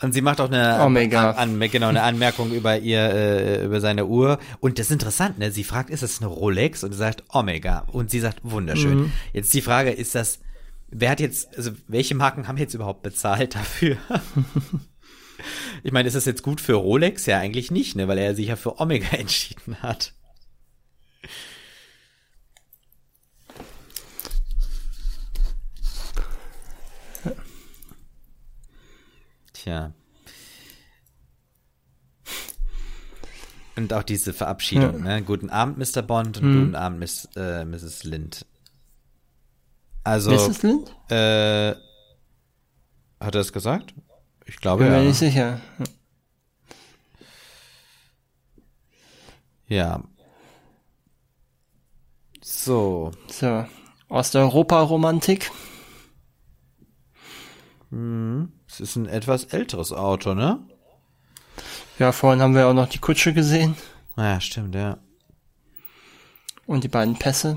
[0.00, 1.30] Und sie macht auch eine, Omega.
[1.30, 4.38] An, an, genau, eine Anmerkung über ihr, äh, über seine Uhr.
[4.60, 5.50] Und das ist interessant, ne?
[5.50, 6.84] Sie fragt, ist das eine Rolex?
[6.84, 7.86] Und sie sagt Omega.
[7.92, 9.04] Und sie sagt, wunderschön.
[9.04, 9.12] Mhm.
[9.32, 10.40] Jetzt die Frage, ist das,
[10.88, 13.96] wer hat jetzt, also welche Marken haben jetzt überhaupt bezahlt dafür?
[15.82, 17.26] ich meine, ist das jetzt gut für Rolex?
[17.26, 18.08] Ja, eigentlich nicht, ne?
[18.08, 20.12] Weil er sich ja für Omega entschieden hat.
[29.52, 29.92] Tja.
[33.76, 35.22] Und auch diese Verabschiedung, ne?
[35.22, 36.02] Guten Abend, Mr.
[36.02, 36.60] Bond und Mhm.
[36.60, 38.04] guten Abend, Miss, äh, Mrs.
[38.04, 38.46] Lind.
[40.04, 40.62] Also, Mrs.
[40.62, 40.90] Lind?
[41.10, 41.74] äh,
[43.20, 43.94] hat er es gesagt?
[44.46, 45.08] Ich glaube Bin mir ja.
[45.08, 45.60] nicht sicher.
[49.66, 50.02] Ja.
[52.42, 53.12] So.
[53.28, 53.66] So.
[54.08, 55.50] Osteuropa-Romantik.
[58.68, 60.58] Es ist ein etwas älteres Auto, ne?
[61.98, 63.76] Ja, vorhin haben wir auch noch die Kutsche gesehen.
[64.16, 64.98] Ja, stimmt, ja.
[66.66, 67.56] Und die beiden Pässe.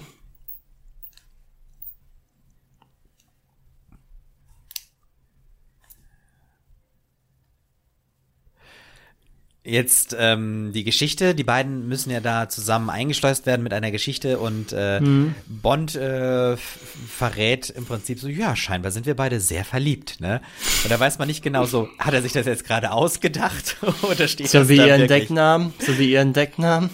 [9.70, 14.39] Jetzt ähm, die Geschichte, die beiden müssen ja da zusammen eingeschleust werden mit einer Geschichte
[14.39, 15.01] und äh,
[15.45, 20.39] Bond äh, verrät im Prinzip so, ja, scheinbar sind wir beide sehr verliebt, ne?
[20.84, 24.30] Und da weiß man nicht genau so, hat er sich das jetzt gerade ausgedacht oder
[24.30, 25.24] steht So das wie da ihren wirklich?
[25.24, 25.74] Decknamen.
[25.80, 26.89] So wie ihren Decknamen.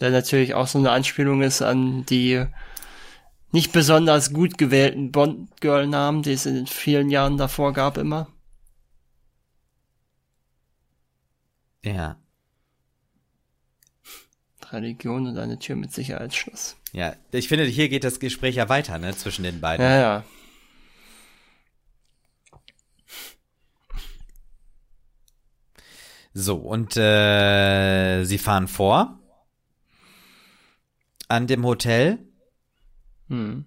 [0.00, 2.42] Der natürlich auch so eine Anspielung ist an die
[3.52, 8.28] nicht besonders gut gewählten Bond-Girl-Namen, die es in den vielen Jahren davor gab immer.
[11.84, 12.16] Ja,
[14.70, 16.76] Religion und eine Tür mit Sicherheitsschloss.
[16.92, 17.14] ja.
[17.32, 19.84] Ich finde, hier geht das Gespräch ja weiter, ne, zwischen den beiden.
[19.84, 20.24] Ja, ja.
[26.34, 29.18] So, und äh, sie fahren vor
[31.28, 32.18] an dem Hotel
[33.28, 33.66] Hm.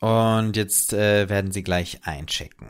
[0.00, 2.66] und jetzt äh, werden sie gleich einchecken.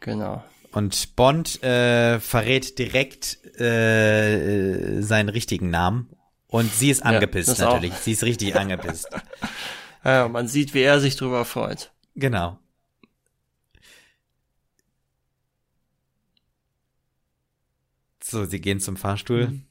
[0.00, 0.44] Genau.
[0.72, 6.08] Und Bond äh, verrät direkt äh, äh, seinen richtigen Namen.
[6.46, 7.74] Und sie ist angepisst auch.
[7.74, 7.94] natürlich.
[7.94, 9.08] Sie ist richtig angepisst.
[10.02, 11.92] Ja, man sieht, wie er sich drüber freut.
[12.14, 12.58] Genau.
[18.22, 19.48] So, sie gehen zum Fahrstuhl.
[19.48, 19.66] Mhm.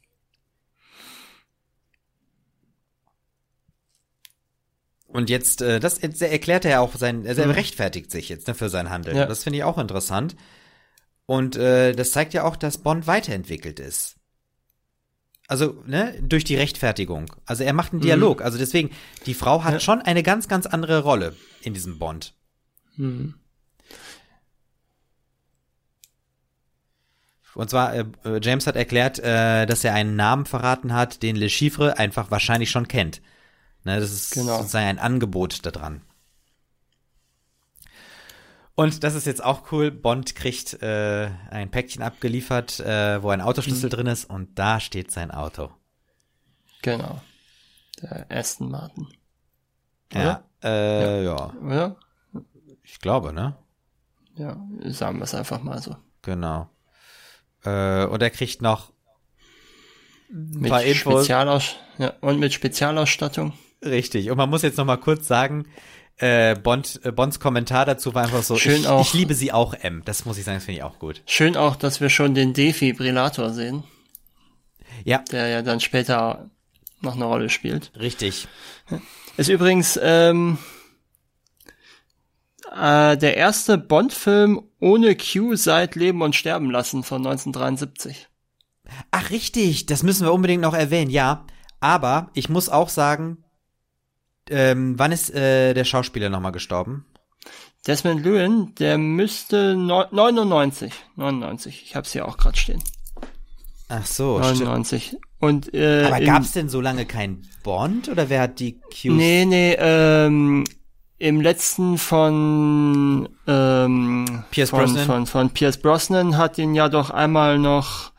[5.11, 8.69] Und jetzt, äh, das erklärt er auch sein, also er rechtfertigt sich jetzt ne, für
[8.69, 9.17] sein Handeln.
[9.17, 9.25] Ja.
[9.25, 10.35] Das finde ich auch interessant.
[11.25, 14.15] Und äh, das zeigt ja auch, dass Bond weiterentwickelt ist.
[15.47, 17.33] Also, ne, durch die Rechtfertigung.
[17.45, 18.43] Also er macht einen Dialog.
[18.43, 18.91] Also deswegen,
[19.25, 19.79] die Frau hat Ja.
[19.79, 22.35] schon eine ganz, ganz andere Rolle in diesem Bond.
[22.95, 23.33] Hm.
[27.55, 28.05] Und zwar, äh,
[28.41, 32.69] James hat erklärt, äh, dass er einen Namen verraten hat, den Le Chiffre einfach wahrscheinlich
[32.69, 33.21] schon kennt.
[33.89, 34.57] Ne, das ist Genau.
[34.57, 36.01] sozusagen ein Angebot da dran.
[38.75, 39.89] Und das ist jetzt auch cool.
[39.89, 43.93] Bond kriegt äh, ein Päckchen abgeliefert, äh, wo ein Autoschlüssel Mhm.
[43.93, 45.71] drin ist und da steht sein Auto.
[46.83, 47.19] Genau.
[48.01, 49.07] Der Aston Martin.
[50.13, 51.51] Ja, äh, ja.
[51.55, 51.95] Oder?
[52.83, 53.57] ich glaube, ne?
[54.35, 55.95] Ja, sagen wir es einfach mal so.
[56.21, 56.69] Genau.
[57.63, 58.93] Äh, und er kriegt noch
[60.31, 61.25] ein Mit paar Infos.
[61.25, 63.53] Spezialaus ja, und mit Spezialausstattung.
[63.83, 64.29] Richtig.
[64.29, 65.65] Und man muss jetzt noch mal kurz sagen,
[66.17, 69.01] äh, Bond, äh, Bonds Kommentar dazu war einfach so, Schön ich, auch.
[69.01, 70.01] ich liebe sie auch, M.
[70.05, 71.21] Das muss ich sagen, das finde ich auch gut.
[71.25, 73.83] Schön auch, dass wir schon den Defibrillator sehen,
[75.05, 76.49] Ja, der ja dann später
[77.01, 77.91] noch eine Rolle spielt.
[77.97, 78.47] richtig.
[79.37, 80.57] Ist übrigens ähm,
[82.75, 88.27] äh, der erste Bond-Film ohne Q seit Leben und Sterben lassen von 1973.
[89.11, 89.85] Ach, richtig.
[89.85, 91.45] Das müssen wir unbedingt noch erwähnen, ja.
[91.79, 93.45] Aber ich muss auch sagen,
[94.49, 97.05] ähm, wann ist äh, der Schauspieler noch mal gestorben?
[97.87, 102.83] Desmond Llewellyn, der müsste neu- 99, 99, ich hab's hier auch gerade stehen.
[103.87, 104.59] Ach so, stimmt.
[104.59, 105.17] 99.
[105.39, 109.05] Und äh, Aber gab's denn so lange keinen Bond oder wer hat die Qs?
[109.05, 110.65] Nee, nee, ähm,
[111.17, 115.05] im letzten von, ähm, Pierce von, Brosnan?
[115.05, 118.11] Von, von Pierce Brosnan hat ihn ja doch einmal noch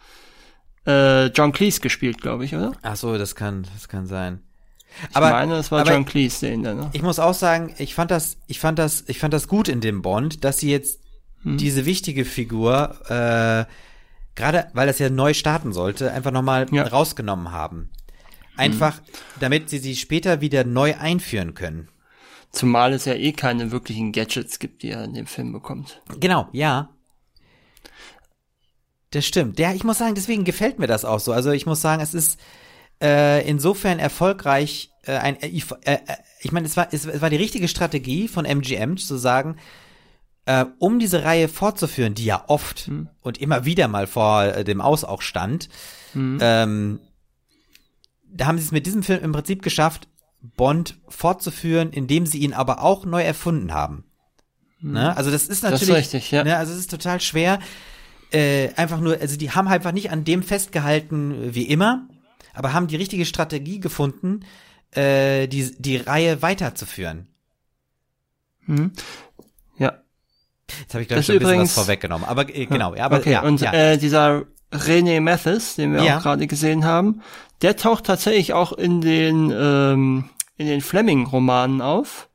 [0.87, 2.73] äh, John Cleese gespielt, glaube ich, oder?
[2.83, 4.41] Ach so, das kann, das kann sein.
[5.09, 6.91] Ich Aber meine, es war John Cleese, der ihn dann noch.
[6.95, 9.81] ich muss auch sagen, ich fand das, ich fand das, ich fand das gut in
[9.81, 11.01] dem Bond, dass sie jetzt
[11.43, 11.57] Hm.
[11.57, 13.65] diese wichtige Figur, äh,
[14.35, 16.85] gerade weil das ja neu starten sollte, einfach nochmal Ja.
[16.85, 16.91] Hm.
[16.93, 17.91] rausgenommen haben.
[18.57, 19.01] Einfach,
[19.39, 21.89] damit sie sie später wieder neu einführen können.
[22.53, 26.03] Zumal es ja eh keine wirklichen Gadgets gibt, die er in dem Film bekommt.
[26.19, 26.91] Genau, ja.
[29.13, 29.59] Das stimmt.
[29.59, 31.33] Ja, ich muss sagen, deswegen gefällt mir das auch so.
[31.33, 32.39] Also ich muss sagen, es ist
[33.01, 34.91] äh, insofern erfolgreich.
[35.03, 38.29] Äh, ein, äh, ich, äh, äh, meine, es war, es, es war die richtige Strategie
[38.29, 39.57] von MGM zu sagen,
[40.47, 43.09] äh, um diese Reihe fortzuführen, die ja oft hm.
[43.21, 45.69] und immer wieder mal vor äh, dem Aus auch stand,
[46.13, 46.39] hm.
[46.41, 47.01] ähm,
[48.33, 50.09] da haben sie es mit diesem Film im Prinzip geschafft,
[50.41, 54.05] Bond fortzuführen, indem sie ihn aber auch neu erfunden haben.
[54.81, 54.93] Hm.
[54.93, 55.17] Ne?
[55.17, 56.45] Also das ist natürlich, das ist richtig, ja.
[56.45, 57.59] ne, also es ist total schwer.
[58.33, 62.09] Äh, einfach nur, also die haben halt einfach nicht an dem festgehalten wie immer,
[62.55, 64.41] aber haben die richtige Strategie gefunden,
[64.93, 67.29] äh, die, die Reihe weiterzuführen.
[68.67, 68.93] Hm.
[69.79, 69.99] Ja.
[70.81, 73.19] Jetzt habe ich glaube ich schon ein bisschen was vorweggenommen, aber äh, genau, ja, aber
[73.19, 73.33] okay.
[73.33, 73.73] ja, und ja.
[73.73, 76.19] Äh, dieser René Mathis, den wir Ja.
[76.19, 77.23] auch gerade gesehen haben,
[77.63, 82.29] der taucht tatsächlich auch in den ähm, in den Fleming-Romanen auf.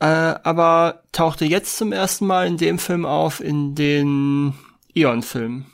[0.00, 4.54] Äh, aber tauchte jetzt zum ersten Mal in dem Film auf, in den
[4.94, 5.66] Eon-Filmen.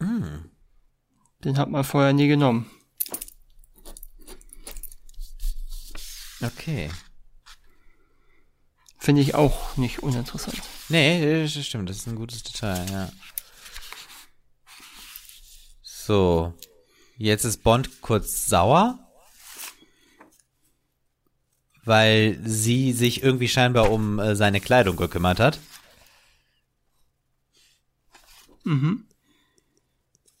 [0.00, 0.50] Hm.
[1.44, 2.70] Den hat man vorher nie genommen.
[6.40, 6.90] Okay.
[8.98, 10.62] Finde ich auch nicht uninteressant.
[10.88, 13.12] Nee, das stimmt, das ist ein gutes Detail, ja.
[15.82, 16.54] So.
[17.16, 18.98] Jetzt ist Bond kurz sauer.
[21.84, 25.58] Weil sie sich irgendwie scheinbar um äh, seine Kleidung gekümmert hat.
[28.64, 29.06] Mhm.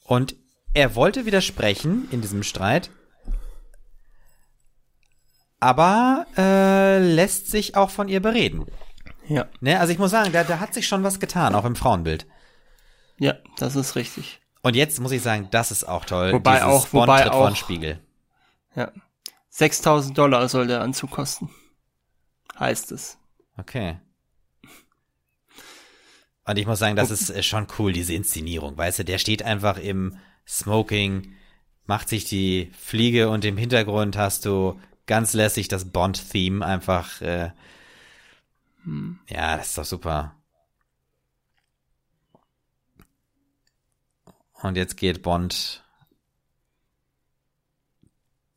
[0.04, 0.36] Und
[0.74, 2.90] er wollte widersprechen in diesem Streit.
[5.60, 8.66] Aber äh, lässt sich auch von ihr bereden.
[9.28, 9.46] Ja.
[9.60, 9.80] Ne?
[9.80, 12.26] Also ich muss sagen, da, da hat sich schon was getan, auch im Frauenbild.
[13.18, 14.40] Ja, das ist richtig.
[14.60, 16.32] Und jetzt muss ich sagen, das ist auch toll.
[16.32, 18.00] Wobei Dieses auch- wobei auch- Spiegel.
[18.74, 18.92] Ja.
[19.50, 21.48] 6000 Dollar soll der Anzug kosten.
[22.58, 23.18] Heißt es.
[23.56, 23.98] Okay.
[26.44, 28.76] Und ich muss sagen, das ist äh, schon cool, diese Inszenierung.
[28.76, 31.34] Weißt du, der steht einfach im Smoking,
[31.86, 37.20] macht sich die Fliege und im Hintergrund hast du ganz lässig das Bond-Theme einfach.
[37.20, 37.50] Äh,
[39.28, 40.34] Ja, das ist doch super.
[44.62, 45.84] Und jetzt geht Bond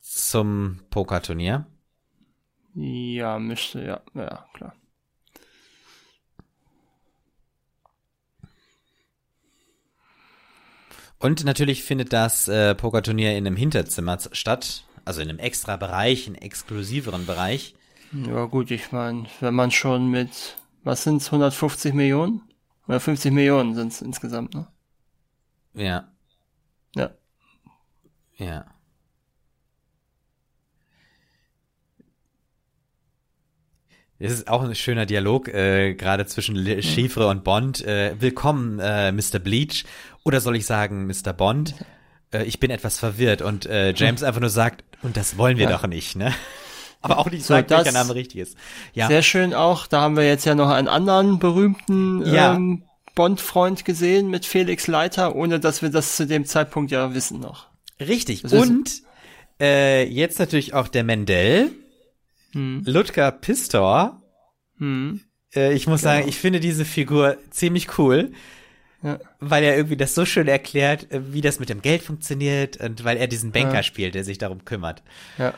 [0.00, 1.66] zum Pokerturnier.
[2.74, 4.74] Ja, müsste, ja, ja, klar.
[11.18, 16.26] Und natürlich findet das äh, Pokerturnier in einem Hinterzimmer statt, also in einem extra Bereich,
[16.26, 17.74] einem exklusiveren Bereich.
[18.12, 22.42] Ja gut, ich meine, wenn man schon mit, was sind's, 150 Millionen?
[22.86, 24.66] Oder 50 Millionen sind's insgesamt, ne?
[25.74, 26.08] Ja,
[26.94, 27.10] Ja.
[28.36, 28.64] ja.
[34.20, 37.84] Es ist auch ein schöner Dialog, äh, gerade zwischen Le Chiffre und Bond.
[37.86, 39.38] Äh, willkommen, äh, Mr.
[39.38, 39.84] Bleach.
[40.24, 41.32] Oder soll ich sagen, Mr.
[41.32, 41.74] Bond?
[42.32, 43.42] Äh, ich bin etwas verwirrt.
[43.42, 45.70] Und äh, James einfach nur sagt, und das wollen wir Ja.
[45.70, 46.34] doch nicht, ne?
[47.00, 48.56] Aber auch nicht So, sagt, welcher Name richtig ist.
[48.92, 52.56] Ja, Sehr schön auch, da haben wir jetzt ja noch einen anderen berühmten Ja.
[52.56, 52.82] ähm,
[53.14, 57.68] Bond-Freund gesehen mit Felix Leiter, ohne dass wir das zu dem Zeitpunkt ja wissen noch.
[58.00, 58.42] Richtig.
[58.42, 59.02] Das Und
[59.60, 61.70] äh, jetzt natürlich auch der Mendel,
[62.52, 62.82] Hm.
[62.86, 64.22] Ludger Pistor.
[64.78, 65.20] Hm.
[65.54, 66.14] Äh, ich muss Genau.
[66.14, 68.32] sagen, ich finde diese Figur ziemlich cool,
[69.02, 69.18] Ja.
[69.40, 73.04] weil er irgendwie das so schön erklärt, äh, wie das mit dem Geld funktioniert und
[73.04, 73.82] weil er diesen Banker Ja.
[73.82, 75.02] spielt, der sich darum kümmert.
[75.38, 75.54] Ja.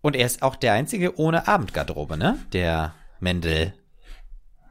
[0.00, 2.38] Und er ist auch der einzige ohne Abendgarderobe, ne?
[2.52, 3.74] Der Mendel.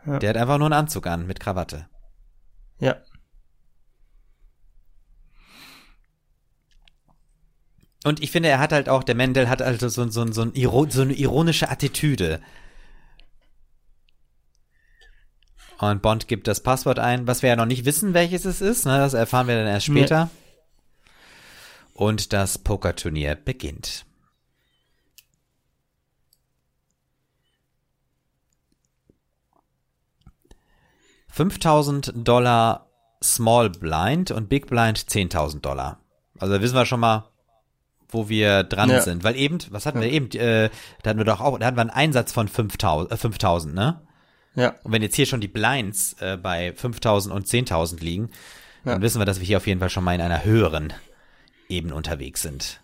[0.06, 0.20] Ja.
[0.20, 1.88] Der hat einfach nur einen Anzug an mit Krawatte.
[2.80, 2.96] Ja.
[8.08, 10.54] Und ich finde, er hat halt auch, der Mendel hat also so, so, so, ein
[10.90, 12.40] so eine ironische Attitüde.
[15.80, 18.86] Und Bond gibt das Passwort ein, was wir ja noch nicht wissen, welches es ist.
[18.86, 18.98] Ne?
[18.98, 20.00] Das erfahren wir dann erst Nee.
[20.00, 20.30] später.
[21.94, 24.06] Und das Pokerturnier beginnt.
[31.28, 32.90] Fünftausend Dollar
[33.22, 36.00] Small Blind und Big Blind 10.000 Dollar.
[36.40, 37.30] Also da wissen wir schon mal,
[38.10, 39.02] wo wir dran Ja.
[39.02, 39.24] sind.
[39.24, 40.30] Weil eben, was hatten wir eben?
[40.32, 40.70] Äh,
[41.04, 44.02] da hatten wir doch auch, da hatten wir einen Einsatz von 5.000, äh, 5.000, ne?
[44.56, 44.76] Ja.
[44.84, 48.30] Und wenn jetzt hier schon die Blinds äh, bei 5.000 und 10.000 liegen,
[48.86, 49.02] dann Ja.
[49.02, 50.94] wissen wir, dass wir hier auf jeden Fall schon mal in einer höheren
[51.70, 52.80] Ebene unterwegs sind.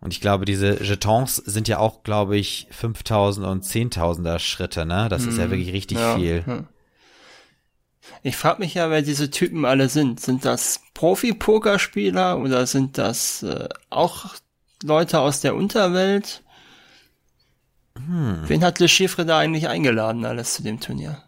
[0.00, 5.08] Und ich glaube, diese Jetons sind ja auch, glaube ich, 5.000 und 10.000er Schritte, ne?
[5.08, 6.02] Das ist ja wirklich richtig Mhm.
[6.04, 6.14] ja.
[6.16, 6.66] viel.
[8.22, 10.20] Ich frage mich ja, wer diese Typen alle sind.
[10.20, 14.26] Sind das Profi-Pokerspieler oder sind das äh, auch
[14.82, 16.42] Leute aus der Unterwelt?
[17.96, 18.42] Hm.
[18.46, 21.22] Wen hat Le Chiffre da eigentlich eingeladen alles zu dem Turnier?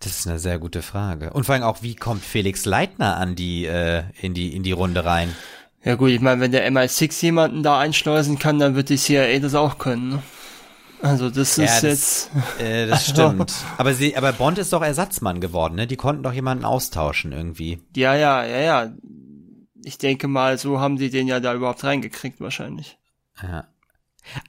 [0.00, 1.32] Das ist eine sehr gute Frage.
[1.32, 4.72] Und vor allem auch, wie kommt Felix Leitner an die, äh, in die, in die
[4.72, 5.34] Runde rein?
[5.84, 9.38] Ja gut, ich meine, wenn der MI6 jemanden da einschleusen kann, dann wird die CIA
[9.38, 10.08] das auch können.
[10.08, 10.22] Ne?
[11.02, 12.60] Also das ja, ist das, jetzt.
[12.60, 13.52] Äh, das stimmt.
[13.78, 15.86] aber sie, aber Bond ist doch Ersatzmann geworden, ne?
[15.86, 17.82] Die konnten doch jemanden austauschen irgendwie.
[17.94, 18.92] Ja, ja, ja, ja.
[19.84, 22.98] Ich denke mal, so haben sie den ja da überhaupt reingekriegt wahrscheinlich.
[23.42, 23.68] Ja.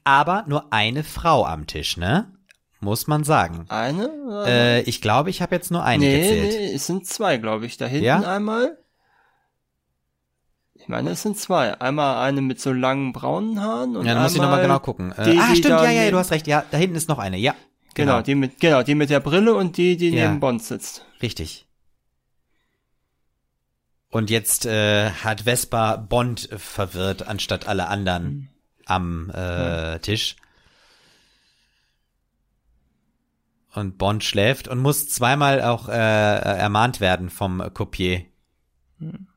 [0.03, 2.31] Aber nur eine Frau am Tisch, ne?
[2.79, 3.65] Muss man sagen.
[3.69, 4.45] Eine?
[4.47, 6.55] Äh, ich glaube, ich habe jetzt nur eine nee, gezählt.
[6.59, 7.77] Nee, es sind zwei, glaube ich.
[7.77, 8.19] Da hinten ja?
[8.19, 8.77] einmal.
[10.87, 11.81] Ich meine, es sind zwei.
[11.81, 15.11] Einmal eine mit so langen braunen Haaren und Ja, dann muss ich nochmal genau gucken.
[15.11, 16.47] Äh, die, ah, stimmt, ja, ja, du hast recht.
[16.47, 17.35] Ja, da hinten ist noch eine.
[17.35, 17.55] Ja.
[17.93, 18.13] Genau.
[18.13, 20.29] genau, die mit genau, die mit der Brille und die, die ja.
[20.29, 21.05] neben Bond sitzt.
[21.21, 21.67] Richtig.
[24.09, 28.47] Und jetzt äh, hat Vespa Bond verwirrt, anstatt alle anderen hm.
[28.85, 30.01] am äh, hm.
[30.03, 30.37] Tisch.
[33.73, 38.23] Und Bond schläft und muss zweimal auch äh, ermahnt werden vom Kopier.
[38.99, 39.27] Hm.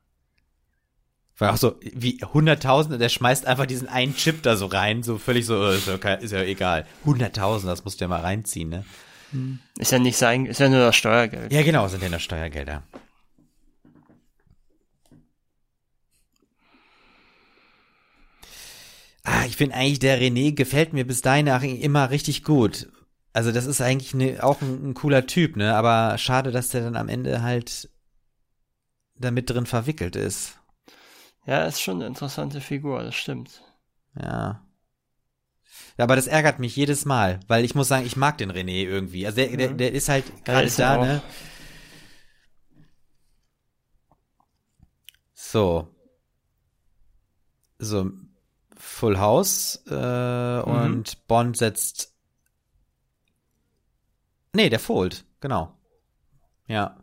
[1.41, 5.17] Weil auch so, wie Hunderttausende, der schmeißt einfach diesen einen Chip da so rein, so
[5.17, 6.85] völlig so, ist ja, ist ja egal.
[7.03, 8.85] Hunderttausend, das musst du ja mal reinziehen, ne?
[9.79, 11.51] Ist ja nicht sein, ist ja nur das Steuergeld.
[11.51, 12.83] Ja, genau, sind ja nur Steuergelder.
[19.23, 22.87] Ah, ich finde eigentlich, der René gefällt mir bis dahin immer richtig gut.
[23.33, 25.73] Also das ist eigentlich ne, auch ein, ein, cooler Typ, ne?
[25.73, 27.89] Aber schade, dass der dann am Ende halt
[29.15, 30.60] damit drin verwickelt ist.
[31.45, 33.63] Ja, ist schon eine interessante Figur, das stimmt.
[34.15, 34.65] Ja.
[35.97, 38.83] Ja, aber das ärgert mich jedes Mal, weil ich muss sagen, ich mag den René
[38.85, 39.25] irgendwie.
[39.25, 39.77] Also der, der, mhm.
[39.77, 41.21] der ist halt gerade da, ne?
[45.33, 45.87] So.
[47.79, 48.11] So.
[48.77, 50.63] Full House äh, mhm.
[50.63, 52.11] und Bond setzt
[54.53, 55.77] Nee, der Fold, genau.
[56.67, 56.97] Ja.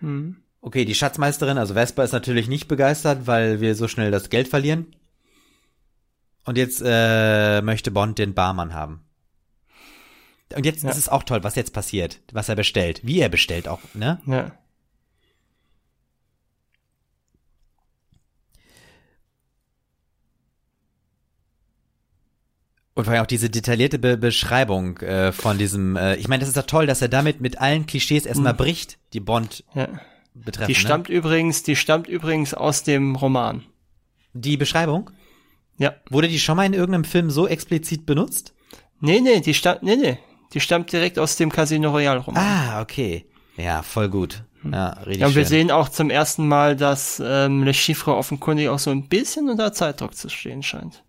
[0.00, 0.42] Hm.
[0.62, 4.48] Okay, die Schatzmeisterin, also Vespa, ist natürlich nicht begeistert, weil wir so schnell das Geld
[4.48, 4.94] verlieren.
[6.44, 9.02] Und jetzt äh, möchte Bond den Barmann haben.
[10.54, 10.90] Und jetzt ja.
[10.90, 14.20] ist es auch toll, was jetzt passiert, was er bestellt, wie er bestellt auch, ne?
[14.26, 14.52] Ja.
[22.94, 26.48] Und vor allem auch diese detaillierte Be Beschreibung äh, von diesem, äh, ich meine, das
[26.48, 28.58] ist doch toll, dass er damit mit allen Klischees erstmal mhm.
[28.58, 29.88] bricht, die Bond ja.
[30.34, 30.68] Betreffen.
[30.68, 31.14] Die stammt ne?
[31.14, 33.64] übrigens, die stammt übrigens aus dem Roman.
[34.32, 35.10] Die Beschreibung?
[35.78, 35.94] Ja.
[36.10, 38.54] Wurde die schon mal in irgendeinem Film so explizit benutzt?
[39.00, 40.18] Nee, nee, die stammt, nee, nee.
[40.52, 42.42] Die stammt direkt aus dem Casino Royale Roman.
[42.42, 43.26] Ah, okay.
[43.56, 44.42] Ja, voll gut.
[44.62, 44.72] Hm.
[44.72, 45.48] Ja, richtig Ja, und wir schön.
[45.48, 49.72] sehen auch zum ersten Mal, dass ähm, Le Chiffre offenkundig auch so ein bisschen unter
[49.72, 51.02] Zeitdruck zu stehen scheint.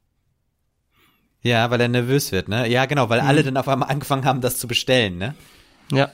[1.41, 2.68] Ja, weil er nervös wird, ne?
[2.69, 3.27] Ja, genau, weil mhm.
[3.27, 5.35] alle dann auf einmal angefangen haben, das zu bestellen, ne?
[5.91, 6.11] Ja.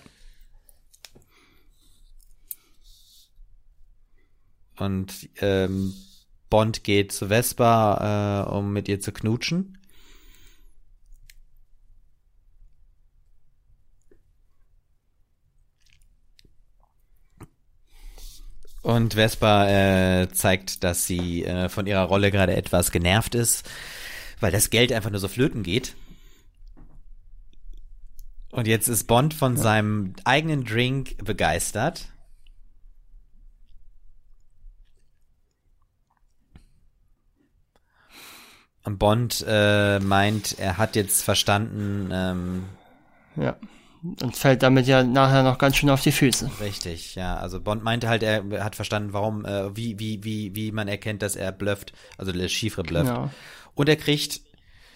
[4.78, 5.94] Und ähm,
[6.50, 9.78] Bond geht zu Vespa, äh, um mit ihr zu knutschen.
[18.82, 23.68] Und Vespa äh, zeigt, dass sie äh, von ihrer Rolle gerade etwas genervt ist
[24.40, 25.96] weil das Geld einfach nur so flöten geht.
[28.52, 29.62] Und jetzt ist Bond von ja.
[29.62, 32.06] seinem eigenen Drink begeistert.
[38.96, 42.10] Bond äh, meint, er hat jetzt verstanden.
[42.14, 42.64] Ähm,
[43.36, 43.58] ja.
[44.22, 46.50] Und fällt damit ja nachher noch ganz schön auf die Füße.
[46.62, 47.36] Richtig, ja.
[47.36, 51.22] Also Bond meinte halt, er hat verstanden, warum, äh, wie, wie, wie, wie man erkennt,
[51.22, 53.08] dass er blufft, also der Chiffre blufft.
[53.08, 53.30] Genau.
[53.74, 54.42] Und er kriegt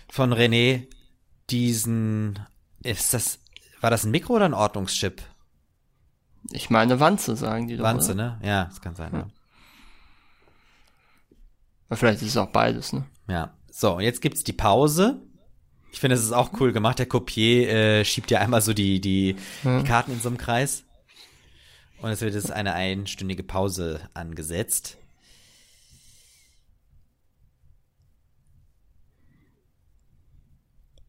[0.09, 0.87] von René
[1.49, 2.39] diesen,
[2.83, 3.39] ist das,
[3.81, 5.21] war das ein Mikro oder ein Ordnungschip?
[6.51, 7.83] Ich meine Wanze, sagen die doch.
[7.83, 8.37] Wanze, oder?
[8.39, 8.47] ne?
[8.47, 9.27] Ja, das kann sein, ja.
[11.89, 11.95] ja.
[11.95, 13.05] Vielleicht ist es auch beides, ne?
[13.27, 13.53] Ja.
[13.71, 15.21] So, und jetzt gibt's die Pause.
[15.93, 16.99] Ich finde, es ist auch cool gemacht.
[16.99, 19.79] Der Copier äh, schiebt ja einmal so die, die, ja.
[19.79, 20.83] die Karten in so einem Kreis.
[22.01, 24.97] Und es wird jetzt eine einstündige Pause angesetzt.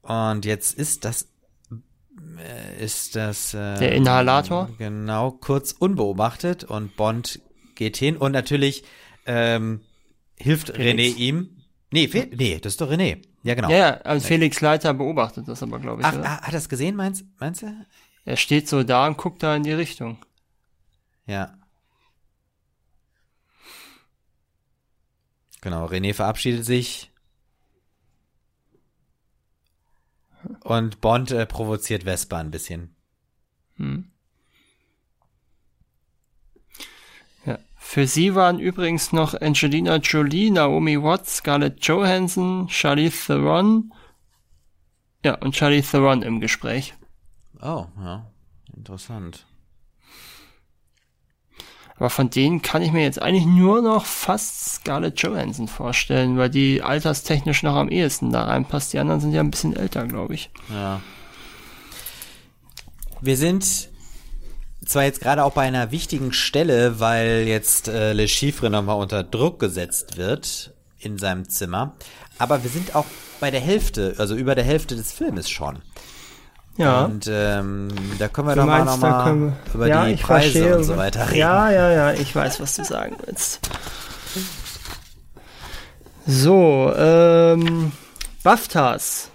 [0.03, 1.29] Und jetzt ist das
[2.39, 7.41] äh, ist das äh, der Inhalator genau kurz unbeobachtet und Bond
[7.77, 8.83] geht hin und natürlich
[9.27, 9.81] ähm,
[10.37, 11.15] hilft Felix.
[11.15, 11.62] René ihm.
[11.93, 13.23] Nee, Fe nee, das ist doch René.
[13.43, 13.71] Ja, genau.
[13.71, 16.07] Ja, ja also Felix Leiter beobachtet das aber, glaube ich.
[16.07, 16.39] Ach, oder?
[16.39, 17.87] hat er das gesehen, meinst, meinst du?
[18.25, 20.25] Er steht so da und guckt da in die Richtung.
[21.27, 21.59] Ja.
[25.61, 27.11] Genau, René verabschiedet sich.
[30.61, 32.97] Und Bond äh, provoziert Vespa ein bisschen.
[33.77, 34.11] Hm.
[37.45, 37.59] Ja.
[37.93, 43.93] Für sie waren übrigens noch Angelina Jolie, Naomi Watts, Scarlett Johansson, Charlize Theron.
[45.23, 46.95] Ja, und Charlize Theron im Gespräch.
[47.61, 48.33] Oh, ja.
[48.75, 49.47] Interessant.
[51.97, 56.49] Aber von denen kann ich mir jetzt eigentlich nur noch fast Scarlett Johansson vorstellen, weil
[56.49, 58.95] die alterstechnisch noch am ehesten da reinpasst.
[58.95, 60.51] Die anderen sind ja ein bisschen älter, glaube ich.
[60.71, 61.03] Ja.
[63.21, 63.92] Wir sind
[64.85, 69.23] zwar jetzt gerade auch bei einer wichtigen Stelle, weil jetzt äh, Le Chiffre nochmal unter
[69.23, 71.95] Druck gesetzt wird in seinem Zimmer,
[72.39, 73.07] aber wir sind auch
[73.41, 75.83] bei der Hälfte, also über der Hälfte des Filmes schon.
[76.77, 77.05] Ja.
[77.05, 77.89] Und ähm,
[78.19, 81.39] da können wir doch mal nochmal über ja, die Preise verstehe, und so weiter reden.
[81.39, 83.61] Ja, ja, ja, ich weiß, was du sagen willst.
[86.27, 87.93] So, ähm,
[88.43, 89.32] BAFTAs.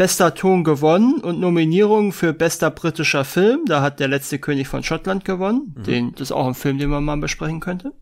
[0.00, 3.66] Bester Ton gewonnen und Nominierung für bester britischer Film.
[3.66, 5.74] Da hat der letzte König von Schottland gewonnen.
[5.76, 5.82] Mhm.
[5.82, 7.92] Den, das ist auch ein Film, den man mal besprechen könnte.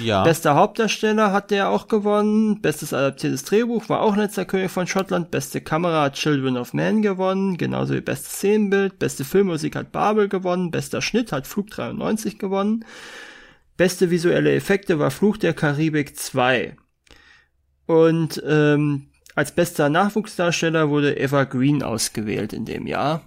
[0.00, 0.22] Ja.
[0.22, 2.62] Bester Hauptdarsteller hat der auch gewonnen.
[2.62, 5.32] Bestes adaptiertes Drehbuch war auch letzter König von Schottland.
[5.32, 7.56] Beste Kamera hat Children of Man gewonnen.
[7.58, 9.00] Genauso wie bestes Szenenbild.
[9.00, 10.70] Beste Filmmusik hat Babel gewonnen.
[10.70, 12.84] Bester Schnitt hat Flug 93 gewonnen.
[13.76, 16.76] Beste visuelle Effekte war Fluch der Karibik 2.
[17.86, 19.08] Und ähm,
[19.38, 23.22] als bester Nachwuchsdarsteller wurde Eva Green ausgewählt in dem Jahr.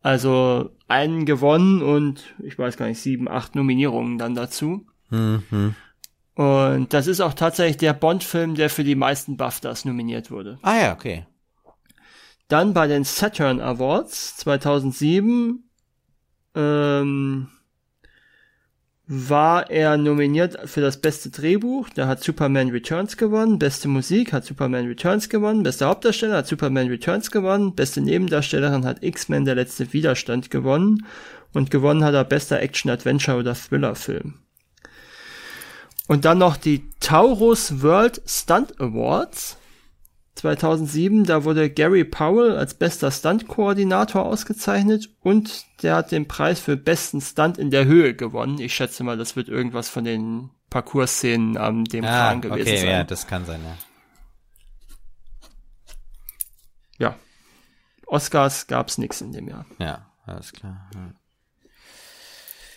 [0.00, 4.86] Also einen gewonnen und ich weiß gar nicht, sieben, acht Nominierungen dann dazu.
[5.10, 5.74] Mhm.
[6.34, 10.58] Und das ist auch tatsächlich der Bond-Film, der für die meisten BAFTAs nominiert wurde.
[10.62, 11.26] Ah ja, okay.
[12.48, 15.62] Dann bei den Saturn Awards 2007
[16.54, 17.48] ähm,
[19.08, 21.88] war er nominiert für das beste Drehbuch.
[21.94, 23.58] Da hat Superman Returns gewonnen.
[23.58, 25.62] Beste Musik hat Superman Returns gewonnen.
[25.62, 27.74] Beste Hauptdarsteller hat Superman Returns gewonnen.
[27.74, 31.06] Beste Nebendarstellerin hat X-Men Der letzte Widerstand gewonnen.
[31.52, 34.34] Und gewonnen hat er bester Action-Adventure oder Thriller-Film.
[36.08, 39.56] Und dann noch die Taurus World Stunt Awards.
[40.36, 46.76] 2007, da wurde Gary Powell als bester Stunt-Koordinator ausgezeichnet und der hat den Preis für
[46.76, 48.60] besten Stunt in der Höhe gewonnen.
[48.60, 52.76] Ich schätze mal, das wird irgendwas von den Parcours-Szenen am dem ah, Kran gewesen okay,
[52.76, 52.88] sein.
[52.88, 53.76] Ja, das kann sein, ja.
[56.98, 57.16] Ja.
[58.06, 59.64] Oscars gab's nix in dem Jahr.
[59.78, 60.90] Ja, alles klar.
[60.94, 61.12] Ja.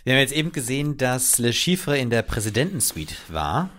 [0.06, 3.70] Wir haben jetzt eben gesehen, dass Le Chiffre in der Präsidentensuite war.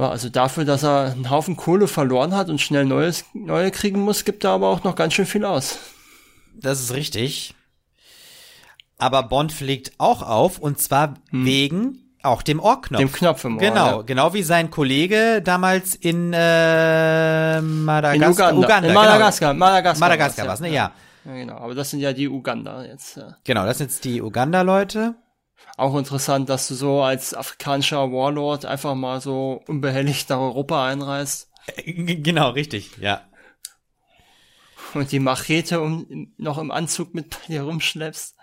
[0.00, 4.00] Ja, also dafür, dass er einen Haufen Kohle verloren hat und schnell neues, neue kriegen
[4.00, 5.78] muss, gibt er aber auch noch ganz schön viel aus.
[6.54, 7.54] Das ist richtig.
[8.96, 11.44] Aber Bond fliegt auch auf und zwar hm.
[11.44, 13.00] wegen auch dem Ohrknopf.
[13.00, 13.60] Dem Knopf im Ohr.
[13.60, 14.02] Genau, ja.
[14.02, 18.50] genau wie sein Kollege damals in äh, Madagaskar.
[18.52, 18.66] In Uganda.
[18.66, 19.52] Uganda in Madagaskar.
[19.52, 19.66] Genau.
[19.66, 20.68] Madagaskar, Madagaskar war ne?
[20.68, 20.92] Ja.
[21.24, 21.34] ja.
[21.34, 23.18] Genau, aber das sind ja die Uganda jetzt.
[23.18, 23.36] Ja.
[23.44, 25.14] Genau, das sind jetzt die Uganda-Leute
[25.76, 31.50] auch interessant, dass du so als afrikanischer Warlord einfach mal so unbehelligt nach Europa einreist.
[31.84, 33.22] Genau, richtig, ja.
[34.94, 38.34] Und die Machete um, noch im Anzug mit dir rumschleppst.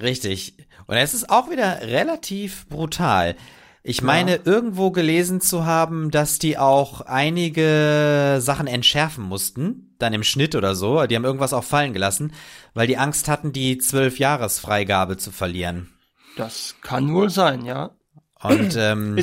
[0.00, 0.56] Richtig.
[0.86, 3.36] Und es ist auch wieder relativ brutal.
[3.82, 4.38] Ich meine, ja.
[4.44, 10.74] irgendwo gelesen zu haben, dass die auch einige Sachen entschärfen mussten, dann im Schnitt oder
[10.74, 11.06] so.
[11.06, 12.32] Die haben irgendwas auch fallen gelassen,
[12.74, 15.95] weil die Angst hatten, die zwölf Jahresfreigabe zu verlieren.
[16.36, 17.90] Das kann wohl sein, ja.
[18.40, 19.18] Und ähm,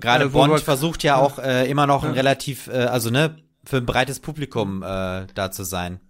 [0.00, 3.76] gerade äh, Bond versucht ja auch äh, immer noch ein relativ, äh, also ne, für
[3.76, 6.00] ein breites Publikum äh, da zu sein.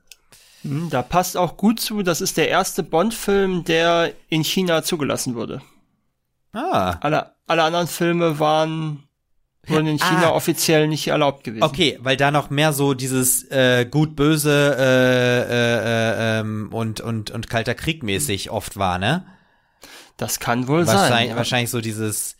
[0.62, 5.34] Hm, da passt auch gut zu, das ist der erste Bond-Film, der in China zugelassen
[5.34, 5.60] wurde.
[6.52, 6.96] Ah.
[7.00, 9.04] Alle, alle anderen Filme waren
[9.66, 10.32] wurden in China ah.
[10.32, 11.62] offiziell nicht erlaubt gewesen.
[11.62, 17.00] Okay, weil da noch mehr so dieses äh, gut böse äh, äh, äh, ähm, und
[17.00, 19.26] und und kalter Krieg mäßig oft war, ne?
[20.20, 21.36] Das kann wohl wahrscheinlich, sein.
[21.36, 22.36] Wahrscheinlich so dieses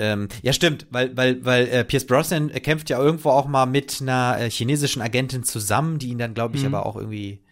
[0.00, 4.00] ähm, ja, stimmt, weil, weil, weil äh, Pierce Brosnan kämpft ja irgendwo auch mal mit
[4.00, 6.72] einer äh, chinesischen Agentin zusammen, die ihn dann, glaube ich, mhm.
[6.72, 7.42] aber auch irgendwie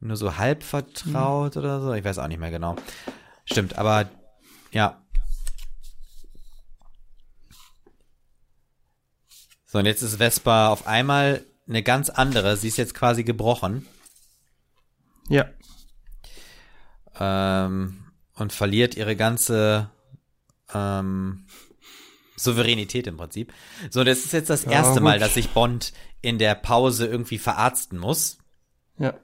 [0.00, 1.62] nur so halb vertraut mhm.
[1.62, 1.94] oder so.
[1.94, 2.76] Ich weiß auch nicht mehr genau.
[3.46, 4.10] Stimmt, aber
[4.70, 5.02] ja.
[9.64, 12.58] So, und jetzt ist Vespa auf einmal eine ganz andere.
[12.58, 13.86] Sie ist jetzt quasi gebrochen.
[15.30, 15.46] Ja.
[17.18, 18.07] Ähm,
[18.38, 19.90] und verliert ihre ganze
[20.72, 21.46] ähm,
[22.36, 23.52] Souveränität im Prinzip.
[23.90, 25.92] So, das ist jetzt das ja, erste Mal, dass sich Bond
[26.22, 28.38] in der Pause irgendwie verarzten muss.
[28.98, 29.14] Ja.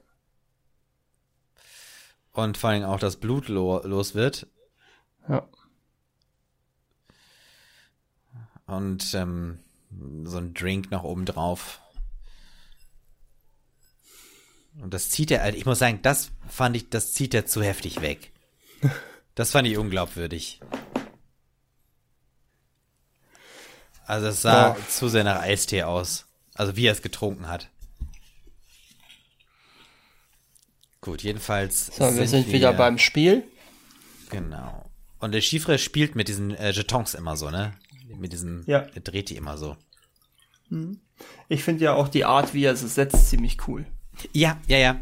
[2.31, 4.47] Und vor allem auch das Blut lo los wird.
[5.29, 5.47] Ja.
[8.65, 9.59] Und ähm,
[10.23, 11.81] so ein Drink noch oben drauf.
[14.81, 17.63] Und das zieht er, also ich muss sagen, das fand ich, das zieht er zu
[17.63, 18.33] heftig weg.
[19.35, 20.59] Das fand ich unglaubwürdig.
[24.05, 24.87] Also es sah Ja.
[24.87, 26.25] zu sehr nach Eistee aus.
[26.53, 27.69] Also wie er es getrunken hat.
[31.01, 31.87] Gut, jedenfalls.
[31.87, 33.43] So, wir sind wieder beim Spiel.
[34.29, 34.89] Genau.
[35.19, 37.73] Und der Chiffre spielt mit diesen äh, Jetons immer so, ne?
[38.17, 38.79] Mit diesem, Ja.
[38.93, 39.75] er dreht die immer so.
[41.47, 43.85] Ich finde ja auch die Art, wie er es setzt, ziemlich cool.
[44.33, 44.99] Ja, ja, ja.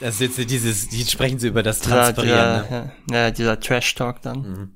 [0.00, 2.62] Das ist jetzt dieses, die sprechen so über das Dieser, Transpirieren.
[2.64, 2.92] dieser, Ne?
[3.10, 4.72] ja, ja, dieser Trash-Talk dann.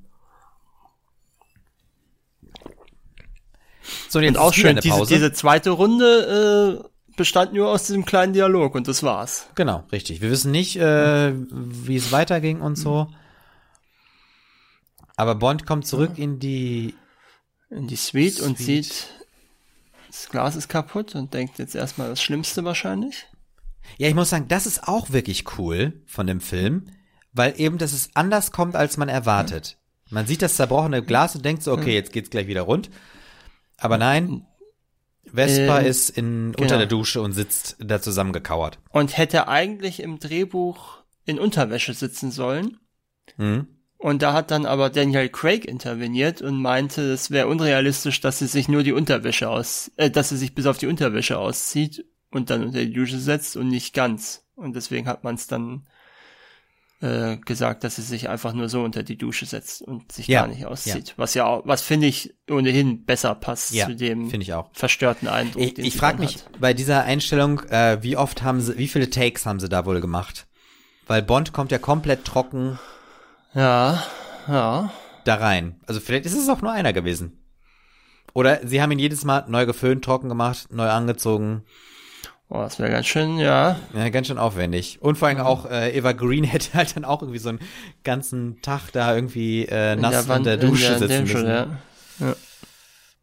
[4.09, 5.15] So, und jetzt Und auch schön, eine diese, Pause.
[5.15, 9.47] diese zweite Runde äh, bestand nur aus diesem kleinen Dialog und das war's.
[9.55, 10.21] Genau, richtig.
[10.21, 13.09] Wir wissen nicht, äh, wie es weiterging und so.
[15.17, 16.95] Aber Bond kommt zurück in die.
[17.69, 18.85] In die Suite, und Suite.
[18.85, 19.09] sieht,
[20.09, 23.27] das Glas ist kaputt und denkt jetzt erstmal das Schlimmste wahrscheinlich.
[23.99, 26.87] Ja, ich muss sagen, das ist auch wirklich cool von dem Film,
[27.33, 29.79] weil eben, dass es anders kommt, als man erwartet.
[30.11, 32.91] Man sieht das zerbrochene Glas und denkt so, okay, jetzt geht's gleich wieder rund.
[33.77, 34.47] Aber nein,
[35.33, 36.79] Vespa Ähm, ist in, unter genau.
[36.79, 38.79] der Dusche und sitzt da zusammengekauert.
[38.91, 42.79] Und hätte eigentlich im Drehbuch in Unterwäsche sitzen sollen.
[43.37, 43.69] Mhm.
[43.99, 48.47] Und da hat dann aber Daniel Craig interveniert und meinte, es wäre unrealistisch, dass sie
[48.47, 52.51] sich nur die Unterwäsche aus, äh, dass sie sich bis auf die Unterwäsche auszieht und
[52.51, 54.45] dann unter die Dusche setzt und nicht ganz.
[54.55, 55.87] Und deswegen hat man es dann
[57.01, 60.43] äh, gesagt, dass sie sich einfach nur so unter die Dusche setzt und sich Ja,
[60.43, 61.15] gar nicht auszieht.
[61.17, 64.69] Was ja auch, was finde ich ohnehin besser passt Ja, zu dem ich auch.
[64.75, 65.63] verstörten Eindruck.
[65.63, 66.61] Ich, ich frage mich hat.
[66.61, 70.01] bei dieser Einstellung, äh, wie oft haben sie, wie viele Takes haben sie da wohl
[70.03, 70.47] gemacht?
[71.07, 72.79] Weil Bond kommt ja komplett trocken
[73.55, 74.05] Ja,
[74.47, 74.93] ja.
[75.25, 75.81] da rein.
[75.87, 77.39] Also vielleicht ist es auch nur einer gewesen.
[78.35, 81.65] Oder sie haben ihn jedes Mal neu geföhnt, trocken gemacht, neu angezogen.
[82.53, 83.79] Oh, das wäre ganz schön, ja.
[83.95, 85.01] Ja, ganz schön aufwendig.
[85.01, 87.61] Und vor allem auch äh, Eva Green hätte halt dann auch irgendwie so einen
[88.03, 91.49] ganzen Tag da irgendwie äh, In nass in der Dusche in der sitzen müssen.
[91.49, 92.35] ja.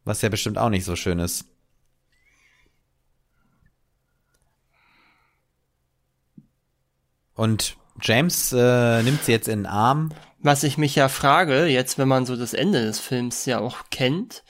[0.04, 1.44] Was ja bestimmt auch nicht so schön ist.
[7.34, 10.10] Und James äh, nimmt sie jetzt in den Arm.
[10.38, 13.90] Was ich mich ja frage, jetzt wenn man so das Ende des Films ja auch
[13.90, 14.42] kennt,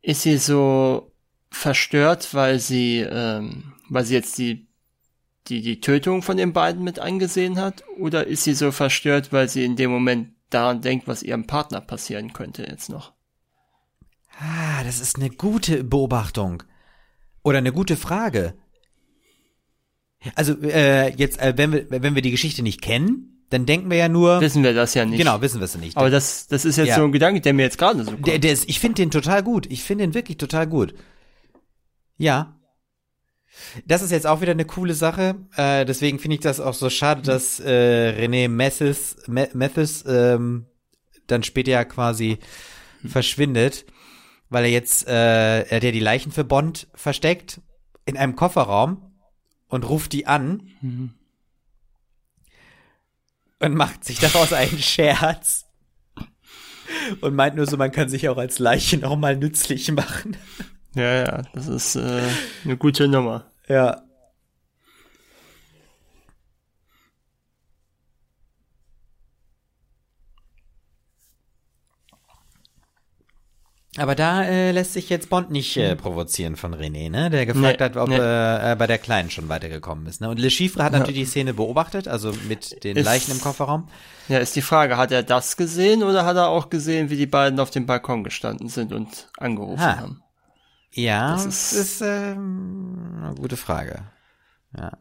[0.00, 1.07] ist sie so
[1.50, 4.66] verstört, weil sie, ähm, weil sie jetzt die,
[5.48, 7.82] die, die Tötung von den beiden mit angesehen hat?
[7.98, 11.80] Oder ist sie so verstört, weil sie in dem Moment daran denkt, was ihrem Partner
[11.80, 13.12] passieren könnte jetzt noch?
[14.40, 16.62] Ah, das ist eine gute Beobachtung.
[17.42, 18.54] Oder eine gute Frage.
[20.34, 23.96] Also, äh, jetzt, äh, wenn wir, wenn wir die Geschichte nicht kennen, dann denken wir
[23.96, 25.18] ja nur, Wissen wir das ja nicht.
[25.18, 25.96] genau, wissen wir es nicht.
[25.96, 26.96] Aber das, das ist jetzt Ja.
[26.96, 28.26] so ein Gedanke, der mir jetzt gerade so kommt.
[28.26, 29.66] Der, der ist, ich finde den total gut.
[29.70, 30.94] Ich finde den wirklich total gut.
[32.18, 32.54] Ja.
[33.86, 35.34] Das ist jetzt auch wieder eine coole Sache.
[35.56, 40.66] Äh, deswegen finde ich das auch so schade, dass äh, René Mathis, Ma- Mathis ähm,
[41.26, 42.38] dann später ja quasi
[43.06, 43.86] verschwindet,
[44.48, 47.60] weil er jetzt, äh, er hat ja die Leichen für Bond versteckt
[48.04, 49.12] in einem Kofferraum
[49.68, 51.14] und ruft die an
[53.60, 55.66] und macht sich daraus einen Scherz
[57.20, 60.36] und meint nur so, man kann sich auch als Leiche noch mal nützlich machen.
[60.98, 62.22] Ja, ja, das ist äh,
[62.64, 63.50] eine gute Nummer.
[63.68, 64.02] Ja.
[73.96, 77.30] Aber da äh, lässt sich jetzt Bond nicht äh, provozieren von René, ne?
[77.30, 78.16] Der gefragt Nee, hat, ob nee.
[78.18, 80.20] äh, äh, bei der Kleinen schon weitergekommen ist.
[80.20, 80.28] Ne?
[80.28, 83.88] Und Le Chiffre hat natürlich die Szene beobachtet, also mit den Ist- Leichen im Kofferraum.
[84.28, 87.26] Ja, ist die Frage, hat er das gesehen oder hat er auch gesehen, wie die
[87.26, 89.96] beiden auf dem Balkon gestanden sind und angerufen Ha.
[89.98, 90.22] haben?
[90.92, 94.02] Ja, Das das ist- ist, ähm, eine gute Frage.
[94.76, 94.92] Ja.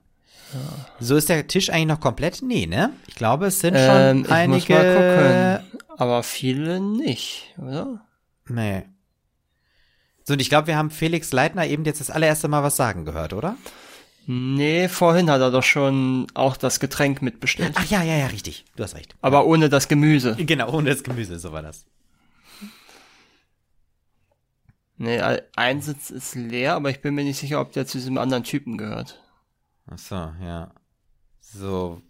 [0.99, 2.41] So ist der Tisch eigentlich noch komplett?
[2.41, 2.91] Nee, ne?
[3.07, 4.73] Ich glaube, es sind schon Ähm, ich einige.
[4.73, 5.81] muss mal gucken.
[5.97, 8.01] Aber viele nicht, oder?
[8.47, 8.83] Nee.
[10.23, 13.03] So, und ich glaube, wir haben Felix Leitner eben jetzt das allererste Mal was sagen
[13.05, 13.57] gehört, oder?
[14.25, 17.73] Nee, vorhin hat er doch schon auch das Getränk mitbestellt.
[17.75, 18.65] Ach ja, ja, ja, richtig.
[18.75, 19.15] Du hast recht.
[19.21, 20.35] Aber ohne das Gemüse.
[20.37, 21.85] Genau, ohne das Gemüse, so war das.
[24.97, 25.21] Nee,
[25.55, 28.43] ein Sitz ist leer, aber ich bin mir nicht sicher, ob der zu diesem anderen
[28.43, 29.21] Typen gehört.
[29.85, 30.71] Ach so, ja.
[31.39, 32.01] So.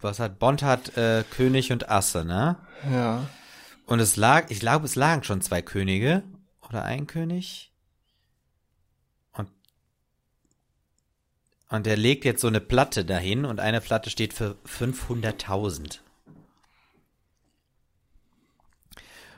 [0.00, 2.56] Was hat Bond hat äh, König und Asse, ne?
[2.90, 3.26] Ja.
[3.86, 6.22] Und es lag, ich glaube, es lagen schon zwei Könige
[6.68, 7.72] oder ein König.
[9.32, 9.50] Und,
[11.68, 15.98] und er legt jetzt so eine Platte dahin und eine Platte steht für 500.000.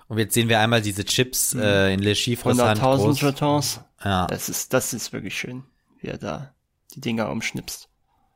[0.08, 1.62] Und jetzt sehen wir einmal diese Chips Mhm.
[1.62, 3.20] äh, in Le Chiffres Hand 100.000 groß.
[3.20, 3.80] Jetons.
[4.04, 5.64] Ja, Das ist, das ist wirklich schön,
[6.00, 6.54] wie er da
[6.94, 7.88] die Dinger umschnipst.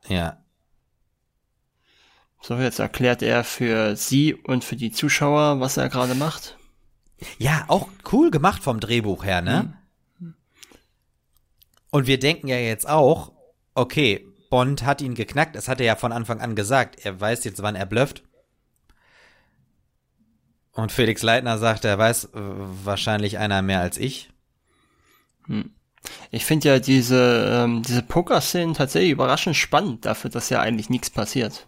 [0.07, 0.37] ja.
[2.43, 6.57] So, jetzt erklärt er für Sie und für die Zuschauer, was er gerade macht.
[7.37, 9.77] Ja, auch cool gemacht vom Drehbuch her, ne?
[11.91, 13.31] Und wir denken ja jetzt auch,
[13.75, 17.05] okay, Bond hat ihn geknackt, das hat er ja von Anfang an gesagt.
[17.05, 18.23] Er weiß jetzt, wann er blufft.
[20.73, 24.29] Und Felix Leitner sagt, er weiß äh, wahrscheinlich einer mehr als ich.
[26.31, 31.09] Ich finde ja diese, ähm, diese Poker-Szenen tatsächlich überraschend spannend dafür, dass ja eigentlich nichts
[31.09, 31.67] passiert.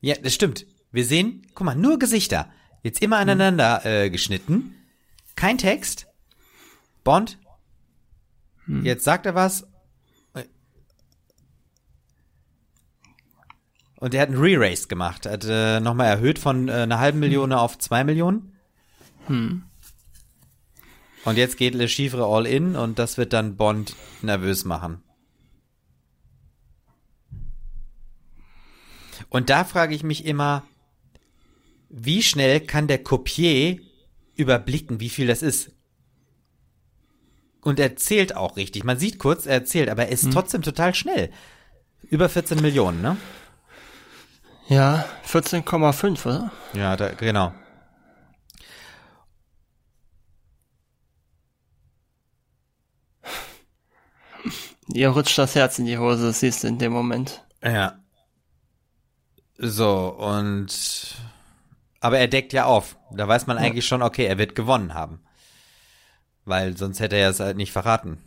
[0.00, 0.66] Ja, das stimmt.
[0.92, 2.48] Wir sehen, guck mal, nur Gesichter.
[2.82, 4.74] Jetzt immer aneinander äh, geschnitten.
[5.34, 6.06] Kein Text.
[7.02, 7.38] Bond.
[8.82, 9.66] Jetzt sagt er was.
[14.06, 15.26] Und er hat einen Re-Race gemacht.
[15.26, 18.52] Hat äh, nochmal erhöht von äh, einer halben Million auf zwei Millionen.
[21.24, 25.02] Und jetzt geht Le Chiffre all in und das wird dann Bond nervös machen.
[29.28, 30.62] Und da frage ich mich immer,
[31.88, 33.80] wie schnell kann der Kopier
[34.36, 35.72] überblicken, wie viel das ist?
[37.60, 38.84] Und er zählt auch richtig.
[38.84, 41.32] Man sieht kurz, er zählt, aber er ist trotzdem total schnell.
[42.08, 43.16] Über 14 Millionen, ne?
[44.68, 46.50] Ja, 14,5, oder?
[46.72, 47.52] Ja, da, genau.
[54.88, 57.44] Ihr rutscht das Herz in die Hose, das siehst du in dem Moment.
[57.62, 57.98] Ja.
[59.58, 61.16] So, und.
[62.00, 62.96] Aber er deckt ja auf.
[63.10, 65.24] Da weiß man eigentlich schon, okay, er wird gewonnen haben.
[66.44, 68.22] Weil sonst hätte er es halt nicht verraten.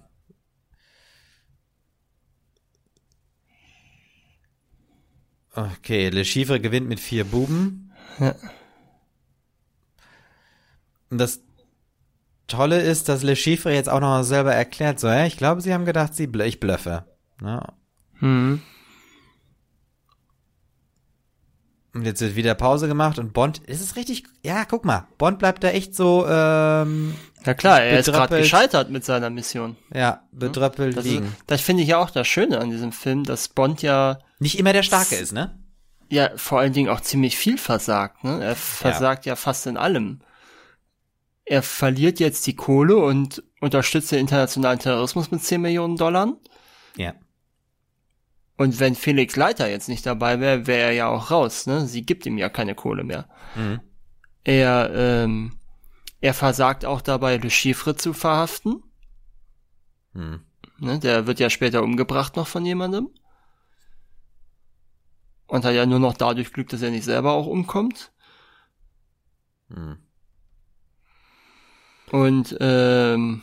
[5.60, 7.92] Okay, Le Chiffre gewinnt mit vier Buben.
[8.20, 8.36] Ja.
[11.10, 11.42] Und das
[12.48, 15.74] Tolle ist, dass Le Chiffre jetzt auch noch selber erklärt, so, ja, ich glaube, sie
[15.74, 17.06] haben gedacht, sie bl ich blöffe.
[17.42, 17.62] Ne?
[18.20, 18.62] Hm.
[21.94, 25.40] Und jetzt wird wieder Pause gemacht und Bond, ist es richtig, ja, guck mal, Bond
[25.40, 29.76] bleibt da echt so, ähm, Ja klar, er ist gerade gescheitert mit seiner Mission.
[29.94, 33.48] ja, bedröppelt Das, ist, das finde ich ja auch das Schöne an diesem Film, dass
[33.50, 35.60] Bond ja, Nicht immer der Starke ist, ne?
[36.10, 38.24] ja vor allen Dingen auch ziemlich viel versagt.
[38.24, 38.44] Ne?
[38.44, 39.36] Er versagt ja.
[39.36, 40.22] fast in allem.
[41.46, 46.34] Er verliert jetzt die Kohle und unterstützt den internationalen Terrorismus mit 10 Millionen Dollar.
[46.96, 47.14] Ja.
[48.58, 51.66] Und wenn Felix Leiter jetzt nicht dabei wäre, wäre er ja auch raus.
[51.66, 51.88] Ne?
[51.88, 53.30] Sie gibt ihm ja keine Kohle mehr.
[53.56, 53.80] Mhm.
[54.44, 55.54] Er, ähm,
[56.22, 58.84] er versagt auch dabei, Le Chiffre zu verhaften.
[60.14, 60.42] Hm.
[60.80, 61.00] Ne?
[61.00, 63.10] Der wird ja später umgebracht noch von jemandem.
[65.50, 68.12] Und hat ja nur noch dadurch Glück, dass er nicht selber auch umkommt.
[69.70, 69.98] Hm.
[72.12, 73.42] Und, ähm,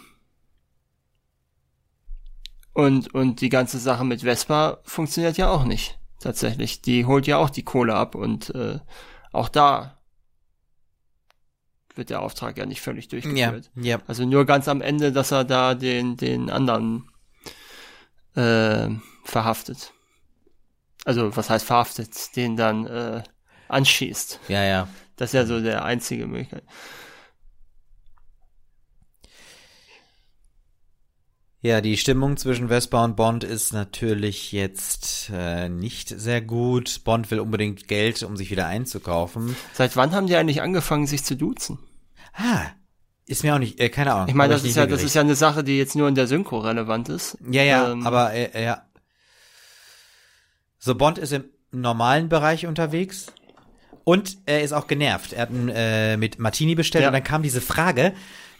[2.72, 5.98] und, und die ganze Sache mit Vespa funktioniert ja auch nicht.
[6.20, 6.80] Tatsächlich.
[6.80, 8.78] Die holt ja auch die Kohle ab und äh,
[9.32, 9.98] auch da
[11.94, 13.70] wird der Auftrag ja nicht völlig Ja, durchgeführt.
[13.74, 13.98] ja.
[14.06, 17.10] Also nur ganz am Ende, dass er da den, den anderen
[18.34, 18.88] äh,
[19.24, 19.92] verhaftet.
[21.06, 22.34] Also was heißt verhaftet?
[22.34, 23.22] Den dann äh,
[23.68, 24.40] anschießt.
[24.48, 24.88] Ja, ja.
[25.14, 26.64] Das ist ja so der einzige Möglichkeit.
[31.62, 37.02] Ja, die Stimmung zwischen Vespa und Bond ist natürlich jetzt äh, nicht sehr gut.
[37.04, 39.56] Bond will unbedingt Geld, um sich wieder einzukaufen.
[39.72, 41.78] Seit wann haben die eigentlich angefangen, sich zu duzen?
[42.34, 42.66] Ah,
[43.26, 44.28] ist mir auch nicht, äh, keine Ahnung.
[44.28, 46.26] Ich meine, das ist ja, das ist ja eine Sache, die jetzt nur in der
[46.26, 47.38] Synchro relevant ist.
[47.50, 48.85] Ja, ja, ähm, aber äh, ja.
[50.86, 53.26] So, Bond ist im normalen Bereich unterwegs
[54.04, 55.32] und er ist auch genervt.
[55.32, 57.08] Er hat einen, äh, mit Martini bestellt Ja.
[57.08, 58.12] und dann kam diese Frage,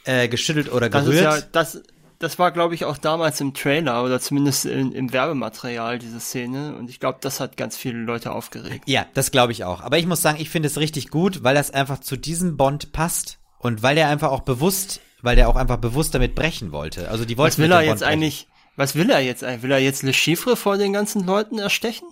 [0.05, 1.23] äh, geschüttelt oder Das gerührt.
[1.23, 1.83] ja, das,
[2.19, 6.75] das war, glaube ich, auch damals im Trailer oder zumindest in, im Werbematerial, diese Szene.
[6.77, 8.83] Und ich glaube, das hat ganz viele Leute aufgeregt.
[8.89, 9.83] Ja, das glaube ich auch.
[9.83, 12.91] Aber ich muss sagen, ich finde es richtig gut, weil das einfach zu diesem Bond
[12.91, 17.09] passt und weil der einfach auch bewusst, weil der auch einfach bewusst damit brechen wollte.
[17.09, 18.13] Also die wollten Was will er jetzt brechen.
[18.13, 19.63] eigentlich, was will er jetzt eigentlich?
[19.63, 22.09] Will er jetzt Le Chiffre vor den ganzen Leuten erstechen?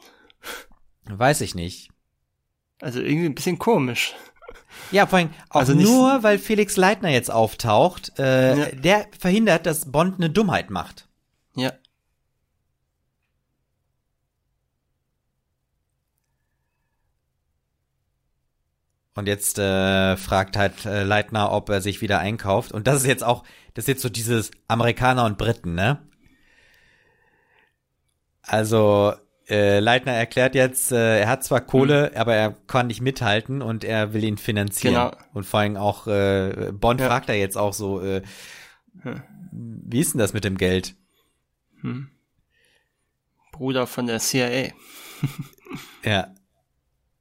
[1.05, 1.91] Weiß ich nicht.
[2.81, 4.15] Also irgendwie ein bisschen komisch.
[4.91, 8.67] Ja, vor allem auch Also nur, weil Felix Leitner jetzt auftaucht, äh, Ja.
[8.75, 11.09] der verhindert, dass Bond eine Dummheit macht.
[11.55, 11.73] Ja.
[19.17, 22.73] Und jetzt äh, fragt halt äh, Leitner, ob er sich wieder einkauft.
[22.73, 25.99] Und das ist jetzt auch, das ist jetzt so dieses Amerikaner und Briten, ne?
[28.47, 29.15] Also
[29.49, 32.19] äh, Leitner erklärt jetzt, äh, er hat zwar Kohle, mhm.
[32.19, 34.95] aber er kann nicht mithalten und er will ihn finanzieren.
[34.95, 35.17] Genau.
[35.33, 37.09] Und vor allem auch äh, Bond ja.
[37.09, 38.23] fragt er jetzt auch so, äh,
[39.53, 40.95] wie ist denn das mit dem Geld?
[41.83, 42.09] Hm.
[43.53, 44.73] Bruder von der CIA.
[46.05, 46.35] ja.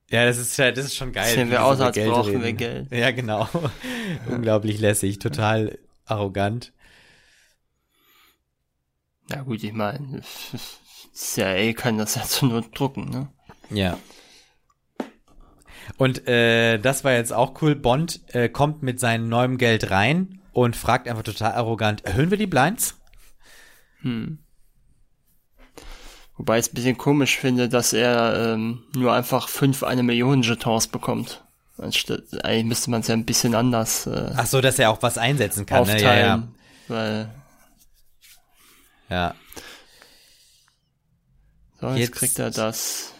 [0.09, 1.33] Ja, das ist das ist schon geil.
[1.33, 2.43] Sehen wir aus, als Geld brauchen reden.
[2.43, 2.91] wir Geld.
[2.91, 3.49] Ja, genau.
[4.29, 6.71] Unglaublich lässig, total arrogant.
[9.29, 10.21] Ja gut, ich meine,
[11.13, 13.27] CIA kann das ja zu nur drucken, ne?
[13.69, 13.97] Ja.
[15.97, 17.75] Und äh, das war jetzt auch cool.
[17.75, 22.37] Bond äh, kommt mit seinem neuem Geld rein und fragt einfach total arrogant, erhöhen wir
[22.37, 22.95] die Blinds?
[24.01, 24.39] Hm.
[26.37, 30.41] Wobei ich es ein bisschen komisch finde, dass er ähm, nur einfach fünf eine Million
[30.41, 31.43] Jetons bekommt.
[31.77, 34.07] Anstatt, eigentlich müsste man es ja ein bisschen anders.
[34.07, 35.81] Äh, Ach so, dass er auch was einsetzen kann.
[35.81, 36.09] Aufteilen, ne?
[36.09, 36.47] ja, ja.
[36.87, 37.29] Weil.
[39.09, 39.35] Ja.
[41.83, 43.13] So, jetzt, jetzt kriegt er das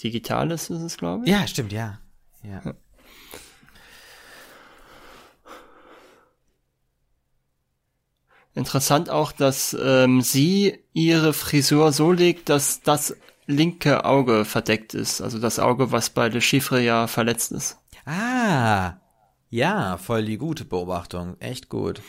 [0.00, 1.30] Digitales, ist es, glaube ich.
[1.32, 1.98] Ja, stimmt, ja.
[2.44, 2.62] ja.
[8.54, 13.16] Interessant auch, dass ähm, sie ihre Frisur so legt, dass das
[13.46, 15.20] linke Auge verdeckt ist.
[15.20, 17.76] Also das Auge, was bei Le Chiffre ja verletzt ist.
[18.04, 19.00] Ah,
[19.50, 21.40] ja, voll die gute Beobachtung.
[21.40, 22.00] Echt gut.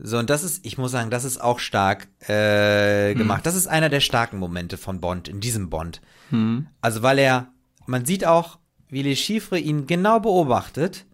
[0.00, 3.18] So, und das ist, ich muss sagen, das ist auch stark äh, hm.
[3.18, 3.38] gemacht.
[3.38, 3.44] Hm.
[3.44, 6.00] Das ist einer der starken Momente von Bond, in diesem Bond.
[6.30, 6.68] Hm.
[6.80, 7.48] Also, weil er,
[7.86, 8.58] man sieht auch,
[8.88, 11.04] wie Le Chiffre ihn genau beobachtet,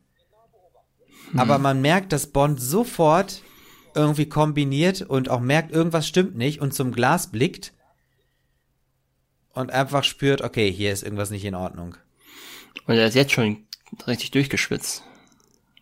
[1.31, 1.41] hm.
[1.41, 3.43] aber man merkt, dass Bond sofort
[3.95, 7.73] irgendwie kombiniert und auch merkt, irgendwas stimmt nicht und zum Glas blickt
[9.55, 11.97] und einfach spürt, okay, hier ist irgendwas nicht in Ordnung.
[12.87, 13.67] Und er ist jetzt schon
[14.07, 15.05] richtig durchgeschwitzt.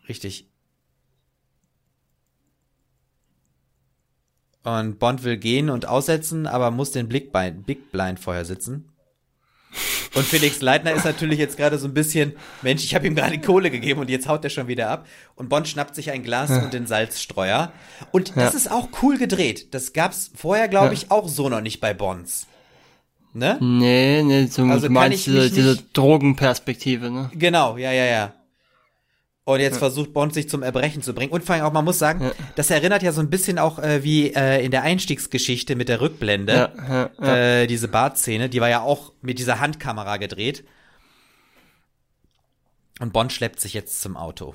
[0.09, 0.47] Richtig.
[4.64, 8.89] Und Bond will gehen und aussetzen, aber muss den Blick bei Big Blind vorher sitzen.
[10.14, 13.40] Und Felix Leitner ist natürlich jetzt gerade so ein bisschen, Mensch, ich habe ihm gerade
[13.40, 15.06] Kohle gegeben und jetzt haut er schon wieder ab.
[15.34, 16.62] Und Bond schnappt sich ein Glas ja.
[16.62, 17.72] und den Salzstreuer.
[18.10, 18.59] Und das ja.
[18.59, 19.74] ist auch cool gedreht.
[19.74, 20.93] Das gab's vorher, glaube ja.
[20.93, 22.47] ich, auch so noch nicht bei Bonds.
[23.32, 23.56] Ne?
[23.60, 27.30] Nee, nee, so also du meinst diese, diese Drogenperspektive, ne?
[27.34, 28.34] Genau, ja, ja, ja.
[29.44, 29.78] Und jetzt ja.
[29.81, 31.32] versucht Bond sich zum Erbrechen zu bringen.
[31.32, 32.32] Und vor allem auch, man muss sagen, ja.
[32.55, 36.01] das erinnert ja so ein bisschen auch äh, wie äh, in der Einstiegsgeschichte mit der
[36.01, 36.70] Rückblende.
[37.19, 40.64] Ja, äh, diese Bartszene, die war ja auch mit dieser Handkamera gedreht.
[43.01, 44.55] Und Bond schleppt sich jetzt zum Auto.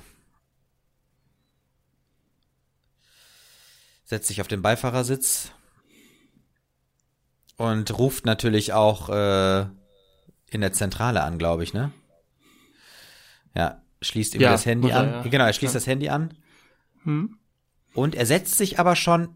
[4.04, 5.50] Setzt sich auf den Beifahrersitz.
[7.58, 9.66] Und ruft natürlich auch äh,
[10.48, 11.92] in der Zentrale an, glaube ich, ne?
[13.54, 15.10] Ja, schließt irgendwie ja, das Handy an.
[15.10, 15.22] ja.
[15.22, 15.78] Genau, er schließt ja.
[15.78, 16.34] das Handy an.
[17.04, 17.38] Hm.
[17.94, 19.28] Und er setzt sich aber schon.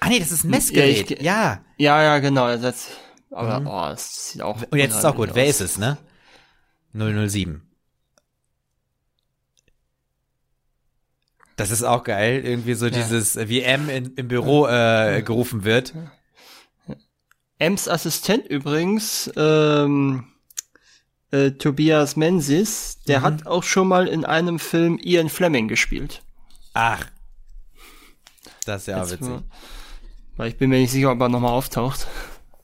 [0.00, 1.10] Ah nee, das ist ein Messgerät.
[1.10, 1.64] Ich, ja.
[1.76, 2.90] Ja, ja, genau, er setzt.
[3.30, 3.66] Aber mhm.
[3.66, 4.60] oh, es sieht auch.
[4.70, 5.30] Und jetzt ist auch gut.
[5.30, 5.34] Aus.
[5.36, 5.98] Wer ist es, ne?
[6.92, 7.62] 007.
[11.56, 15.92] Das ist auch geil, irgendwie so dieses, wie M in, im Büro äh, gerufen wird.
[17.58, 20.24] M's Assistent übrigens, ähm,
[21.30, 23.24] äh, Tobias Menzies, der mhm.
[23.24, 26.22] hat auch schon mal in einem Film Ian Fleming gespielt.
[26.74, 27.04] Ach.
[28.64, 29.28] Das ist ja jetzt witzig.
[29.28, 29.42] Mal,
[30.36, 32.06] weil ich bin mir nicht sicher, ob er nochmal auftaucht.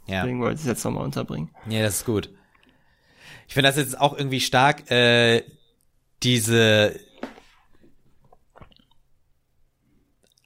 [0.07, 0.23] Ja.
[0.23, 1.51] Deswegen wollte ich es jetzt nochmal unterbringen.
[1.69, 2.31] Ja, das ist gut.
[3.49, 5.43] Ich finde das jetzt auch irgendwie stark, äh,
[6.23, 6.99] diese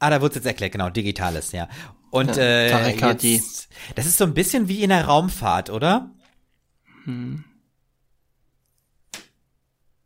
[0.01, 1.68] Ah, da wurde jetzt erklärt, genau, digitales, ja.
[2.10, 6.10] Und ja, äh, jetzt, das ist so ein bisschen wie in der Raumfahrt, oder?
[7.05, 7.44] Hm.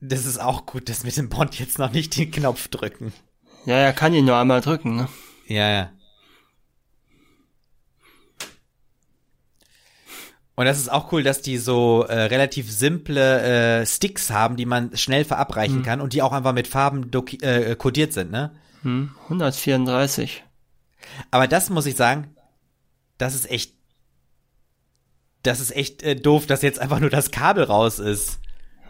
[0.07, 3.15] Das ist auch gut, dass mit dem Bond jetzt noch nicht den Knopf drücken.
[3.65, 5.09] Ja, er kann ihn nur einmal drücken, ne?
[5.47, 5.91] Ja, ja.
[10.57, 14.67] Und das ist auch cool, dass die so äh, relativ simple äh, Sticks haben, die
[14.67, 15.83] man schnell verabreichen hm.
[15.83, 17.11] kann und die auch einfach mit Farben
[17.41, 18.55] äh, kodiert sind, ne?
[18.83, 20.45] Hm, 134.
[21.31, 22.37] Aber das muss ich sagen,
[23.17, 23.73] das ist echt,
[25.43, 28.39] das ist echt äh, doof, dass jetzt einfach nur das Kabel raus ist.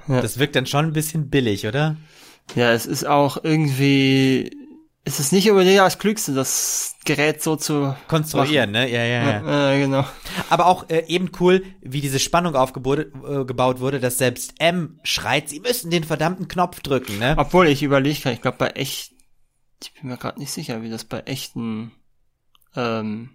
[0.08, 0.20] Ja.
[0.20, 1.96] Das wirkt dann schon ein bisschen billig, oder?
[2.54, 4.50] Ja, es ist auch irgendwie,
[5.04, 8.84] es ist nicht unbedingt das Klügste, das Gerät so zu konstruieren, machen.
[8.84, 8.90] ne?
[8.90, 9.42] Ja, ja, ja.
[9.42, 10.04] Ja, ja genau.
[10.50, 15.48] Aber auch äh, eben cool, wie diese Spannung aufgebaut äh, wurde, dass selbst M schreit,
[15.48, 17.34] sie müssen den verdammten Knopf drücken, ne?
[17.38, 19.12] Obwohl ich überlege, ich glaube bei echt,
[19.82, 21.92] ich bin mir gerade nicht sicher, wie das bei echten
[22.76, 23.30] ähm,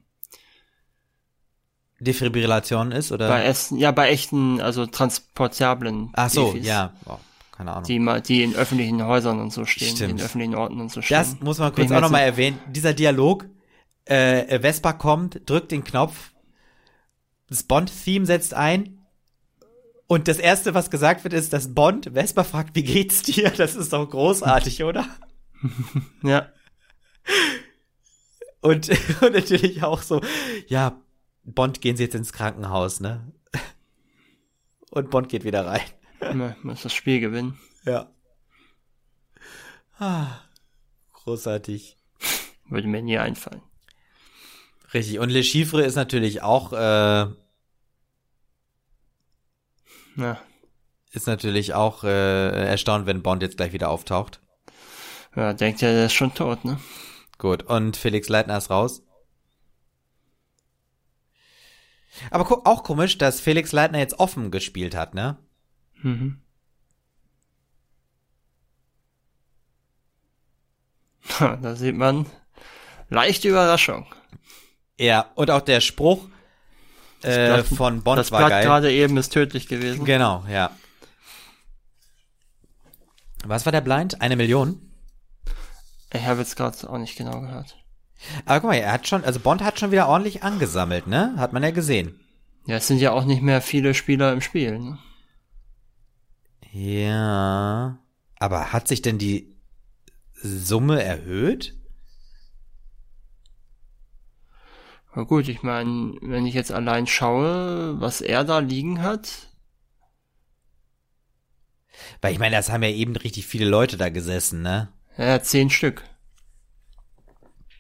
[2.00, 3.28] Defibrillation ist, oder?
[3.28, 6.94] Bei Essen, ja, bei echten, also transportablen Ach so, Defis, ja.
[7.06, 7.18] Oh,
[7.52, 7.84] keine Ahnung.
[7.84, 10.20] Die, mal, die in öffentlichen Häusern und so stehen, Stimmt.
[10.20, 11.18] in öffentlichen Orten und so stehen.
[11.18, 12.60] Das muss man Bin kurz ich auch nochmal erwähnen.
[12.68, 13.46] Dieser Dialog,
[14.06, 16.32] äh, Vespa kommt, drückt den Knopf,
[17.50, 19.06] das Bond-Theme setzt ein
[20.08, 23.50] und das erste, was gesagt wird, ist, dass Bond Vespa fragt, wie geht's dir?
[23.58, 25.06] Das ist doch großartig, oder?
[26.24, 26.48] Ja,
[28.62, 28.90] Und,
[29.22, 30.22] und natürlich auch so,
[30.68, 31.00] ja,
[31.44, 33.32] Bond gehen Sie jetzt ins Krankenhaus, ne?
[34.92, 35.82] Und Bond geht wieder rein.
[36.64, 37.60] muss das Spiel gewinnen.
[37.86, 38.10] Ja.
[39.98, 40.42] Ah,
[41.14, 41.98] großartig.
[42.70, 43.62] Würde mir nie einfallen.
[44.94, 45.20] Richtig.
[45.20, 47.28] Und Le Chiffre ist natürlich auch, äh,
[50.16, 50.42] Ja,
[51.12, 54.42] ist natürlich auch äh, erstaunt, wenn Bond jetzt gleich wieder auftaucht.
[55.36, 56.80] ja denkt ja, der ist schon tot, ne?
[57.38, 57.64] Gut.
[57.64, 59.02] Und Felix Leitner ist raus.
[62.32, 65.38] Aber auch komisch, dass Felix Leitner jetzt offen gespielt hat, ne?
[66.02, 66.42] Mhm.
[71.40, 72.26] Da sieht man
[73.10, 74.06] leichte Überraschung.
[75.00, 75.32] Ja.
[75.36, 76.28] Und auch der Spruch
[77.22, 78.64] äh, Blatt- von Bond das war Blatt geil.
[78.64, 80.06] gerade eben ist tödlich gewesen.
[80.06, 80.72] Genau, ja.
[83.46, 84.22] Was war der Blind?
[84.22, 84.82] Eine Million?
[86.12, 87.78] Ich habe jetzt gerade auch nicht genau gehört.
[88.46, 91.36] Aber guck mal, er hat schon, also Bond hat schon wieder ordentlich angesammelt, ne?
[91.38, 92.20] Hat man ja gesehen.
[92.66, 94.80] Ja, es sind ja auch nicht mehr viele Spieler im Spiel.
[94.80, 94.98] Ne?
[96.72, 97.98] Ja.
[98.38, 99.56] Aber hat sich denn die
[100.34, 101.76] Summe erhöht?
[105.16, 109.50] Na gut, ich meine, wenn ich jetzt allein schaue, was er da liegen hat,
[112.22, 114.90] Weil ich meine, das haben ja eben richtig viele Leute da gesessen, ne?
[115.18, 116.04] hat zehn Stück.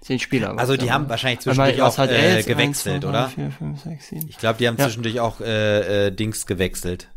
[0.01, 0.57] Zehn Spieler.
[0.57, 3.23] Also die haben wahrscheinlich zwischendurch auch hat äh, gewechselt, Eins, zwei, oder?
[3.23, 4.27] drei, Vier, fünf, sechs, sieben.
[4.29, 4.85] Ich glaube, die haben Ja.
[4.85, 7.09] zwischendurch auch äh, äh, Dings gewechselt.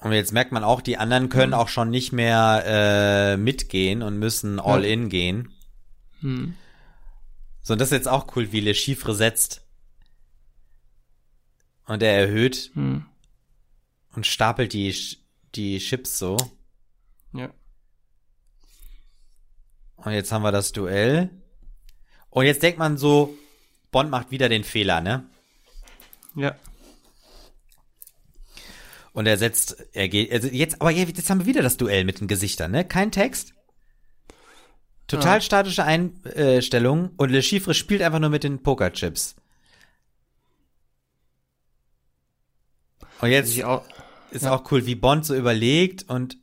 [0.00, 4.18] Und jetzt merkt man auch, die anderen können auch schon nicht mehr äh, mitgehen und
[4.18, 5.52] müssen all in gehen.
[6.20, 6.54] Hm.
[7.62, 9.62] So, und das ist jetzt auch cool, wie Le Chiffre setzt.
[11.88, 13.04] Und er erhöht Hm.
[14.14, 14.94] und stapelt die,
[15.56, 16.36] die Chips so.
[17.32, 17.50] Ja.
[19.96, 21.30] Und jetzt haben wir das Duell.
[22.30, 23.34] Und jetzt denkt man so,
[23.90, 25.24] Bond macht wieder den Fehler, ne?
[26.36, 26.54] Ja.
[29.12, 32.20] Und er setzt, er geht, also jetzt, aber jetzt haben wir wieder das Duell mit
[32.20, 32.84] den Gesichtern, ne?
[32.84, 33.54] Kein Text.
[35.08, 35.40] Total Ja.
[35.40, 39.36] statische Einstellung und Le Chiffre spielt einfach nur mit den Pokerchips.
[43.20, 43.82] Und jetzt auch,
[44.30, 44.54] ist ja.
[44.54, 46.36] auch cool, wie Bond so überlegt und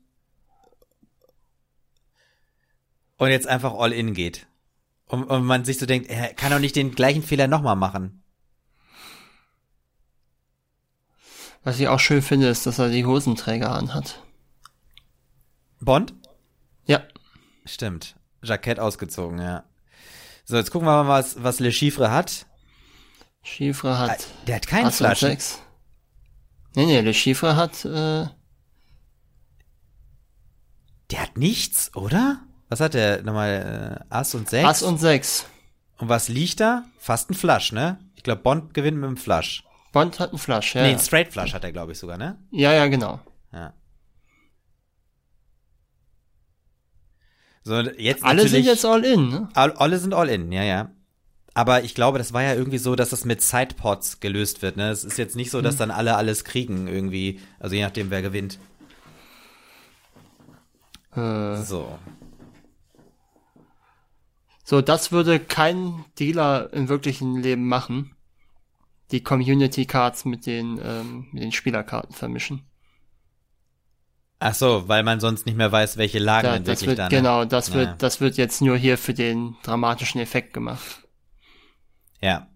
[3.17, 4.45] und jetzt einfach all in geht.
[5.07, 8.23] Und, und man sich so denkt, er kann doch nicht den gleichen Fehler nochmal machen.
[11.65, 14.21] was ich auch schön finde, ist, dass er die Hosenträger anhat.
[15.81, 16.13] Bond?
[16.85, 17.01] Ja.
[17.65, 18.15] Stimmt.
[18.43, 19.63] Jackett ausgezogen, ja.
[20.45, 22.45] So, jetzt gucken wir mal, was, was Le Chiffre hat.
[23.41, 25.37] Chiffre hat Der hat keine Ass und Flaschen.
[26.75, 28.27] Nee, nee, Le Chiffre hat, äh,
[31.11, 32.41] Der hat nichts, oder?
[32.69, 34.01] Was hat der nochmal?
[34.09, 34.67] Äh, Ass und Sechs?
[34.67, 35.45] Ass und Sechs.
[35.99, 36.83] und was liegt da?
[36.97, 37.99] Fast ein Flush, ne?
[38.15, 39.63] Ich glaube, Bond gewinnt mit einem Flush.
[39.91, 40.81] Bond hat einen Flush, ja.
[40.81, 40.93] Nee, ja.
[40.95, 42.37] ein Straight Flush hat er, glaube ich, sogar, ne?
[42.51, 43.19] ja, ja, genau.
[43.53, 43.73] Ja.
[47.63, 49.49] So, jetzt Alle sind jetzt all in, ne?
[49.53, 50.91] All, alle sind all in, ja, ja.
[51.57, 54.89] Aber ich glaube, das war ja irgendwie so, dass das mit Sidepods gelöst wird, ne?
[54.89, 58.21] Es ist jetzt nicht so, dass dann alle alles kriegen irgendwie, also je nachdem, wer
[58.21, 58.59] gewinnt.
[61.15, 61.97] Äh, So.
[64.65, 68.15] so, das würde kein Dealer im wirklichen Leben machen.
[69.11, 72.63] Die Community Cards mit den, ähm, mit den Spielerkarten vermischen.
[74.39, 77.09] Ach so, weil man sonst nicht mehr weiß, welche Lagen Da, wirklich wird, da, ne?
[77.15, 77.95] genau, das wird, Ja.
[77.97, 81.04] das wird jetzt nur hier für den dramatischen Effekt gemacht.
[82.21, 82.47] Ja.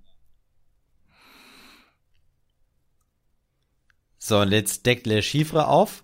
[4.18, 6.04] So, und jetzt deckt Le Chiffre auf.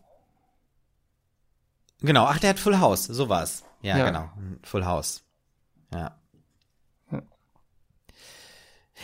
[2.02, 3.64] Genau, ach, der hat Full House, so war's.
[3.82, 4.06] Ja, Ja.
[4.06, 4.30] genau,
[4.64, 5.24] Full House.
[5.94, 6.20] Ja.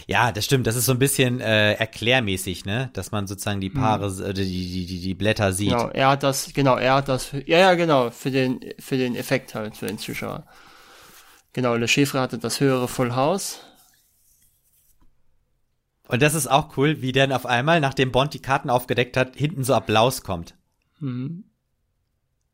[0.07, 0.32] Ja.
[0.32, 2.90] Das stimmt, das ist so ein bisschen äh, erklärmäßig, ne?
[2.94, 3.80] Dass man sozusagen die Hm.
[3.82, 5.69] Paare, äh, die, die, die, die Blätter sieht.
[5.69, 9.15] Genau, er hat das, genau, er hat das, ja, ja, genau, für den, für den
[9.15, 10.45] Effekt halt, für den Zuschauer.
[11.53, 13.60] Genau, Le Chiffre hatte das höhere Full House.
[16.12, 19.38] Und das ist auch cool, wie dann auf einmal, nachdem Bond die Karten aufgedeckt hat,
[19.38, 20.56] hinten so Applaus kommt.
[21.00, 21.46] Mhm.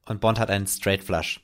[0.05, 1.41] und Bond hat einen Straight Flush.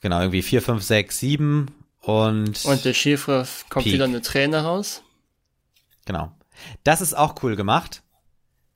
[0.00, 1.70] Genau, irgendwie 4, 5, 6, 7
[2.00, 2.64] und.
[2.64, 3.94] Und der Chiffre kommt Peak.
[3.94, 5.02] wieder eine Träne raus.
[6.06, 6.32] Genau.
[6.84, 8.02] Das ist auch cool gemacht.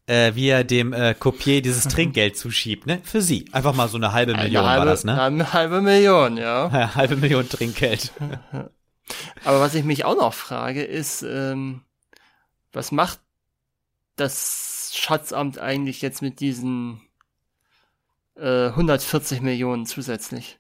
[0.07, 3.01] Äh, wie er dem äh, Kopier dieses Trinkgeld zuschiebt, ne?
[3.05, 3.49] Für sie.
[3.53, 5.21] Einfach mal so eine halbe eine Million halbe, war das, ne?
[5.21, 6.69] Eine halbe Million, ja.
[6.69, 8.13] ja halbe Million Trinkgeld.
[9.45, 11.83] Aber was ich mich auch noch frage, ist, ähm,
[12.73, 13.21] was macht
[14.17, 17.01] das Schatzamt eigentlich jetzt mit diesen
[18.37, 20.59] äh, 140 Millionen zusätzlich?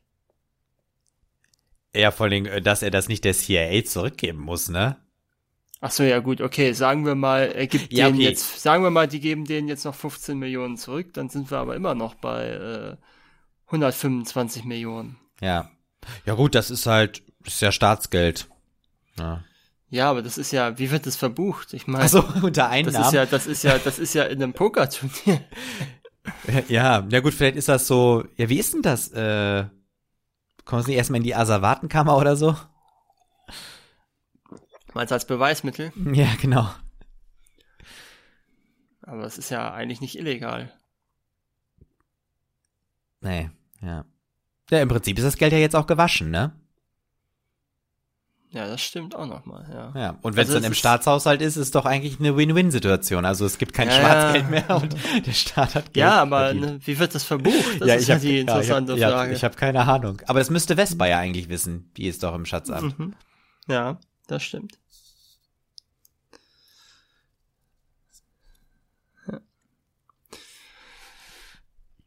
[1.95, 4.97] Ja, vor allem, äh, dass er das nicht der CIA zurückgeben muss, ne?
[5.81, 8.29] Ach so, ja gut, okay, sagen wir mal, er gibt ja, denen okay.
[8.29, 11.59] jetzt, sagen wir mal, die geben denen jetzt noch 15 Millionen zurück, dann sind wir
[11.59, 12.97] aber immer noch bei äh,
[13.67, 15.19] 125 Millionen.
[15.41, 15.71] Ja.
[16.25, 17.23] Ja gut, das ist halt,
[17.55, 18.49] ist ja Staatsgeld.
[19.19, 19.45] Ja.
[19.89, 21.73] Ja, aber das ist ja, wie wird das verbucht?
[21.73, 22.95] Ich meine, also unter Einnahmen.
[22.95, 25.45] Das ist ja, das ist ja, das ist ja in einem Pokerturnier.
[26.69, 28.25] ja, ja gut, vielleicht ist das so.
[28.37, 29.09] Ja, wie ist denn das?
[29.13, 29.67] Äh,
[30.65, 32.57] kommst du nicht erstmal in die Asservatenkammer oder so?
[34.93, 35.93] Meinst du als Beweismittel?
[36.13, 36.69] Ja, genau.
[39.03, 40.73] Aber das ist ja eigentlich nicht illegal.
[43.21, 43.51] Nee,
[43.81, 44.05] ja.
[44.69, 46.53] Ja, im Prinzip ist das Geld ja jetzt auch gewaschen, ne?
[48.51, 50.01] Ja, das stimmt auch nochmal, ja.
[50.01, 53.25] Ja, und wenn also es dann im Staatshaushalt ist, ist doch eigentlich eine Win-Win-Situation.
[53.25, 54.97] Also es gibt kein ja, Schwarzgeld mehr und
[55.27, 55.97] der Staat hat Geld.
[55.97, 57.81] Ja, aber ne, wie wird das verbucht?
[57.81, 59.35] Das ja, ist hab, die interessante ja, ich hab, Frage.
[59.35, 60.23] Ich habe keine Ahnung.
[60.27, 61.91] Aber das müsste Vespa ja eigentlich wissen.
[61.97, 62.99] Die ist doch im Schatzamt.
[62.99, 63.15] Mhm.
[63.69, 64.79] Ja, das stimmt.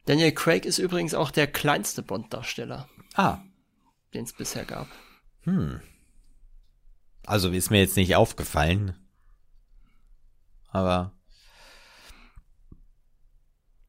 [0.10, 2.90] Daniel Craig ist übrigens auch der kleinste Bond-Darsteller.
[3.14, 3.38] Ah.
[4.16, 4.88] Den es bisher gab.
[5.44, 5.82] Hm.
[7.30, 8.96] Also ist mir jetzt nicht aufgefallen.
[10.72, 11.12] Aber.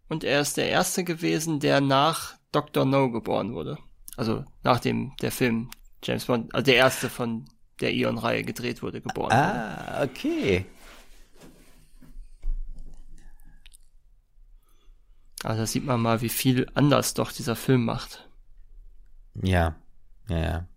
[0.09, 2.85] Und er ist der erste gewesen, der nach Dr.
[2.85, 3.79] No geboren wurde.
[4.19, 5.71] Also nach dem der Film
[6.05, 7.47] James Bond, also der erste von
[7.81, 9.33] der Eon-Reihe gedreht wurde, geboren.
[9.33, 10.11] Ah, wurde.
[10.11, 10.67] okay.
[15.45, 18.29] Also da sieht man mal, wie viel anders doch dieser Film macht.
[19.43, 19.77] Ja,
[20.29, 20.69] ja, ja.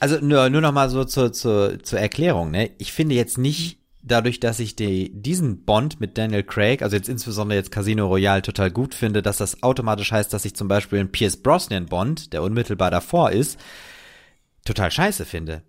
[0.00, 2.50] Also nur, nur noch mal so zur, zur, zur Erklärung.
[2.50, 2.70] Ne?
[2.78, 7.08] Ich finde jetzt nicht dadurch, dass ich die, diesen Bond mit Daniel Craig, also jetzt
[7.08, 11.00] insbesondere jetzt Casino Royale total gut finde, dass das automatisch heißt, dass ich zum Beispiel
[11.00, 13.58] einen Pierce Brosnan Bond, der unmittelbar davor ist,
[14.64, 15.62] total scheiße finde.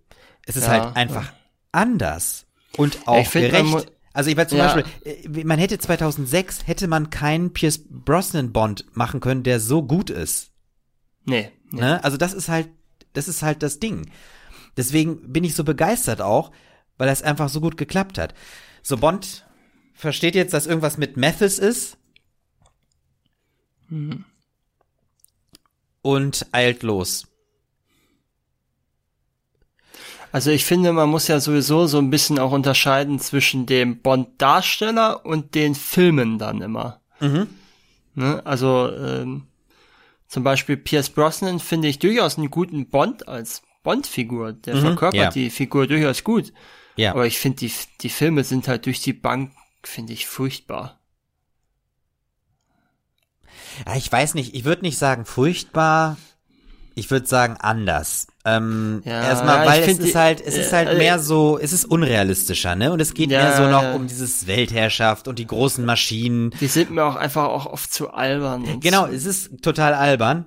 [0.45, 1.33] Es ist ja, halt einfach ja.
[1.71, 2.45] anders
[2.77, 3.91] und auch find, gerecht.
[4.13, 4.73] Also ich weiß zum ja.
[4.73, 9.83] Beispiel, äh, man hätte 2006 hätte man keinen Pierce Brosnan Bond machen können, der so
[9.83, 10.51] gut ist.
[11.25, 11.51] Nee.
[11.69, 11.81] nee.
[11.81, 12.03] Ne?
[12.03, 12.69] Also das ist halt,
[13.17, 14.09] das ist halt das Ding.
[14.77, 16.51] Deswegen bin ich so begeistert auch,
[16.97, 18.33] weil das einfach so gut geklappt hat.
[18.83, 19.45] So Bond
[19.93, 21.97] versteht jetzt, dass irgendwas mit Mathis ist.
[23.89, 24.23] Mhm.
[26.03, 27.27] Und eilt los.
[30.31, 35.25] Also ich finde, man muss ja sowieso so ein bisschen auch unterscheiden zwischen dem Bond-Darsteller
[35.25, 37.01] und den Filmen dann immer.
[37.19, 37.47] Mhm.
[38.13, 38.45] Ne?
[38.45, 39.47] Also ähm,
[40.27, 44.53] zum Beispiel Pierce Brosnan finde ich durchaus einen guten Bond als Bond-Figur.
[44.53, 45.29] Der mhm, verkörpert ja.
[45.31, 46.53] die Figur durchaus gut.
[46.97, 47.11] Ja.
[47.11, 47.71] Aber ich finde, die,
[48.01, 49.51] die Filme sind halt durch die Bank,
[49.83, 50.99] finde ich, furchtbar.
[53.85, 56.17] Ja, ich weiß nicht, ich würde nicht sagen furchtbar,
[56.95, 58.27] ich würde sagen anders.
[58.47, 61.83] Ähm, ja, erstmal, weil es ist halt, es ist halt äh, mehr so, es ist
[61.83, 62.93] unrealistischer, ne?
[62.93, 66.51] Und es geht ja, mehr so noch um dieses Weltherrschaft und die großen Maschinen.
[66.61, 68.79] Die sind mir auch einfach auch oft zu albern.
[68.79, 69.11] Genau, so.
[69.11, 70.45] es ist total albern.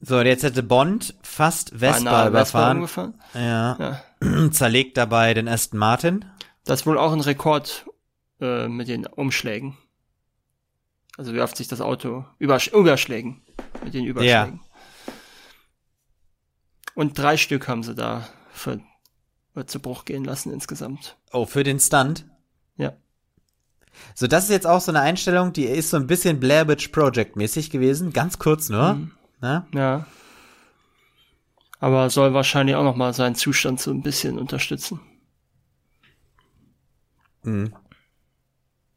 [0.00, 2.86] So, jetzt hätte Bond fast Vespa überfahren.
[2.86, 4.00] Vespa ja.
[4.22, 4.48] ja.
[4.50, 6.24] Zerlegt dabei den Aston Martin.
[6.64, 7.84] Das ist wohl auch ein Rekord
[8.40, 9.76] äh, mit den Umschlägen.
[11.18, 13.42] Also wie oft sich das Auto übersch überschlägen.
[13.84, 14.60] Mit den Überschlägen.
[14.62, 14.67] Ja.
[16.98, 18.80] Und drei Stück haben sie da für,
[19.54, 21.16] für zu Bruch gehen lassen insgesamt.
[21.30, 22.24] Oh, für den Stunt?
[22.76, 22.92] Ja.
[24.16, 26.88] So, das ist jetzt auch so eine Einstellung, die ist so ein bisschen Blair Witch
[26.88, 28.94] Project mäßig gewesen, ganz kurz nur.
[28.94, 29.12] Mhm.
[29.40, 29.68] Na?
[29.72, 30.06] Ja.
[31.78, 34.98] Aber soll wahrscheinlich auch noch mal seinen Zustand so ein bisschen unterstützen.
[37.44, 37.76] Mhm.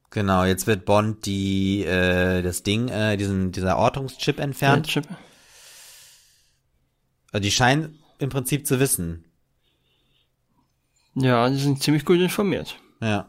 [0.09, 4.95] Genau, jetzt wird Bond die äh, das Ding, äh, diesen dieser Ortungschip entfernt.
[4.95, 5.03] Ja.
[7.31, 9.25] Also die scheinen im Prinzip zu wissen.
[11.15, 12.77] Ja, die sind ziemlich gut informiert.
[13.01, 13.27] Ja.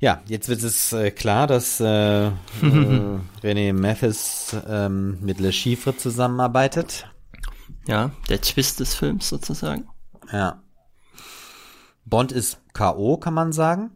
[0.00, 2.32] Ja, jetzt wird es äh, klar, dass äh, äh,
[3.42, 7.08] René Mathis ähm, mit Le Chiffre zusammenarbeitet.
[7.86, 9.88] Ja, der Twist des Films sozusagen.
[10.30, 10.62] Ja.
[12.04, 13.92] Bond ist K.O., kann man sagen.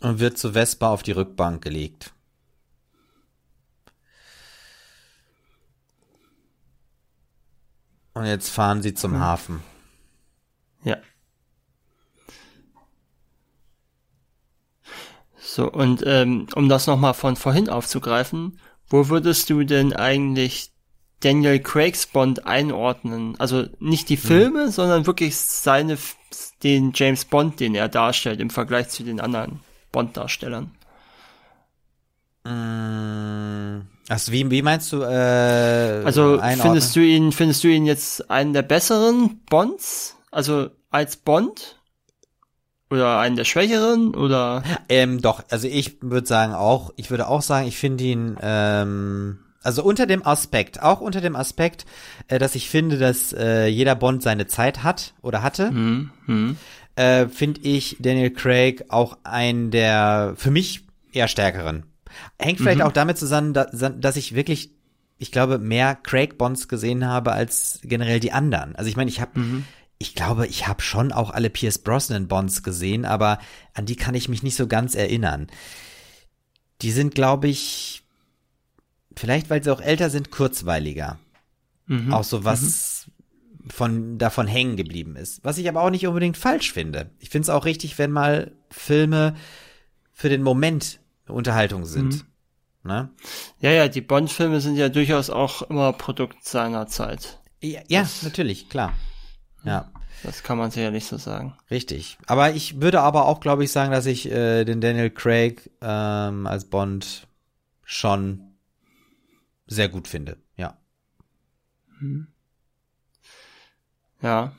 [0.00, 2.12] Und wird zu Vespa auf die Rückbank gelegt.
[8.14, 9.20] Und jetzt fahren sie zum hm.
[9.20, 9.62] Hafen.
[10.84, 10.96] Ja.
[15.38, 18.58] So, und ähm, um das nochmal von vorhin aufzugreifen,
[18.88, 20.70] wo würdest du denn eigentlich
[21.20, 23.38] Daniel Craigs Bond einordnen?
[23.38, 24.22] Also nicht die hm.
[24.22, 24.70] Filme, hm.
[24.70, 25.98] sondern wirklich seine,
[26.62, 29.60] den James Bond, den er darstellt im Vergleich zu den anderen
[29.92, 30.70] Bond-Darstellern.
[34.08, 35.02] Also wie, wie meinst du?
[35.02, 40.16] Äh, also findest du ihn, findest du ihn jetzt einen der besseren Bonds?
[40.30, 41.80] Also als Bond?
[42.88, 44.14] Oder einen der schwächeren?
[44.14, 44.62] Oder?
[44.88, 49.40] Ähm, doch, also ich würde sagen auch, ich würde auch sagen, ich finde ihn, ähm,
[49.64, 51.84] also unter dem Aspekt, auch unter dem Aspekt,
[52.28, 56.56] äh, dass ich finde, dass äh, jeder Bond seine Zeit hat oder hatte, hm, hm.
[56.96, 61.84] Äh, finde ich Daniel Craig auch einen der für mich eher stärkeren.
[62.38, 62.84] Hängt vielleicht mhm.
[62.84, 64.70] auch damit zusammen, dass, dass ich wirklich,
[65.18, 68.74] ich glaube, mehr Craig Bonds gesehen habe als generell die anderen.
[68.76, 69.64] Also ich meine, ich habe, mhm.
[69.98, 73.38] ich glaube, ich habe schon auch alle Pierce Brosnan Bonds gesehen, aber
[73.74, 75.48] an die kann ich mich nicht so ganz erinnern.
[76.82, 78.02] Die sind, glaube ich,
[79.14, 81.18] vielleicht weil sie auch älter sind, kurzweiliger.
[81.86, 82.12] Mhm.
[82.12, 82.68] Auch so was mhm.
[83.68, 85.44] Von davon hängen geblieben ist.
[85.44, 87.10] Was ich aber auch nicht unbedingt falsch finde.
[87.18, 89.34] Ich finde es auch richtig, wenn mal Filme
[90.12, 92.24] für den Moment Unterhaltung sind.
[92.84, 92.90] Mhm.
[92.90, 93.10] Ne?
[93.60, 97.40] Ja, ja, die Bond-Filme sind ja durchaus auch immer Produkt seiner Zeit.
[97.60, 98.94] Ja, ja natürlich, klar.
[99.64, 99.90] Ja.
[100.22, 101.56] Das kann man sicher nicht so sagen.
[101.70, 102.16] Richtig.
[102.26, 106.46] Aber ich würde aber auch, glaube ich, sagen, dass ich äh, den Daniel Craig ähm,
[106.46, 107.26] als Bond
[107.84, 108.54] schon
[109.66, 110.38] sehr gut finde.
[110.56, 110.78] Ja.
[112.00, 112.28] Mhm.
[114.22, 114.52] Ja.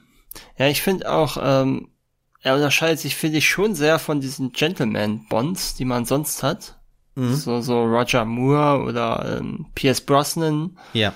[0.57, 1.89] Ja, ich finde auch, ähm,
[2.41, 6.79] er unterscheidet sich, finde ich, schon sehr von diesen Gentleman-Bonds, die man sonst hat.
[7.15, 7.35] Mhm.
[7.35, 10.77] So, so Roger Moore oder ähm, Pierce Brosnan.
[10.93, 11.13] Ja.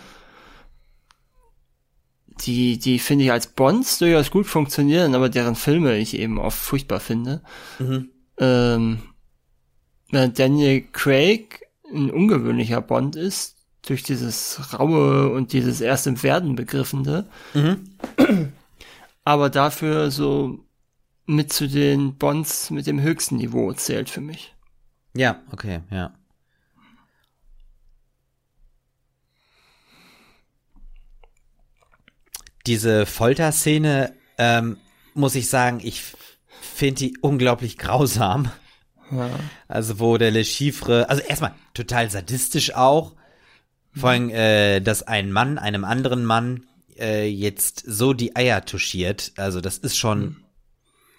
[2.46, 6.58] Die, die finde ich als Bonds durchaus gut funktionieren, aber deren Filme ich eben oft
[6.58, 7.44] furchtbar finde.
[7.78, 8.10] Mhm.
[8.40, 9.04] Ähm,
[10.12, 11.62] Daniel Craig
[11.94, 17.28] ein ungewöhnlicher Bond ist, durch dieses Raue und dieses erst im Werden begriffende.
[17.54, 17.94] Mhm.
[19.24, 20.60] Aber dafür so
[21.26, 24.54] mit zu den Bonds mit dem höchsten Niveau zählt für mich.
[25.16, 26.14] Ja, okay, ja.
[32.68, 34.78] Diese Folterszene, ähm,
[35.14, 36.04] muss ich sagen, ich
[36.62, 38.52] finde die unglaublich grausam.
[39.12, 39.30] Ja.
[39.68, 43.16] Also wo der Le Chiffre, also erstmal total sadistisch auch,
[43.96, 46.64] vor allem, äh, dass ein Mann einem anderen Mann
[46.98, 50.36] äh, jetzt so die Eier touchiert, also das ist schon mhm.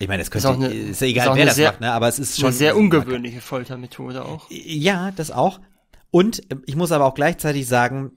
[0.03, 1.93] Ich meine, es könnte, ist, eine, ist ja egal, ist wer das sehr, macht, ne?
[1.93, 2.49] aber es ist schon.
[2.49, 4.47] Eine sehr ungewöhnliche Foltermethode auch.
[4.51, 5.61] Ja, das auch.
[6.11, 8.11] Und ich muss aber auch gleichzeitig sagen,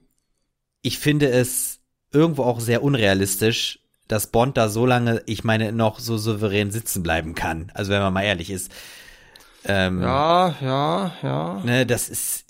[0.82, 1.78] ich finde es
[2.10, 3.78] irgendwo auch sehr unrealistisch,
[4.08, 7.70] dass Bond da so lange, ich meine, noch so souverän sitzen bleiben kann.
[7.72, 8.72] Also wenn man mal ehrlich ist.
[9.64, 11.62] Ähm, ja, ja, ja.
[11.64, 12.45] Ne, das ist.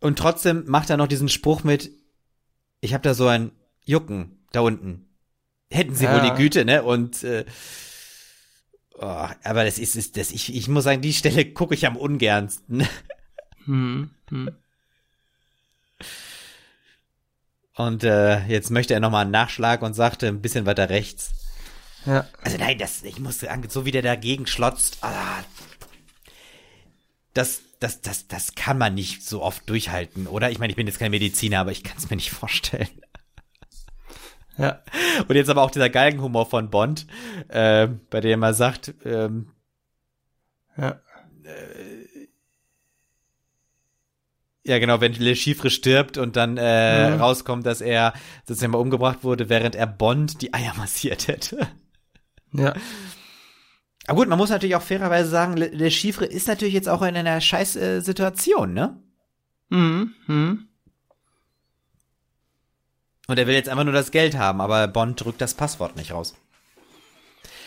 [0.00, 1.90] Und trotzdem macht er noch diesen Spruch mit,
[2.80, 3.52] ich habe da so ein
[3.84, 5.06] Jucken da unten.
[5.70, 6.14] Hätten sie ja.
[6.14, 6.82] wohl die Güte, ne?
[6.82, 7.44] Und äh,
[9.02, 11.96] Oh, aber das ist, ist das, ich, ich muss sagen, die Stelle gucke ich am
[11.96, 12.86] ungernsten.
[13.66, 14.50] Hm, hm.
[17.74, 21.32] Und äh, jetzt möchte er nochmal einen Nachschlag und sagte ein bisschen weiter rechts.
[22.06, 22.26] Ja.
[22.42, 25.44] Also nein, das, ich muss sagen, so wie der dagegen schlotzt, ah,
[27.34, 30.50] das, das, das, das kann man nicht so oft durchhalten, oder?
[30.50, 32.88] Ich meine, ich bin jetzt kein Mediziner, aber ich kann es mir nicht vorstellen.
[34.58, 34.82] Ja.
[35.28, 37.06] Und jetzt aber auch dieser Galgenhumor von Bond,
[37.48, 39.52] äh, bei dem er sagt, ähm,
[40.76, 41.00] ja.
[41.44, 42.28] Äh,
[44.62, 47.16] ja, genau, wenn Le Chiffre stirbt und dann äh, ja.
[47.16, 48.12] rauskommt, dass er
[48.46, 51.66] sozusagen mal umgebracht wurde, während er Bond die Eier massiert hätte.
[52.52, 52.74] Ja.
[54.06, 57.02] Aber gut, man muss natürlich auch fairerweise sagen, Le, Le Chiffre ist natürlich jetzt auch
[57.02, 58.98] in einer scheiß äh, Situation, ne?
[59.68, 60.14] Mhm.
[60.26, 60.66] mhm.
[63.26, 66.10] Und er will jetzt einfach nur das Geld haben, aber Bond drückt das Passwort nicht
[66.10, 66.34] raus.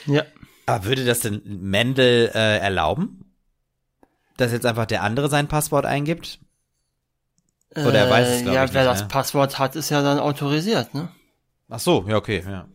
[0.06, 0.24] Ja.
[0.66, 3.34] Aber würde das denn Mendel äh, erlauben?
[4.36, 6.40] Dass jetzt einfach der andere sein Passwort eingibt?
[7.76, 8.72] Oder er weiß es, glaube ja, ich.
[8.72, 9.08] Ja, wer nicht, das ne?
[9.08, 11.10] Passwort hat, ist ja dann autorisiert, ne?
[11.70, 12.68] Ach so, ja, okay, ja.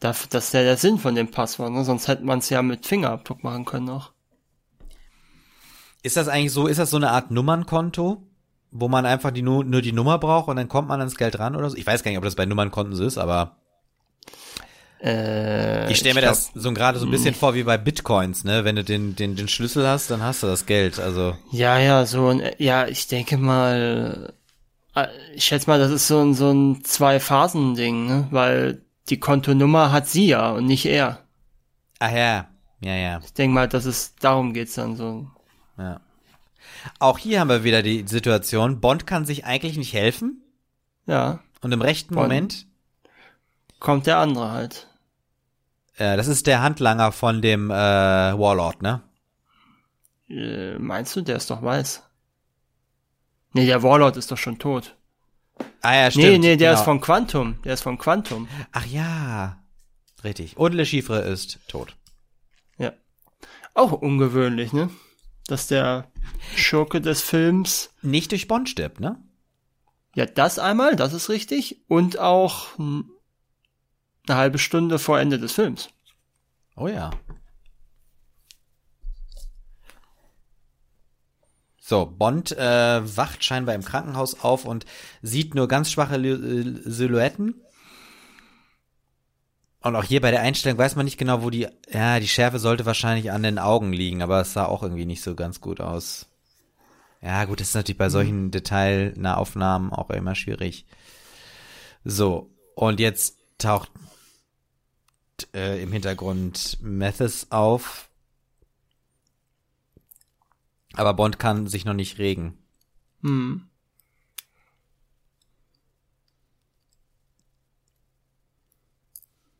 [0.00, 1.84] Das, das ist ja der Sinn von dem Passwort, ne?
[1.84, 4.12] Sonst hätte man es ja mit Fingerabdruck machen können noch.
[6.02, 8.22] Ist das eigentlich so, ist das so eine Art Nummernkonto?
[8.76, 11.38] wo man einfach die, nur, nur die Nummer braucht und dann kommt man ans Geld
[11.38, 11.76] ran oder so.
[11.76, 13.56] Ich weiß gar nicht, ob das bei Nummernkonten so ist, aber.
[15.00, 18.64] Äh, Ich stelle mir das so gerade so ein bisschen vor wie bei Bitcoins, ne?
[18.64, 20.98] Wenn du den, den, den Schlüssel hast, dann hast du das Geld.
[20.98, 21.36] Also.
[21.52, 24.34] Ja, ja, so ein, ja, ich denke mal,
[24.96, 25.06] äh,
[25.36, 28.26] ich schätze mal, das ist so ein, so ein Zwei-Phasen-Ding, ne?
[28.32, 31.20] Weil die Kontonummer hat sie ja und nicht er.
[31.98, 32.48] Ach ja,
[32.80, 33.20] ja, ja.
[33.24, 35.28] Ich denke mal, dass es darum geht's dann so.
[35.78, 36.00] Ja.
[36.98, 40.42] Auch hier haben wir wieder die Situation, Bond kann sich eigentlich nicht helfen
[41.06, 42.28] Ja, und im rechten Bond.
[42.28, 42.66] Moment,
[43.80, 44.88] kommt der andere halt.
[45.96, 49.02] äh, das ist der Handlanger von dem äh, Warlord, ne?
[50.28, 52.02] Äh, meinst du, der ist doch weiß?
[53.52, 54.96] Nee, der Warlord ist doch schon tot.
[55.80, 56.26] Ah ja, stimmt.
[56.26, 56.80] nee, nee, der genau.
[56.80, 57.62] ist von Quantum.
[57.62, 58.48] Der ist von Quantum.
[58.72, 59.62] Ach ja,
[60.22, 60.56] richtig.
[60.56, 61.96] Und Le Chiffre ist tot.
[62.78, 62.92] Ja.
[63.74, 64.90] Auch ungewöhnlich, ne?
[65.46, 66.10] Dass der
[66.56, 69.22] Schurke des Films, Nicht durch Bond stirbt, ne?
[70.14, 73.04] ja, das einmal, das ist richtig, und auch eine
[74.28, 75.90] halbe Stunde vor Ende des Films.
[76.76, 77.10] Oh ja.
[81.86, 84.86] So, Bond äh, wacht scheinbar im Krankenhaus auf und
[85.20, 87.60] sieht nur ganz schwache Lu- äh, Silhouetten.
[89.82, 92.58] Und auch hier bei der Einstellung weiß man nicht genau, wo die, ja, die Schärfe
[92.58, 95.82] sollte wahrscheinlich an den Augen liegen, aber es sah auch irgendwie nicht so ganz gut
[95.82, 96.26] aus.
[97.20, 100.86] Ja, gut, das ist natürlich bei solchen Detailnahaufnahmen auch immer schwierig.
[102.02, 103.90] So, und jetzt taucht
[105.54, 108.08] äh, im Hintergrund Mathis auf.
[110.96, 112.58] Aber Bond kann sich noch nicht regen.
[113.22, 113.68] Hm.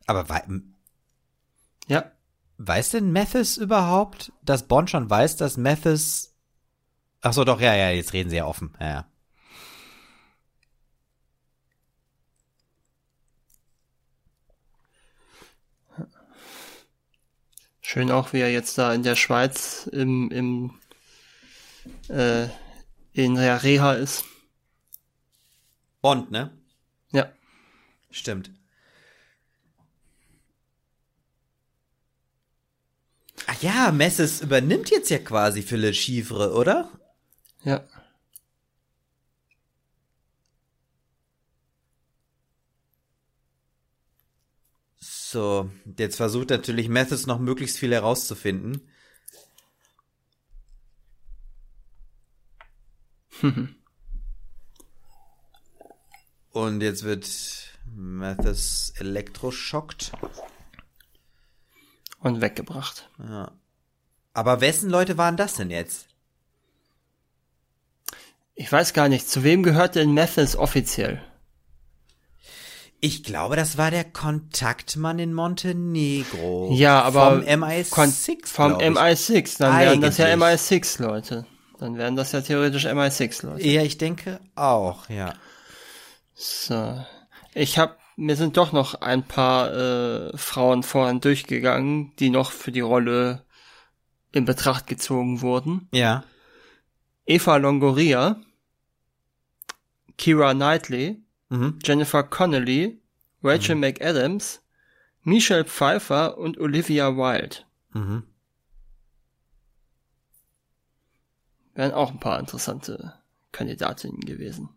[0.07, 0.43] Aber wei
[1.87, 2.11] Ja.
[2.57, 6.35] weiß denn Mathis überhaupt, dass Bond schon weiß, dass Mathis.
[7.21, 8.75] Ach so, doch, ja, ja, jetzt reden sie ja offen.
[8.79, 9.07] Ja, ja.
[17.81, 20.79] Schön auch, wie er jetzt da in der Schweiz im, im
[22.09, 22.47] äh,
[23.13, 24.25] in der Reha ist.
[26.01, 26.51] Bond, ne?
[27.11, 27.31] Ja.
[28.09, 28.51] Stimmt.
[33.47, 36.91] Ach ja, Messes übernimmt jetzt ja quasi für Le Chiffre, oder?
[37.63, 37.83] Ja.
[44.99, 48.89] So, jetzt versucht natürlich Mathis noch möglichst viel herauszufinden.
[56.51, 57.29] Und jetzt wird
[57.93, 60.11] Mathis elektroschockt.
[62.19, 63.09] Und weggebracht.
[63.19, 63.51] Ja.
[64.33, 66.07] Aber wessen Leute waren das denn jetzt?
[68.53, 71.21] Ich weiß gar nicht, zu wem gehört denn Mathis offiziell?
[73.01, 76.71] Ich glaube, das war der Kontaktmann in Montenegro.
[76.73, 77.89] Ja, aber vom MI6.
[77.91, 78.11] Kon
[78.45, 78.87] vom glaub ich.
[78.87, 80.43] MI6, dann wären das ja Eigentlich.
[80.47, 81.45] MI6-Leute.
[81.85, 83.67] Dann wären das ja theoretisch MI6-Leute.
[83.67, 85.35] Ja, ich denke auch, ja.
[86.33, 87.05] So.
[87.53, 92.71] Ich hab, mir sind doch noch ein paar äh, Frauen vorhin durchgegangen, die noch für
[92.71, 93.45] die Rolle
[94.31, 95.87] in Betracht gezogen wurden.
[95.93, 96.23] Ja.
[97.27, 98.37] Eva Longoria,
[100.17, 101.77] Kira Knightley, Mhm.
[101.83, 102.99] Jennifer Connelly,
[103.43, 104.63] Rachel McAdams,
[105.21, 107.57] Michelle Pfeiffer und Olivia Wilde.
[107.93, 108.23] Mhm.
[111.75, 113.13] Wären auch ein paar interessante
[113.51, 114.69] Kandidatinnen gewesen.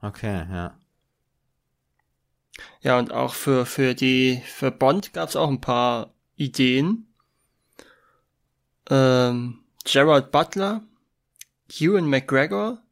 [0.00, 0.78] Okay, ja.
[2.80, 7.08] Ja, und auch für, für die, für Bond gab's auch ein paar Ideen.
[8.90, 10.82] Ähm, Gerard Butler,
[11.78, 12.82] Ewan McGregor,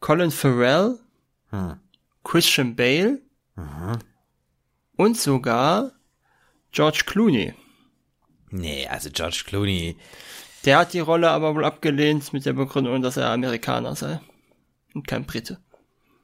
[0.00, 0.98] Colin Farrell,
[1.50, 1.80] Hm.
[2.22, 3.20] Christian Bale
[3.56, 3.98] Mhm.
[4.96, 5.92] und sogar
[6.72, 7.54] George Clooney.
[8.50, 9.96] Nee, also George Clooney.
[10.64, 14.20] Der hat die Rolle aber wohl abgelehnt mit der Begründung, dass er Amerikaner sei
[14.94, 15.58] und kein Brite.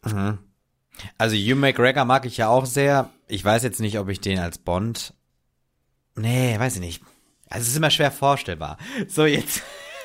[0.05, 0.39] Mhm.
[1.19, 3.11] Also Hugh McGregor mag ich ja auch sehr.
[3.29, 5.15] Ich weiß jetzt nicht, ob ich den als Bond.
[6.17, 7.03] Nee, weiß ich nicht.
[7.49, 8.79] Also es ist immer schwer vorstellbar.
[9.09, 9.63] So, jetzt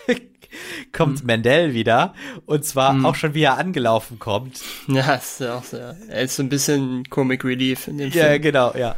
[0.93, 1.25] kommt Hm.
[1.25, 2.13] Mendel wieder.
[2.45, 4.61] Und zwar auch schon, wie er angelaufen kommt.
[4.87, 5.97] Ja, ist ja auch sehr.
[6.07, 8.41] Er ist so ein bisschen Comic Relief in dem Ja, Film.
[8.41, 8.95] genau, ja.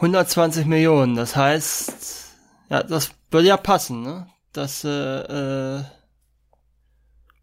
[0.00, 2.26] 120 Millionen, das heißt,
[2.70, 4.28] ja, das würde ja passen, ne?
[4.52, 4.88] Dass äh,
[5.78, 5.84] äh,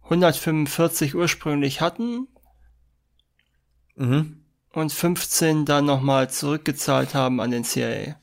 [0.03, 2.27] 145 ursprünglich hatten
[3.97, 4.43] Mhm.
[4.73, 8.17] und 15 dann nochmal zurückgezahlt haben an den CIA.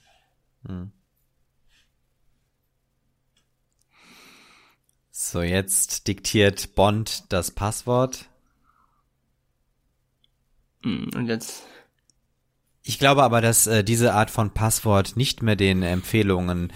[5.10, 8.28] So, jetzt diktiert Bond das Passwort.
[10.82, 11.62] Hm, Und jetzt.
[12.84, 16.72] Ich glaube aber, dass äh, diese Art von Passwort nicht mehr den Empfehlungen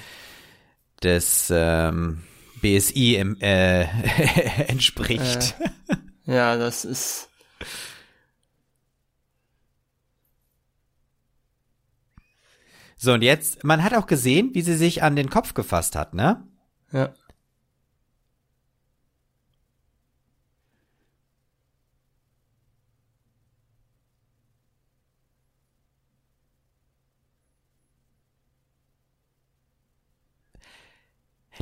[1.03, 2.23] des ähm,
[2.61, 3.83] BSI em, äh,
[4.69, 5.57] entspricht.
[6.25, 7.29] Ja, das ist.
[12.97, 16.15] So, und jetzt, man hat auch gesehen, wie sie sich an den Kopf gefasst hat,
[16.15, 16.43] ne?
[16.93, 17.13] Ja.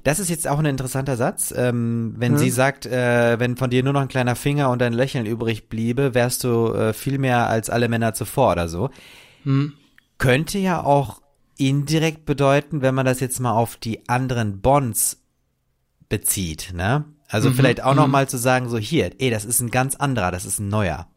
[0.02, 1.54] Das ist jetzt auch ein interessanter Satz.
[1.56, 2.38] Ähm, wenn Hm.
[2.38, 5.68] sie sagt, äh, wenn von dir nur noch ein kleiner Finger und ein Lächeln übrig
[5.68, 8.90] bliebe, wärst du äh, viel mehr als alle Männer zuvor oder so.
[9.44, 9.74] Hm.
[10.18, 11.22] Könnte ja auch
[11.56, 15.20] indirekt bedeuten, wenn man das jetzt mal auf die anderen Bonds
[16.08, 17.04] bezieht, ne?
[17.28, 18.12] Also Mhm, vielleicht auch noch mhm.
[18.12, 21.08] mal zu sagen, so hier, ey, das ist ein ganz anderer, das ist ein neuer.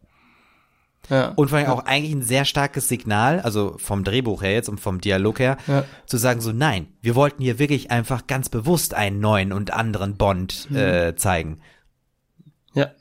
[1.09, 1.29] Ja.
[1.35, 4.79] Und vor allem auch eigentlich ein sehr starkes Signal, also vom Drehbuch her jetzt und
[4.79, 5.85] vom Dialog her, Ja.
[6.05, 10.17] zu sagen so, nein, wir wollten hier wirklich einfach ganz bewusst einen neuen und anderen
[10.17, 11.61] Bond äh, zeigen.
[12.73, 12.91] Ja.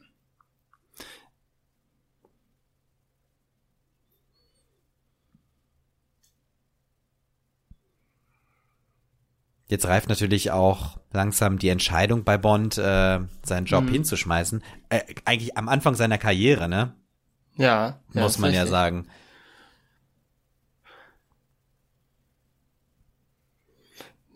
[9.68, 13.88] Jetzt reift natürlich auch langsam die Entscheidung bei Bond, äh, seinen Job Mhm.
[13.88, 14.62] hinzuschmeißen.
[14.90, 16.94] Äh, eigentlich am Anfang seiner Karriere, ne?
[17.56, 18.00] Ja.
[18.12, 18.70] ja Muss ist man ja richtig.
[18.70, 19.06] sagen.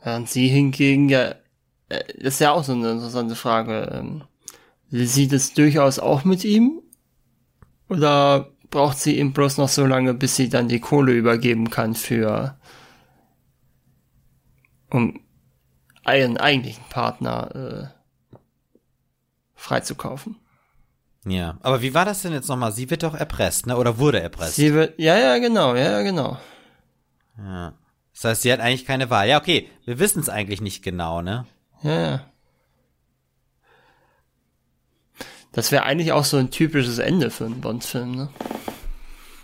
[0.03, 1.35] Während sie hingegen ja,
[1.89, 3.91] äh, das ist ja auch so eine interessante Frage.
[3.93, 4.25] Ähm,
[4.89, 6.83] will sie das durchaus auch mit ihm?
[7.89, 11.95] Oder braucht sie ihm bloß noch so lange, bis sie dann die Kohle übergeben kann
[11.95, 12.59] für,
[14.91, 15.21] um
[16.05, 18.41] einen eigentlichen Partner äh,
[19.55, 20.40] freizukaufen?
[21.27, 21.59] Ja.
[21.61, 22.73] Aber wie war das denn jetzt nochmal?
[22.73, 23.77] Sie wird doch erpresst, ne?
[23.77, 24.57] Oder wurde erpresst?
[24.57, 26.39] Sie wird, ja, ja, genau, ja, ja, genau.
[27.39, 27.75] ja.
[28.15, 29.29] Das heißt, sie hat eigentlich keine Wahl.
[29.29, 29.69] Ja, okay.
[29.85, 31.47] Wir wissen es eigentlich nicht genau, ne?
[31.83, 32.21] Ja, ja.
[35.53, 38.29] Das wäre eigentlich auch so ein typisches Ende für einen Bond-Film, ne?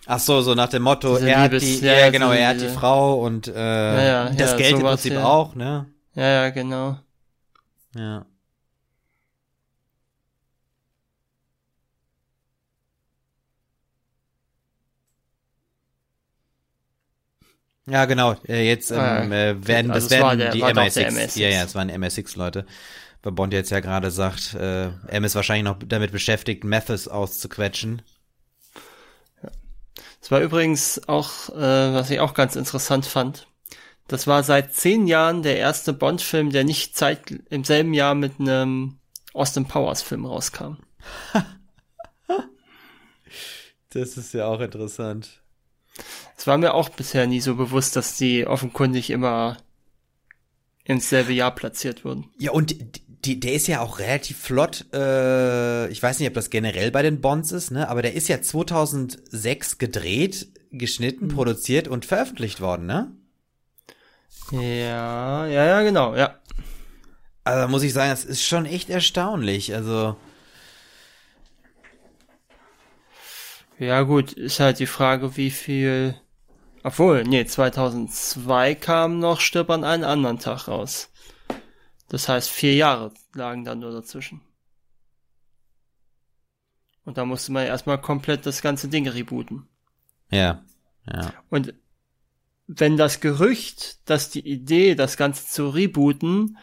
[0.07, 2.49] Ach so, so nach dem Motto, Diese er hat Liebes- die, ja, ja, genau, er
[2.51, 5.87] hat die Frau und äh, ja, das ja, Geld im Prinzip auch, ne?
[6.15, 6.99] Ja, ja, genau.
[7.97, 8.25] Ja.
[17.89, 18.35] Ja, genau.
[18.49, 20.95] Äh, jetzt ähm, Ah, äh, werden also das werden der- die war doch MI6.
[20.95, 21.39] der MI6.
[21.39, 22.67] Ja, ja, es waren MI6-Leute.
[23.23, 28.03] Weil Bond jetzt ja gerade sagt, äh, M ist wahrscheinlich noch damit beschäftigt, Methods auszuquetschen.
[30.21, 33.47] Das war übrigens auch, äh, was ich auch ganz interessant fand.
[34.09, 38.41] Das war seit zehn Jahren der erste Bond-Film, der nicht zeit im selben Jahr mit
[38.41, 38.99] einem
[39.33, 40.77] Austin Powers-Film rauskam.
[43.91, 45.41] Das ist ja auch interessant.
[46.37, 49.57] Es war mir auch bisher nie so bewusst, dass die offenkundig immer
[50.85, 52.29] ins selbe Jahr platziert wurden.
[52.39, 52.77] Ja, und
[53.25, 54.87] die, der ist ja auch relativ flott.
[54.93, 57.89] Äh, ich weiß nicht, ob das generell bei den Bonds ist, ne?
[57.89, 63.11] Aber der ist ja 2006 gedreht, geschnitten, produziert und veröffentlicht worden, ne?
[64.53, 66.39] Ja, ja, ja, genau, ja.
[67.43, 69.75] Also muss ich sagen, das ist schon echt erstaunlich.
[69.75, 70.17] Also
[73.79, 76.21] Ja gut, ist halt die Frage, wie viel...
[76.83, 81.11] Obwohl, nee, 2002 kam noch Stirb an einen anderen Tag raus.
[82.09, 84.41] Das heißt, vier Jahre lagen dann nur dazwischen.
[87.05, 89.69] Und da musste man erstmal komplett das ganze Ding rebooten.
[90.31, 90.65] ja,
[91.13, 91.75] ja, Und
[92.67, 96.59] wenn das Gerücht, dass die Idee, das Ganze zu rebooten,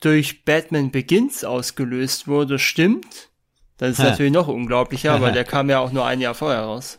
[0.00, 3.30] durch Batman Begins ausgelöst wurde, stimmt,
[3.78, 4.04] dann ist Ha.
[4.04, 6.98] natürlich noch unglaublicher, weil der kam ja auch nur ein Jahr vorher raus.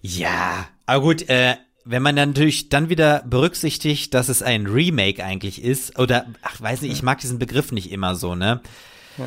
[0.00, 0.66] ja.
[0.86, 5.62] Aber gut, äh, wenn man dann natürlich dann wieder berücksichtigt, dass es ein Remake eigentlich
[5.62, 8.60] ist, oder ach, weiß nicht, ich mag diesen Begriff nicht immer so, ne?
[9.18, 9.24] Ja.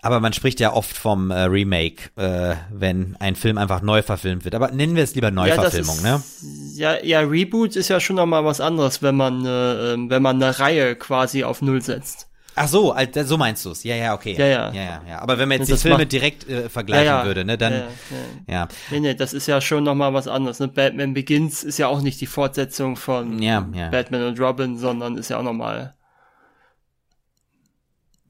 [0.00, 4.44] Aber man spricht ja oft vom äh, Remake, äh, wenn ein Film einfach neu verfilmt
[4.44, 4.54] wird.
[4.54, 6.12] Aber nennen wir es lieber Neuverfilmung, ja, ne?
[6.12, 9.94] das ist, Ja, ja, Reboot ist ja schon noch mal was anderes, wenn man, äh,
[9.94, 12.27] ähm, wenn man eine Reihe quasi auf Null setzt.
[12.58, 12.94] Ach so,
[13.24, 13.84] so meinst du's.
[13.84, 14.34] Ja, ja, okay.
[14.36, 14.70] Ja, ja.
[14.72, 15.18] ja, ja, ja.
[15.20, 17.24] Aber wenn man jetzt Das die Filme macht- direkt äh, vergleichen ja, ja.
[17.26, 18.16] würde, ne, dann Ja, ja, ja,
[18.46, 18.54] ja.
[18.60, 18.68] ja.
[18.90, 20.58] Nee, nee, das ist ja schon noch mal was anderes.
[20.60, 20.68] Ne?
[20.68, 23.88] Batman Begins ist ja auch nicht die Fortsetzung von Ja, ja.
[23.90, 25.94] Batman und Robin, sondern ist ja auch noch mal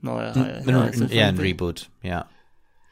[0.00, 0.62] neue Reihe.
[0.66, 1.38] Ja, ist ein eher ein.
[1.38, 2.26] Reboot, ja.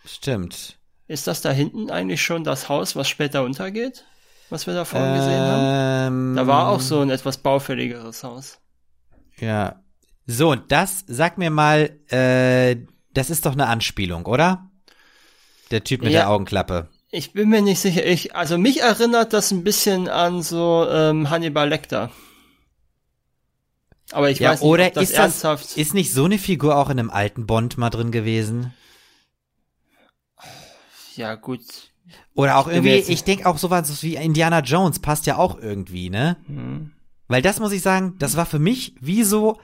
[0.05, 0.79] Stimmt.
[1.09, 4.05] Ist das da hinten eigentlich schon das Haus, was später untergeht?
[4.51, 6.31] Was wir da vorhin gesehen haben?
[6.31, 8.59] Ähm, Da war auch so ein etwas baufälligeres Haus.
[9.39, 9.81] Ja.
[10.27, 12.77] So, und das, sag mir mal, äh,
[13.15, 14.71] das ist doch eine Anspielung, oder?
[15.71, 16.21] Der Typ mit Ja.
[16.21, 16.89] der Augenklappe.
[17.11, 18.05] Ich bin mir nicht sicher.
[18.05, 22.11] Ich, also mich erinnert das ein bisschen an so ähm, Hannibal Lecter.
[24.13, 25.77] Aber ich Ja, weiß nicht, oder ob das ist das, ernsthaft.
[25.77, 28.73] ist nicht so eine Figur auch in einem alten Bond mal drin gewesen?
[31.15, 31.63] ja, gut.
[32.35, 36.11] Oder auch bin irgendwie, ich denke auch sowas wie Indiana Jones passt ja auch irgendwie,
[36.11, 36.37] ne?
[36.47, 36.93] Hm.
[37.29, 39.59] Weil das muss ich sagen, das war für mich wie so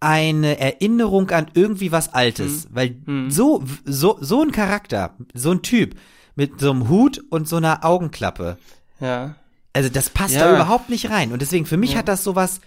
[0.00, 2.68] eine Erinnerung an irgendwie was Altes.
[2.70, 3.30] Weil Hm.
[3.30, 5.96] so, so, so ein Charakter, so ein Typ
[6.36, 8.58] mit so einem Hut und so einer Augenklappe,
[9.00, 9.34] Ja.
[9.72, 10.44] also das passt Ja.
[10.48, 11.32] da überhaupt nicht rein.
[11.32, 11.98] Und deswegen, für mich Ja.
[11.98, 12.60] hat das sowas,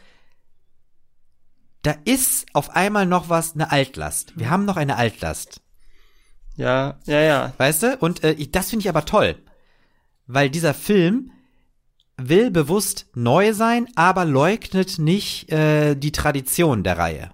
[1.83, 4.33] da ist auf einmal noch was, eine Altlast.
[4.37, 5.61] Wir haben noch eine Altlast.
[6.57, 7.53] Ja, ja, ja.
[7.57, 7.97] Weißt du?
[7.97, 9.35] Und äh, das finde ich aber toll.
[10.27, 11.31] Weil dieser Film
[12.30, 17.31] will bewusst neu sein, aber leugnet nicht äh, die Tradition der Reihe.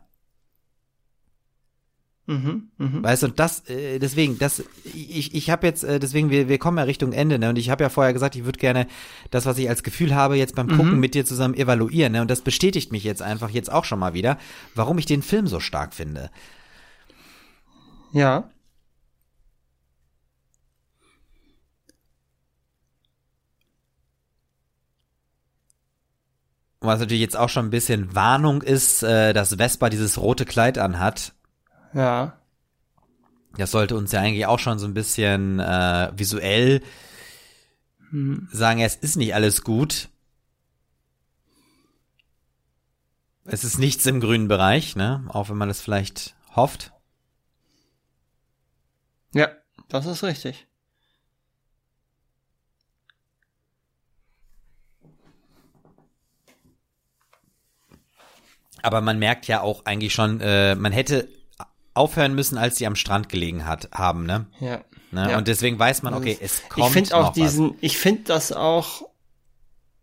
[2.30, 3.04] Mhm, mhm.
[3.04, 6.58] Weißt du, und das, äh, deswegen, das, ich, ich habe jetzt, äh, deswegen, wir, wir
[6.58, 7.50] kommen ja Richtung Ende, ne?
[7.50, 8.86] Und ich habe ja vorher gesagt, ich würde gerne
[9.32, 12.22] das, was ich als Gefühl habe, jetzt beim Gucken mit dir zusammen evaluieren, ne?
[12.22, 14.38] Und das bestätigt mich jetzt einfach jetzt auch schon mal wieder,
[14.76, 16.30] warum ich den Film so stark finde.
[18.12, 18.50] Ja.
[26.88, 30.78] Was natürlich jetzt auch schon ein bisschen Warnung ist, äh, dass Vespa dieses rote Kleid
[30.78, 31.34] anhat.
[31.94, 32.40] Ja.
[33.58, 36.82] Das sollte uns ja eigentlich auch schon so ein bisschen äh, visuell
[38.12, 38.48] Hm.
[38.52, 40.08] sagen, es ist nicht alles gut.
[43.44, 45.26] Es ist nichts im grünen Bereich, ne?
[45.28, 46.94] Auch wenn man das vielleicht hofft.
[49.34, 49.50] Ja,
[49.90, 50.68] das ist richtig.
[58.88, 61.28] Aber man merkt ja auch eigentlich schon, äh, man hätte
[61.94, 64.46] aufhören müssen, als sie am Strand gelegen hat, haben, ne?
[64.60, 64.82] Ja.
[65.12, 65.32] ne?
[65.32, 65.38] Ja.
[65.38, 69.04] Und deswegen weiß man, okay, es kommt ich finde auch diesen, ich finde das auch,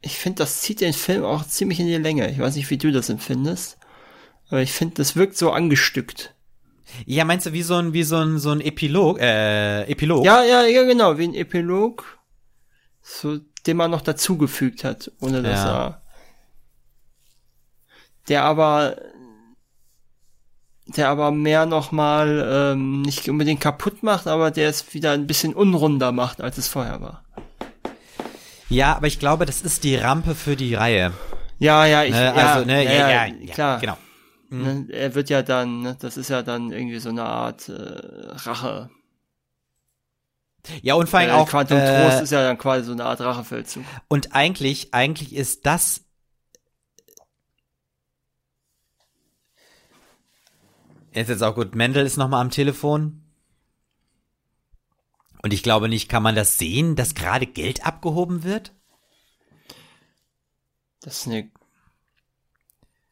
[0.01, 2.31] ich finde, das zieht den Film auch ziemlich in die Länge.
[2.31, 3.79] Ich weiß nicht, wie du das empfindest,
[4.49, 6.35] aber ich finde, das wirkt so angestückt.
[6.85, 7.05] was.
[7.07, 10.25] Ja, meinst du wie so ein, wie so ein, so ein Epilog, äh, Epilog?
[10.25, 12.19] Ja, ja, ja, genau, wie ein Epilog,
[13.03, 15.87] so, den man noch dazugefügt hat, ohne dass Ja.
[15.87, 16.03] er,
[18.29, 18.97] der aber,
[20.87, 25.55] der aber mehr nochmal ähm, nicht unbedingt kaputt macht, aber der es wieder ein bisschen
[25.55, 27.25] unrunder macht, als es vorher war.
[28.69, 31.13] Ja, aber ich glaube, das ist die Rampe für die Reihe.
[31.59, 32.25] Ja, ja, ich, Ne?
[32.25, 33.81] ja, also, ne, ja, ja, ja, klar.
[33.81, 33.97] genau.
[34.51, 37.73] Ne, er wird ja dann, ne, das ist ja dann irgendwie so eine Art äh,
[37.75, 38.91] Rache.
[40.83, 43.05] Ja, und vor allem Äh, auch, Quantum äh, Trost ist ja dann quasi so eine
[43.05, 43.85] Art Rachefeldzug.
[44.09, 46.04] Und eigentlich, eigentlich ist das.
[51.15, 51.75] Ist jetzt auch gut.
[51.75, 53.23] Mendel ist nochmal am Telefon.
[55.43, 58.73] Und ich glaube nicht, kann man das sehen, dass gerade Geld abgehoben wird?
[61.03, 61.51] Das ist eine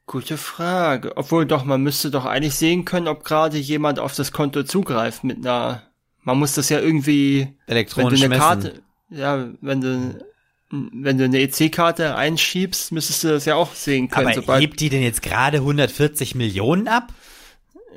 [0.06, 1.16] gute Frage.
[1.16, 5.24] Obwohl doch, man müsste doch eigentlich sehen können, ob gerade jemand auf das Konto zugreift
[5.24, 5.82] mit einer.
[6.22, 8.40] Man muss das ja irgendwie, wenn du Elektronisch eine messen.
[8.40, 10.24] Karte, ja, wenn du
[10.70, 14.28] wenn du eine EC-Karte einschiebst, müsstest du das ja auch sehen können.
[14.28, 17.12] Aber sobald, hebt die denn jetzt gerade 140 Millionen ab?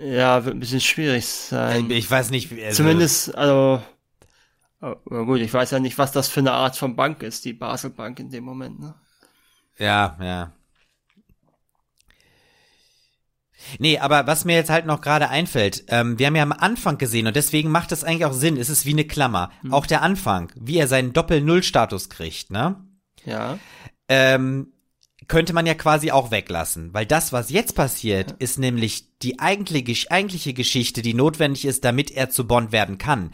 [0.02, 1.90] Ja, wird ein bisschen schwierig sein.
[1.92, 2.52] Ich weiß nicht.
[2.56, 3.82] wie- Also, Zumindest, also,
[4.82, 4.96] oh,
[5.26, 7.90] gut, ich weiß ja nicht, was das für eine Art von Bank ist, die Basel
[7.90, 8.96] Bank in dem Moment, ne?
[9.78, 10.52] Ja, ja.
[13.80, 16.98] Nee, aber was mir jetzt halt noch gerade einfällt, ähm, wir haben ja am Anfang
[16.98, 19.52] gesehen und deswegen macht es eigentlich auch Sinn, es ist wie eine Klammer.
[19.72, 22.76] Auch der Anfang, wie er seinen Doppel-Null-Status kriegt, ne?
[23.26, 23.58] Ja.
[24.08, 24.72] Ähm,
[25.28, 30.12] könnte man ja quasi auch weglassen, weil das, was jetzt passiert, ist nämlich die eigentliche,
[30.12, 33.32] eigentliche Geschichte, die notwendig ist, damit er zu Bond werden kann.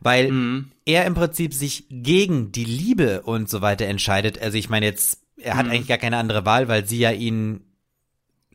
[0.00, 0.70] Weil Mhm.
[0.84, 4.40] er im Prinzip sich gegen die Liebe und so weiter entscheidet.
[4.40, 7.60] Also ich meine jetzt, er hat eigentlich gar keine andere Wahl, weil sie ja ihn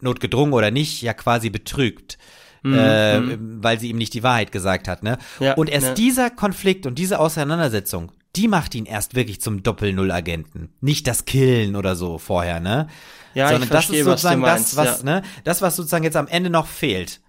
[0.01, 2.17] notgedrungen oder nicht ja quasi betrügt.
[2.63, 5.19] Äh, weil sie ihm nicht die Wahrheit gesagt hat, ne?
[5.39, 5.93] Ja, und erst ja.
[5.93, 10.73] dieser Konflikt und diese Auseinandersetzung, die macht ihn erst wirklich zum Doppel-Null-Agenten.
[10.81, 12.87] Nicht das Killen oder so vorher, ne?
[13.33, 15.05] Ja, Sondern ich das verstehe, ist was du sozusagen meinst, das, was, ja.
[15.05, 15.21] ne?
[15.43, 17.21] Das, was sozusagen jetzt am Ende noch fehlt.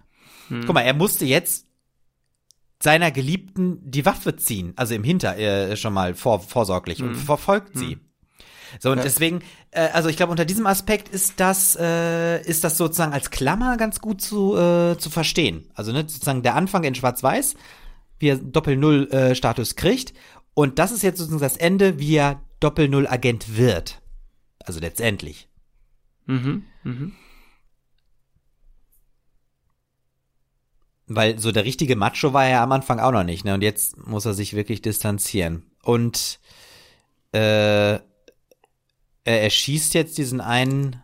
[0.49, 0.63] Hm.
[0.65, 1.67] Guck mal, er musste jetzt
[2.81, 7.77] seiner Geliebten die Waffe ziehen, also im Hinter äh, schon mal vor, vorsorglich und verfolgt
[7.77, 7.97] sie.
[8.79, 8.99] So und Hm.
[8.99, 9.03] Ja.
[9.03, 13.31] deswegen, äh, also ich glaube unter diesem Aspekt ist das äh, ist das sozusagen als
[13.31, 15.69] Klammer ganz gut zu äh, zu verstehen.
[15.73, 17.55] Also ne, sozusagen der Anfang in Schwarz-Weiß,
[18.19, 20.13] wie er Doppel-Null-Status kriegt
[20.57, 24.01] und das ist jetzt sozusagen das Ende, wie er Doppel-Null-Agent wird.
[24.57, 25.47] Also letztendlich.
[26.25, 26.65] Mhm.
[26.83, 27.13] Mhm.
[31.05, 33.53] Weil so der richtige Macho war er am Anfang auch noch nicht, ne?
[33.53, 35.69] Und jetzt muss er sich wirklich distanzieren.
[35.83, 36.39] Und
[37.33, 38.01] äh, er
[39.25, 41.03] erschießt jetzt diesen einen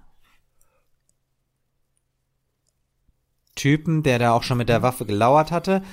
[3.54, 5.84] Typen, der da auch schon mit der Waffe gelauert hatte.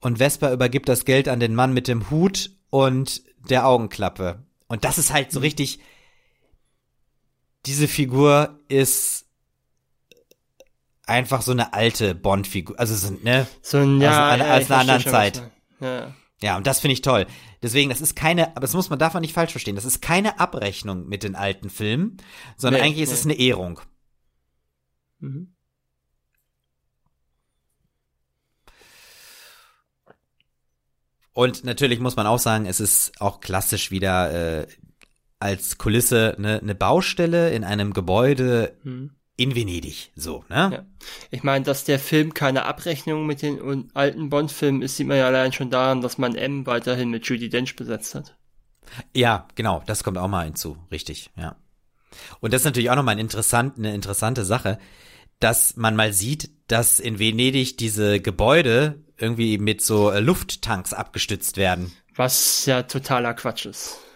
[0.00, 4.42] Und Vesper übergibt das Geld an den Mann mit dem Hut und der Augenklappe.
[4.66, 5.78] Und das ist halt so richtig.
[7.66, 9.26] Diese Figur ist
[11.06, 12.76] einfach so eine alte Bond-Figur.
[12.80, 13.46] Also so, ne?
[13.62, 15.50] So ein, ja, also, ja, als einer anderen Zeit.
[15.78, 16.12] Ja.
[16.42, 17.26] Ja, und das finde ich toll.
[17.62, 19.76] Deswegen, das ist keine, aber das muss man davon nicht falsch verstehen.
[19.76, 22.16] Das ist keine Abrechnung mit den alten Filmen,
[22.56, 23.14] sondern Nee, eigentlich ist nee.
[23.14, 23.80] es eine Ehrung.
[25.20, 25.53] Mhm.
[31.34, 34.66] Und natürlich muss man auch sagen, es ist auch klassisch wieder äh,
[35.40, 39.10] als Kulisse eine, eine Baustelle in einem Gebäude Mhm.
[39.36, 40.12] in Venedig.
[40.14, 40.70] So, ne?
[40.72, 40.86] Ja.
[41.30, 45.26] Ich meine, dass der Film keine Abrechnung mit den alten Bond-Filmen ist, sieht man ja
[45.26, 48.36] allein schon daran, dass man M weiterhin mit Judy Dench besetzt hat.
[49.12, 51.56] Ja, genau, das kommt auch mal hinzu, richtig, ja.
[52.38, 54.78] Und das ist natürlich auch nochmal ein interessant, eine interessante Sache,
[55.40, 61.56] dass man mal sieht, dass in Venedig diese Gebäude irgendwie mit so äh, Lufttanks abgestützt
[61.56, 61.92] werden.
[62.16, 63.98] Was ja totaler Quatsch ist.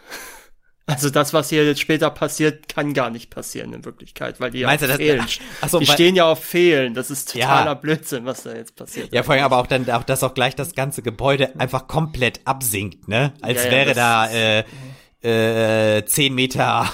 [0.91, 4.61] Also das, was hier jetzt später passiert, kann gar nicht passieren in Wirklichkeit, weil die
[4.61, 5.27] ja Meinst auf du das- Fehlen.
[5.61, 6.95] Ach so, die stehen ja auf Fehlen.
[6.95, 7.75] Das ist totaler Ja.
[7.75, 9.13] Blödsinn, was da jetzt passiert.
[9.13, 12.41] Ja, vor allem aber auch dann, auch, dass auch gleich das ganze Gebäude einfach komplett
[12.47, 13.35] absinkt, ne?
[13.43, 16.91] Als Ja, ja, wäre da äh, äh, zehn Meter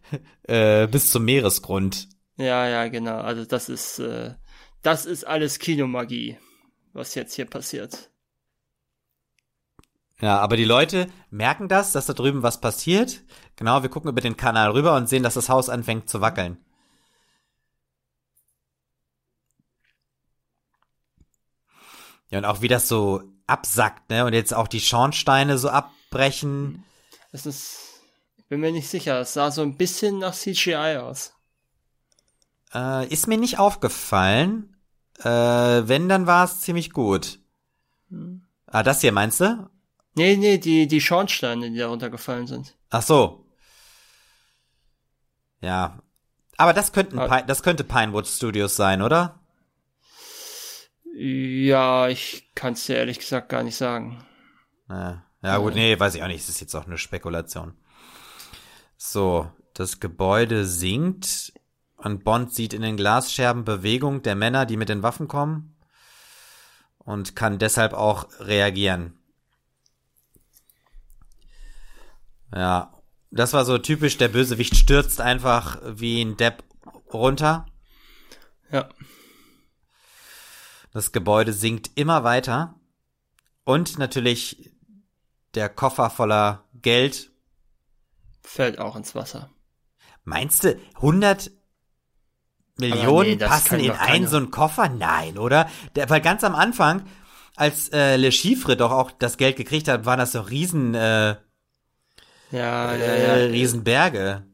[0.48, 2.08] äh, bis zum Meeresgrund.
[2.38, 3.18] Ja, ja, genau.
[3.20, 4.32] Also das ist, äh,
[4.82, 6.36] das ist alles Kinomagie,
[6.96, 8.10] was jetzt hier passiert.
[10.20, 13.22] Ja, aber die Leute merken das, dass da drüben was passiert.
[13.56, 16.58] Genau, wir gucken über den Kanal rüber und sehen, dass das Haus anfängt zu wackeln.
[22.30, 24.24] Ja, und auch wie das so absackt, ne?
[24.24, 26.84] Und jetzt auch die Schornsteine so abbrechen.
[27.30, 27.78] Das ist,
[28.36, 29.20] ich bin mir nicht sicher.
[29.20, 31.34] Es sah so ein bisschen nach CGI aus.
[32.74, 34.75] Äh, ist mir nicht aufgefallen.
[35.20, 37.38] Äh, wenn, dann war es ziemlich gut.
[38.66, 39.70] Ah, das hier meinst du?
[40.14, 42.74] Nee, nee, die, die Schornsteine, die da runtergefallen sind.
[42.90, 43.46] Ach so.
[45.60, 46.00] Ja.
[46.56, 47.42] Aber das könnten, Ah.
[47.42, 49.40] Das könnte Pinewood Studios sein, oder?
[51.14, 54.24] Ja, ich kann es dir ehrlich gesagt gar nicht sagen.
[54.88, 56.42] Ja, ja gut, nee, weiß ich auch nicht.
[56.42, 57.74] Das ist jetzt auch eine Spekulation.
[58.96, 61.52] So, das Gebäude sinkt
[61.96, 65.76] und Bond sieht in den Glasscherben Bewegung der Männer, die mit den Waffen kommen
[66.98, 69.18] und kann deshalb auch reagieren.
[72.54, 72.92] Ja,
[73.30, 76.64] das war so typisch, der Bösewicht stürzt einfach wie ein Depp
[77.12, 77.66] runter.
[78.70, 78.88] Ja.
[80.92, 82.74] Das Gebäude sinkt immer weiter.
[83.64, 84.70] Und natürlich
[85.54, 87.30] der Koffer voller Geld.
[88.42, 89.50] Fällt auch ins Wasser.
[90.24, 91.50] Meinst du, 100
[92.78, 94.88] Millionen nee, passen in doch einen so einen Koffer?
[94.88, 95.68] Nein, oder?
[95.94, 97.04] Der, weil ganz am Anfang,
[97.56, 101.36] als äh, Le Chiffre doch auch das Geld gekriegt hat, waren das so Riesen, äh,
[102.50, 103.46] Ja, ja, äh, ja.
[103.50, 104.44] Riesenberge.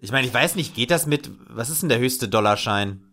[0.00, 3.04] Ich meine, ich weiß nicht, geht das mit, was ist denn der höchste Dollarschein?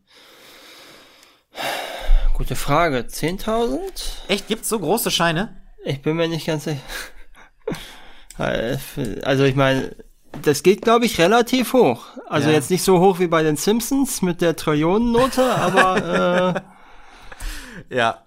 [2.34, 3.00] Gute Frage.
[3.00, 3.80] 10.000?
[4.28, 5.62] Echt, gibt's so große Scheine?
[5.84, 6.82] Ich bin mir nicht ganz sicher.
[8.38, 9.96] Also ich meine,
[10.44, 12.06] das geht, glaube ich, relativ hoch.
[12.28, 12.56] Also Ja.
[12.56, 16.62] jetzt nicht so hoch wie bei den Simpsons mit der Trillionennote, aber äh,
[17.96, 18.24] Ja.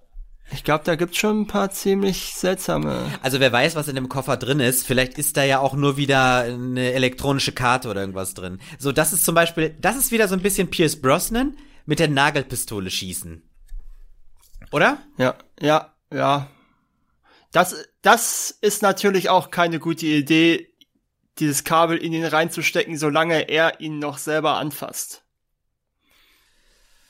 [0.52, 3.06] ich glaube, da gibt's schon ein paar ziemlich seltsame.
[3.22, 4.86] Also wer weiß, was in dem Koffer drin ist.
[4.86, 8.58] Vielleicht ist da ja auch nur wieder eine elektronische Karte oder irgendwas drin.
[8.78, 11.56] So, das ist zum Beispiel, das ist wieder so ein bisschen Pierce Brosnan
[11.86, 13.42] mit der Nagelpistole schießen.
[14.72, 14.98] Oder?
[15.18, 16.46] Ja, ja, ja.
[17.52, 20.68] Das, das ist natürlich auch keine gute Idee,
[21.40, 25.24] dieses Kabel in ihn reinzustecken, solange er ihn noch selber anfasst.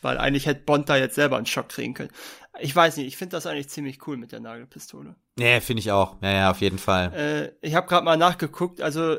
[0.02, 2.11] Weil eigentlich hätte Bond da jetzt selber einen Schock kriegen können.
[2.59, 5.15] Ich weiß nicht, ich finde das eigentlich ziemlich cool mit der Nagelpistole.
[5.36, 6.16] Nee, finde ich auch.
[6.23, 7.12] Ja, ja, auf jeden Fall.
[7.62, 9.19] Äh, ich habe gerade mal nachgeguckt, also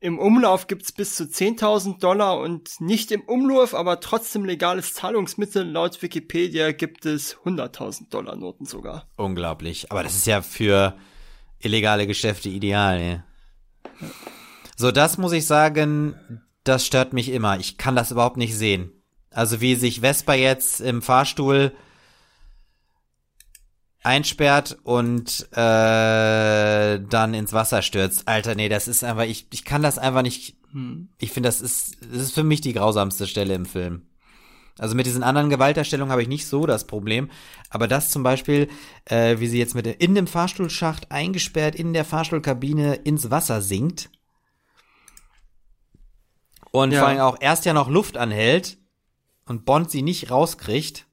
[0.00, 5.64] im Umlauf gibt's bis zu 10.000 Dollar und nicht im Umlauf, aber trotzdem legales Zahlungsmittel.
[5.68, 9.08] Laut Wikipedia gibt es 100.000 Dollar Noten sogar.
[9.16, 9.90] Unglaublich.
[9.90, 10.96] Aber das ist ja für
[11.60, 13.20] illegale Geschäfte ideal, ey.
[14.76, 17.58] So, das muss ich sagen, das stört mich immer.
[17.58, 18.92] Ich kann das überhaupt nicht sehen.
[19.30, 21.72] Also wie sich Vespa jetzt im Fahrstuhl
[24.02, 28.28] einsperrt und äh, dann ins Wasser stürzt.
[28.28, 30.56] Alter, nee, das ist einfach, ich, ich kann das einfach nicht.
[30.72, 31.08] Hm.
[31.18, 34.02] Ich finde, das ist, das ist für mich die grausamste Stelle im Film.
[34.78, 37.30] Also mit diesen anderen Gewalterstellungen habe ich nicht so das Problem.
[37.70, 38.68] Aber das zum Beispiel,
[39.06, 44.10] äh, wie sie jetzt mit in dem Fahrstuhlschacht eingesperrt in der Fahrstuhlkabine ins Wasser sinkt.
[46.82, 47.00] Und Ja.
[47.00, 48.78] vor allem auch erst ja noch Luft anhält
[49.46, 51.06] und Bond sie nicht rauskriegt.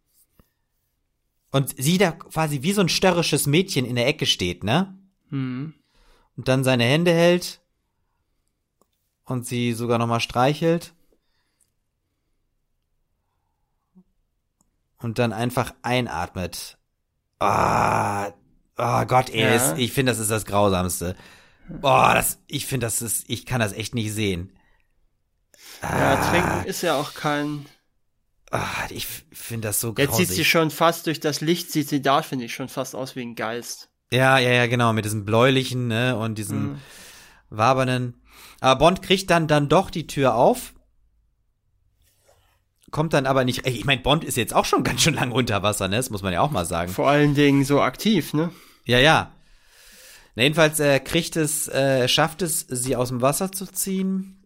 [1.52, 4.98] Und sie da quasi wie so ein störrisches Mädchen in der Ecke steht, ne?
[5.30, 5.73] Hm.
[6.35, 7.61] Und dann seine Hände hält
[9.26, 10.94] und sie sogar noch mal streichelt.
[14.98, 16.77] Und dann einfach einatmet.
[17.40, 18.30] Ah,
[18.77, 19.76] oh Gott, ey, Ja.
[19.77, 21.15] ich finde, das ist das Grausamste.
[21.69, 24.52] Boah, das, ich finde, das ist, ich kann das echt nicht sehen.
[25.84, 27.65] Ja, Ah, trinken ist ja auch kein.
[28.51, 30.27] ah, ich finde das so Jetzt grausig.
[30.27, 33.15] sieht sie schon fast durch das Licht, sieht sie da, finde ich, schon fast aus
[33.15, 33.89] wie ein Geist.
[34.11, 36.77] Ja, ja, ja, genau, mit diesem bläulichen, ne, und diesem Mhm.
[37.49, 38.22] wabernden.
[38.60, 40.73] Aber Bond kriegt dann dann doch die Tür auf.
[42.91, 45.34] Kommt dann aber nicht, ey, ich meine, Bond ist jetzt auch schon ganz schön lange
[45.34, 46.91] unter Wasser, ne, das muss man ja auch mal sagen.
[46.91, 48.51] Vor allen Dingen so aktiv, ne?
[48.85, 49.31] Ja, ja.
[50.35, 54.43] Na, jedenfalls äh, kriegt es, äh, schafft es, sie aus dem Wasser zu ziehen.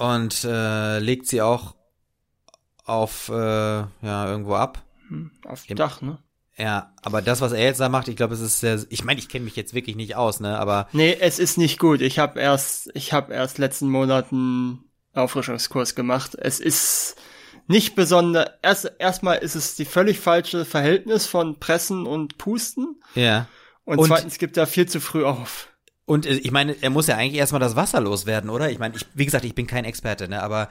[0.00, 1.74] Und äh, legt sie auch
[2.84, 4.82] auf, äh, ja, irgendwo ab.
[5.08, 5.30] Hm.
[5.46, 6.18] Auf dem Dach, ne?
[6.56, 9.18] Ja, aber das, was er jetzt da macht, ich glaube, es ist sehr, ich meine,
[9.20, 12.00] ich kenne mich jetzt wirklich nicht aus, ne, aber Nee, es ist nicht gut.
[12.02, 16.34] Ich habe erst, ich habe erst letzten Monaten Auffrischungskurs gemacht.
[16.34, 17.16] Es ist
[17.66, 18.50] nicht besonders.
[18.62, 23.46] Erst erstmal ist es die völlig falsche Verhältnis von Pressen und Pusten ja.
[23.84, 25.68] und, Und- zweitens gibt er viel zu früh auf.
[26.10, 28.68] Und äh, ich meine, er muss ja eigentlich erstmal das Wasser loswerden, oder?
[28.68, 30.68] Ich meine, ich, wie gesagt, ich bin kein Experte, ne, aber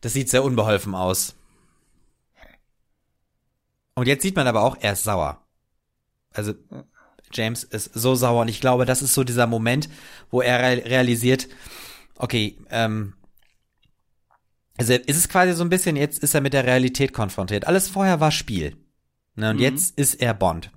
[0.00, 1.34] das sieht sehr unbeholfen aus.
[3.94, 5.42] Und jetzt sieht man aber auch, er ist sauer.
[6.32, 6.54] Also
[7.32, 9.88] James ist so sauer und ich glaube, das ist so dieser Moment,
[10.30, 11.48] wo er re realisiert,
[12.14, 13.14] okay, ähm,
[14.76, 17.66] also ist es quasi so ein bisschen, jetzt ist er mit der Realität konfrontiert.
[17.66, 18.76] Alles vorher war Spiel.
[19.34, 19.62] Ne, und Mhm.
[19.62, 20.70] jetzt ist er Bond.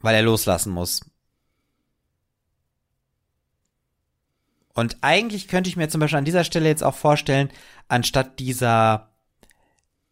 [0.00, 1.00] Weil er loslassen muss.
[4.74, 7.50] Und eigentlich könnte ich mir zum Beispiel an dieser Stelle jetzt auch vorstellen,
[7.88, 9.10] anstatt dieser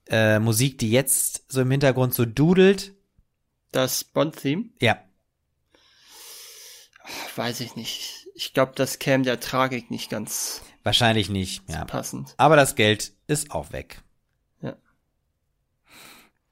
[0.09, 2.95] äh, Musik, die jetzt so im Hintergrund so dudelt,
[3.71, 4.71] Das Bond-Theme?
[4.81, 4.99] ja,
[7.37, 8.27] Weiß ich nicht.
[8.35, 11.85] Ich glaube, das käme der Tragik nicht ganz wahrscheinlich nicht, ja.
[11.85, 12.35] passend.
[12.37, 14.03] Aber das Geld ist auch weg.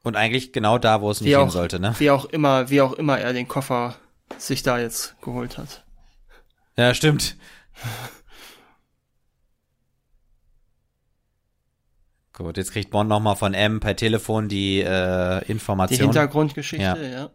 [0.05, 1.95] Und eigentlich genau da, wo es nicht Wie hin auch, sollte, ne?
[1.99, 3.97] wie auch immer, wie auch immer er den Koffer
[4.39, 5.85] sich da jetzt geholt hat.
[6.77, 7.37] Ja, stimmt.
[12.35, 15.99] Gut, jetzt kriegt Bond nochmal von M per Telefon die äh, Die Information.
[16.01, 16.97] Hintergrundgeschichte, Ja.
[16.97, 17.31] ja.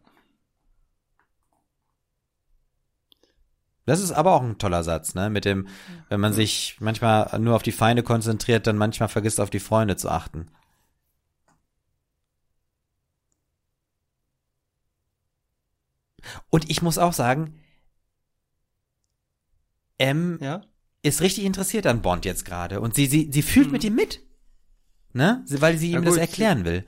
[3.86, 5.32] Das ist aber auch ein toller Satz, ne?
[5.32, 5.68] Mit dem,
[6.10, 9.96] wenn man sich manchmal nur auf die Feinde konzentriert, dann manchmal vergisst auf die Freunde
[9.96, 10.52] zu achten.
[16.50, 17.60] Und ich muss auch sagen,
[19.98, 20.62] M Ja.
[21.02, 24.22] ist richtig interessiert an Bond jetzt gerade und sie, sie, sie fühlt mit ihm mit.
[25.14, 25.42] Ne?
[25.46, 26.86] Sie- Weil sie Ja, ihm das gut, erklären will.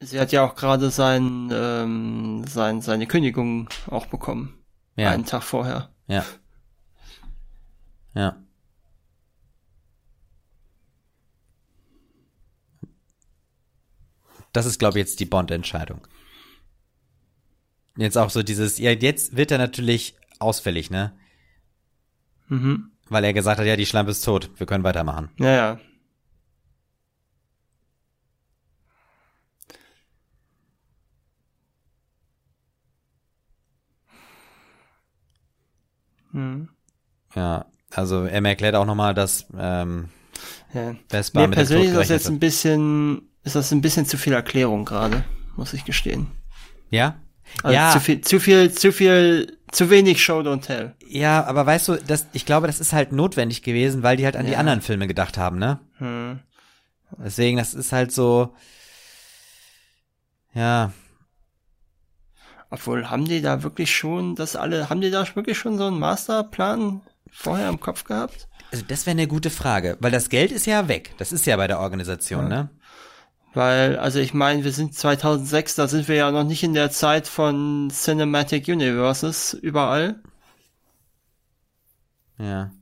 [0.00, 4.58] Sie hat ja auch gerade sein, ähm, sein, seine Kündigung auch bekommen.
[4.96, 5.10] Ja.
[5.10, 5.94] Einen Tag vorher.
[6.08, 6.24] Ja.
[8.14, 8.36] Ja.
[14.52, 16.06] Das ist, glaube ich, jetzt die Bond-Entscheidung.
[17.96, 21.12] Jetzt auch so dieses, ja, jetzt wird er natürlich ausfällig, ne?
[22.48, 22.90] Mhm.
[23.08, 25.30] Weil er gesagt hat, ja, die Schlampe ist tot, wir können weitermachen.
[25.38, 25.80] Ja, ja.
[36.32, 36.68] Mhm.
[37.34, 40.08] Ja, also er erklärt auch nochmal, dass ähm,
[40.72, 40.96] Ja.
[41.08, 44.32] Vespa Mir mit persönlich ist das jetzt ein bisschen, ist das ein bisschen zu viel
[44.32, 45.24] Erklärung gerade,
[45.56, 46.28] muss ich gestehen.
[46.90, 47.16] Ja?
[47.62, 50.94] Also ja, zu viel, zu viel, zu viel, zu wenig Show don't tell.
[51.06, 54.36] ja, aber weißt du, das, ich glaube, das ist halt notwendig gewesen, weil die halt
[54.36, 54.58] an die Ja.
[54.58, 55.78] anderen Filme gedacht haben, ne?
[55.98, 56.40] Hm.
[57.18, 58.54] Deswegen, das ist halt so,
[60.54, 60.92] ja,
[62.70, 65.98] Obwohl, haben die da wirklich schon das alle, haben die da wirklich schon so einen
[65.98, 68.48] Masterplan vorher im Kopf gehabt?
[68.70, 71.12] also das wäre eine gute Frage, weil das Geld ist ja weg.
[71.18, 72.70] Das ist ja bei der Organisation, ne?
[73.54, 76.90] Weil, also ich meine, wir sind 2006, da sind wir ja noch nicht in der
[76.90, 80.22] Zeit von Cinematic Universes überall.
[82.38, 82.72] Ja.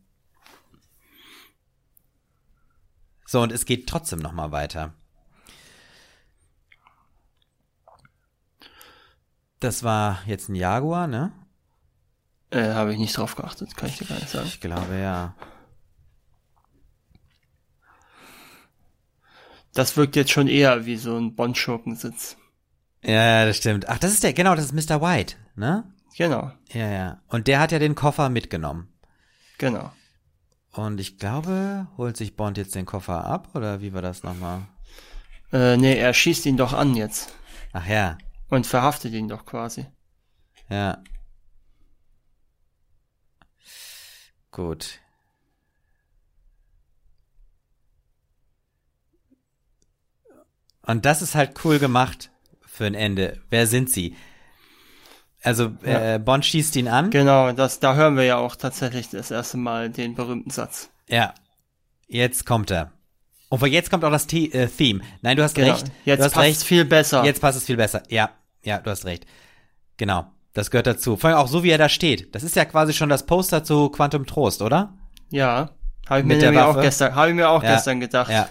[3.26, 4.94] So, und es geht trotzdem noch mal weiter.
[9.58, 11.32] Das war jetzt ein Jaguar, ne?
[12.50, 14.46] Äh, habe ich nicht drauf geachtet, kann ich dir gar nicht sagen.
[14.46, 15.34] Ich glaube ja.
[19.74, 22.36] Das wirkt jetzt schon eher wie so ein Bond-Schurkensitz.
[23.04, 23.88] Ja, das stimmt.
[23.88, 25.00] Ach, das ist der, genau, das ist Mr.
[25.00, 25.84] White, ne?
[26.16, 27.22] Genau, Ja, ja.
[27.28, 28.92] Und der hat ja den Koffer mitgenommen.
[29.58, 29.92] genau.
[30.72, 34.68] Und ich glaube, holt sich Bond jetzt den Koffer ab, oder wie war das nochmal?
[35.52, 37.32] Äh, nee, er schießt ihn doch an jetzt.
[37.72, 38.18] Ach ja,
[38.50, 39.86] Und verhaftet ihn doch quasi.
[40.68, 41.02] ja.
[44.52, 45.00] Gut.
[50.90, 52.30] Und das ist halt cool gemacht
[52.66, 53.38] für ein Ende.
[53.48, 54.16] Wer sind sie?
[55.42, 57.10] Also, äh, Bond schießt ihn an.
[57.10, 60.90] Genau, das, da hören wir ja auch tatsächlich das erste Mal den berühmten Satz.
[61.08, 61.32] Ja.
[62.08, 62.90] Jetzt kommt er.
[63.50, 65.00] Und jetzt kommt auch das The äh, Theme.
[65.22, 65.72] Nein, du hast Genau.
[65.74, 65.86] recht.
[66.04, 66.62] Jetzt hast passt recht.
[66.64, 67.24] viel besser.
[67.24, 68.02] Jetzt passt es viel besser.
[68.08, 68.30] Ja,
[68.64, 69.26] ja, du hast recht.
[69.96, 70.26] Genau.
[70.54, 71.16] Das gehört dazu.
[71.16, 72.34] Vor allem auch so, wie er da steht.
[72.34, 74.94] Das ist ja quasi schon das Poster zu Quantum Trost, oder?
[75.30, 75.70] Ja,
[76.08, 77.74] habe ich mir auch gestern, habe ich mir auch Ja.
[77.76, 78.30] gestern gedacht.
[78.32, 78.48] Ja.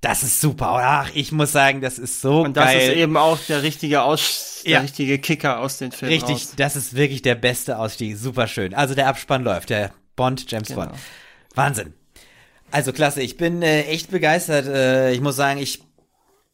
[0.00, 0.66] Das ist super.
[0.82, 2.90] Ach, ich muss sagen, das ist so Und das geil.
[2.92, 4.80] ist eben auch der richtige Aus, der Ja.
[4.80, 6.52] richtige Kicker aus den Filmen Richtig, raus.
[6.56, 8.16] das ist wirklich der beste Ausstieg.
[8.16, 8.72] Super schön.
[8.72, 10.86] Also der Abspann läuft, der Bond, James Genau.
[10.86, 10.94] Bond.
[11.54, 11.92] Wahnsinn.
[12.70, 14.66] Also klasse, ich bin äh, echt begeistert.
[14.66, 15.82] Äh, ich muss sagen, ich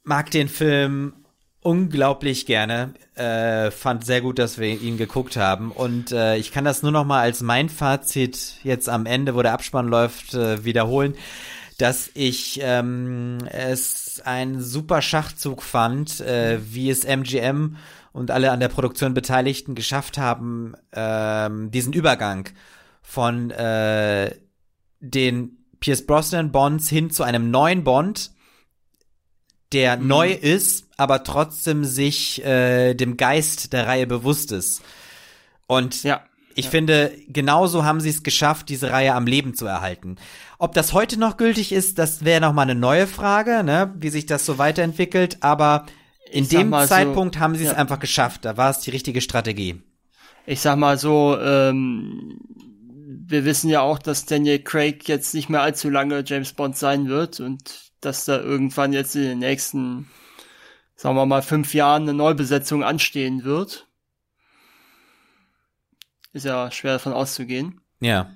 [0.03, 1.13] mag den Film
[1.61, 2.95] unglaublich gerne.
[3.15, 5.71] Äh, fand sehr gut, dass wir ihn geguckt haben.
[5.73, 9.43] Und äh, ich kann das nur noch mal als mein Fazit jetzt am Ende, wo
[9.43, 11.15] der Abspann läuft, äh, wiederholen,
[11.79, 17.77] dass ich ähm, es ein super Schachzug fand, äh, wie es MGM
[18.13, 22.49] und alle an der Produktion Beteiligten geschafft haben, ähm, diesen Übergang
[23.03, 24.35] von äh,
[25.01, 28.31] den Pierce Brosnan Bonds hin zu einem neuen Bond,
[29.73, 34.83] der neu ist, aber trotzdem sich äh, dem Geist der Reihe bewusst ist.
[35.67, 36.25] Und Ja.
[36.57, 40.17] Ich finde, genauso haben sie es geschafft, diese Reihe am Leben zu erhalten.
[40.59, 43.95] Ob das heute noch gültig ist, das wäre noch mal eine neue Frage, ne?
[43.99, 45.39] wie sich das so weiterentwickelt.
[45.43, 45.85] Aber
[46.31, 47.77] in Ich dem mal so, Zeitpunkt haben sie es ja.
[47.77, 48.45] einfach geschafft.
[48.45, 49.83] Da war es die richtige Strategie.
[50.47, 52.39] Ich sag mal so, ähm,
[53.29, 57.09] wir wissen ja auch, dass Daniel Craig jetzt nicht mehr allzu lange James Bond sein
[57.09, 60.09] wird und dass da irgendwann jetzt in den nächsten,
[60.95, 63.86] sagen wir mal, fünf Jahren eine Neubesetzung anstehen wird.
[66.37, 67.81] Ist ja schwer davon auszugehen.
[68.01, 68.31] Ja.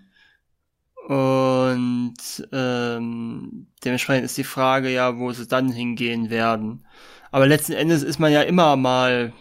[1.07, 2.15] Und
[2.51, 6.87] ähm, dementsprechend ist die Frage ja, wo sie dann hingehen werden.
[7.31, 9.35] Aber letzten Endes ist man ja immer mal,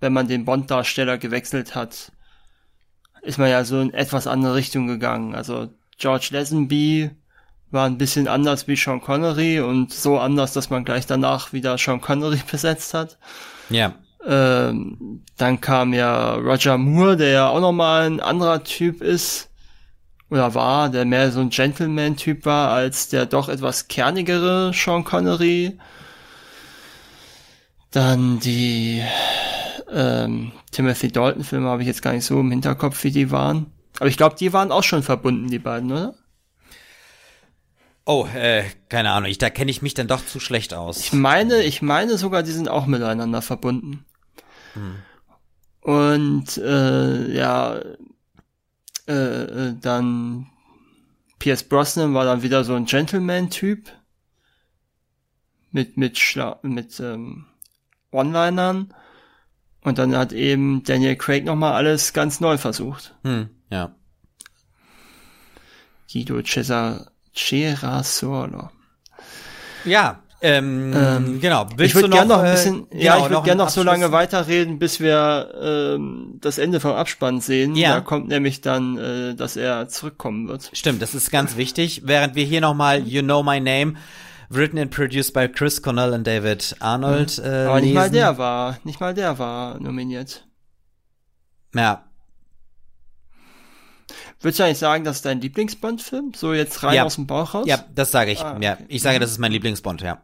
[0.00, 2.10] wenn man den Bond-Darsteller gewechselt hat,
[3.20, 5.34] ist man ja so in etwas andere Richtung gegangen.
[5.34, 7.10] Also George Lazenby
[7.70, 11.76] war ein bisschen anders wie Sean Connery und so anders, dass man gleich danach wieder
[11.76, 13.18] Sean Connery besetzt hat.
[13.68, 13.94] Ja.
[14.26, 19.50] Ähm, dann kam ja Roger Moore, der ja auch nochmal ein anderer Typ ist.
[20.28, 25.78] Oder war, der mehr so ein Gentleman-Typ war, als der doch etwas kernigere Sean Connery.
[27.92, 29.02] Dann die
[29.92, 33.66] ähm, Timothy Dalton-Filme habe ich jetzt gar nicht so im Hinterkopf, wie die waren.
[33.98, 36.14] Aber ich glaube, die waren auch schon verbunden, die beiden, oder?
[38.04, 39.30] Oh, äh, keine Ahnung.
[39.30, 40.98] Ich, da kenne ich mich dann doch zu schlecht aus.
[40.98, 44.04] Ich meine, ich meine sogar, die sind auch miteinander verbunden.
[45.80, 47.80] Und äh, ja,
[49.06, 50.46] äh, äh, dann
[51.38, 53.88] Pierce Brosnan war dann wieder so ein Gentleman-Typ
[55.70, 57.46] mit mit Schla mit ähm,
[58.10, 58.94] One-Linern.
[59.82, 63.14] Und dann hat eben Daniel Craig nochmal alles ganz neu versucht.
[63.22, 63.94] Hm, ja.
[66.12, 68.70] Guido Cesar Cerasolo.
[69.84, 71.66] Ja, ähm, Ähm, genau.
[71.72, 73.68] Ich Willst würde du gerne noch ein äh, bisschen, genau, ja, ich würde gerne noch
[73.70, 77.74] so lange weiterreden, bis wir ähm, das Ende vom Abspann sehen.
[77.74, 77.94] Ja.
[77.94, 80.70] Da kommt nämlich dann, äh, dass er zurückkommen wird.
[80.72, 82.02] Stimmt, das ist ganz wichtig.
[82.04, 83.94] Während wir hier nochmal You Know My Name,
[84.50, 88.14] written and produced by Chris Cornell und David Arnold äh, Aber nicht mal lesen.
[88.14, 90.46] der war, nicht mal der war nominiert.
[91.74, 92.05] Ja,
[94.40, 96.32] Würdest du eigentlich sagen, das ist dein Lieblingsbond-Film?
[96.34, 97.04] So jetzt rein Ja.
[97.04, 97.66] aus dem Bauch raus?
[97.66, 98.40] ja, das sage ich.
[98.40, 98.84] Ah, Ja, okay.
[98.88, 100.20] ich sage, das ist mein Lieblingsbond, ja.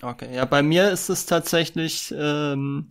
[0.00, 2.88] Okay, ja, bei mir ist es tatsächlich ähm,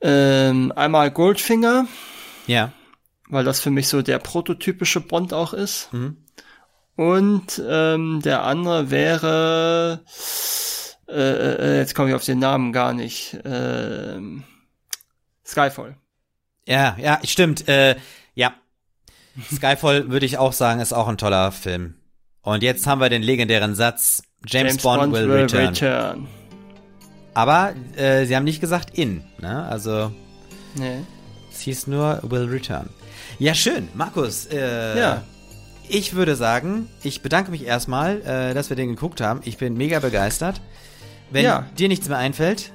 [0.00, 1.86] ähm, einmal Goldfinger,
[2.46, 2.72] Ja.
[3.28, 5.92] weil das für mich so der prototypische Bond auch ist.
[5.92, 6.16] Mhm.
[6.96, 10.00] Und ähm, der andere wäre,
[11.08, 14.44] äh, äh, jetzt komme ich auf den Namen gar nicht, ähm,
[15.44, 15.96] Skyfall.
[16.66, 17.68] Ja, ja, stimmt.
[17.68, 17.96] Äh, ja.
[19.54, 21.94] Skyfall würde ich auch sagen, ist auch ein toller Film.
[22.42, 25.66] Und jetzt haben wir den legendären Satz: James, Bond, will, return.
[25.68, 26.28] return.
[27.34, 29.64] Aber äh, sie haben nicht gesagt in, ne?
[29.66, 30.10] Also
[30.74, 31.00] Nee.
[31.52, 32.88] es hieß nur will return.
[33.38, 33.88] Ja, schön.
[33.94, 35.22] Markus, äh, Ja.
[35.88, 39.40] ich würde sagen, ich bedanke mich erstmal, äh, dass wir den geguckt haben.
[39.44, 40.60] Ich bin mega begeistert.
[41.30, 41.66] Wenn Ja.
[41.76, 42.72] dir nichts mehr einfällt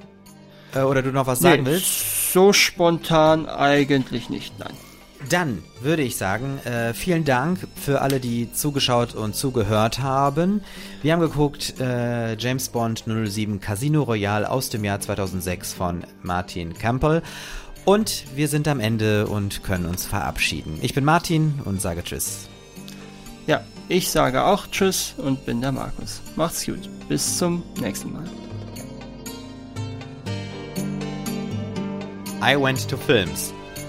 [0.75, 4.73] äh, oder du noch was sagen nee, willst, So spontan eigentlich nicht, nein.
[5.29, 10.61] Dann würde ich sagen, äh, vielen Dank für alle, die zugeschaut und zugehört haben.
[11.01, 16.73] Wir haben geguckt äh, James Bond 007 Casino Royale aus dem Jahr 2006 von Martin
[16.73, 17.21] Campbell.
[17.85, 20.77] Und wir sind am Ende und können uns verabschieden.
[20.81, 22.47] Ich bin Martin und sage Tschüss.
[23.47, 26.21] Ja, ich sage auch Tschüss und bin der Markus.
[26.35, 26.89] Macht's gut.
[27.09, 28.25] Bis zum nächsten Mal.
[32.43, 33.53] I went to films.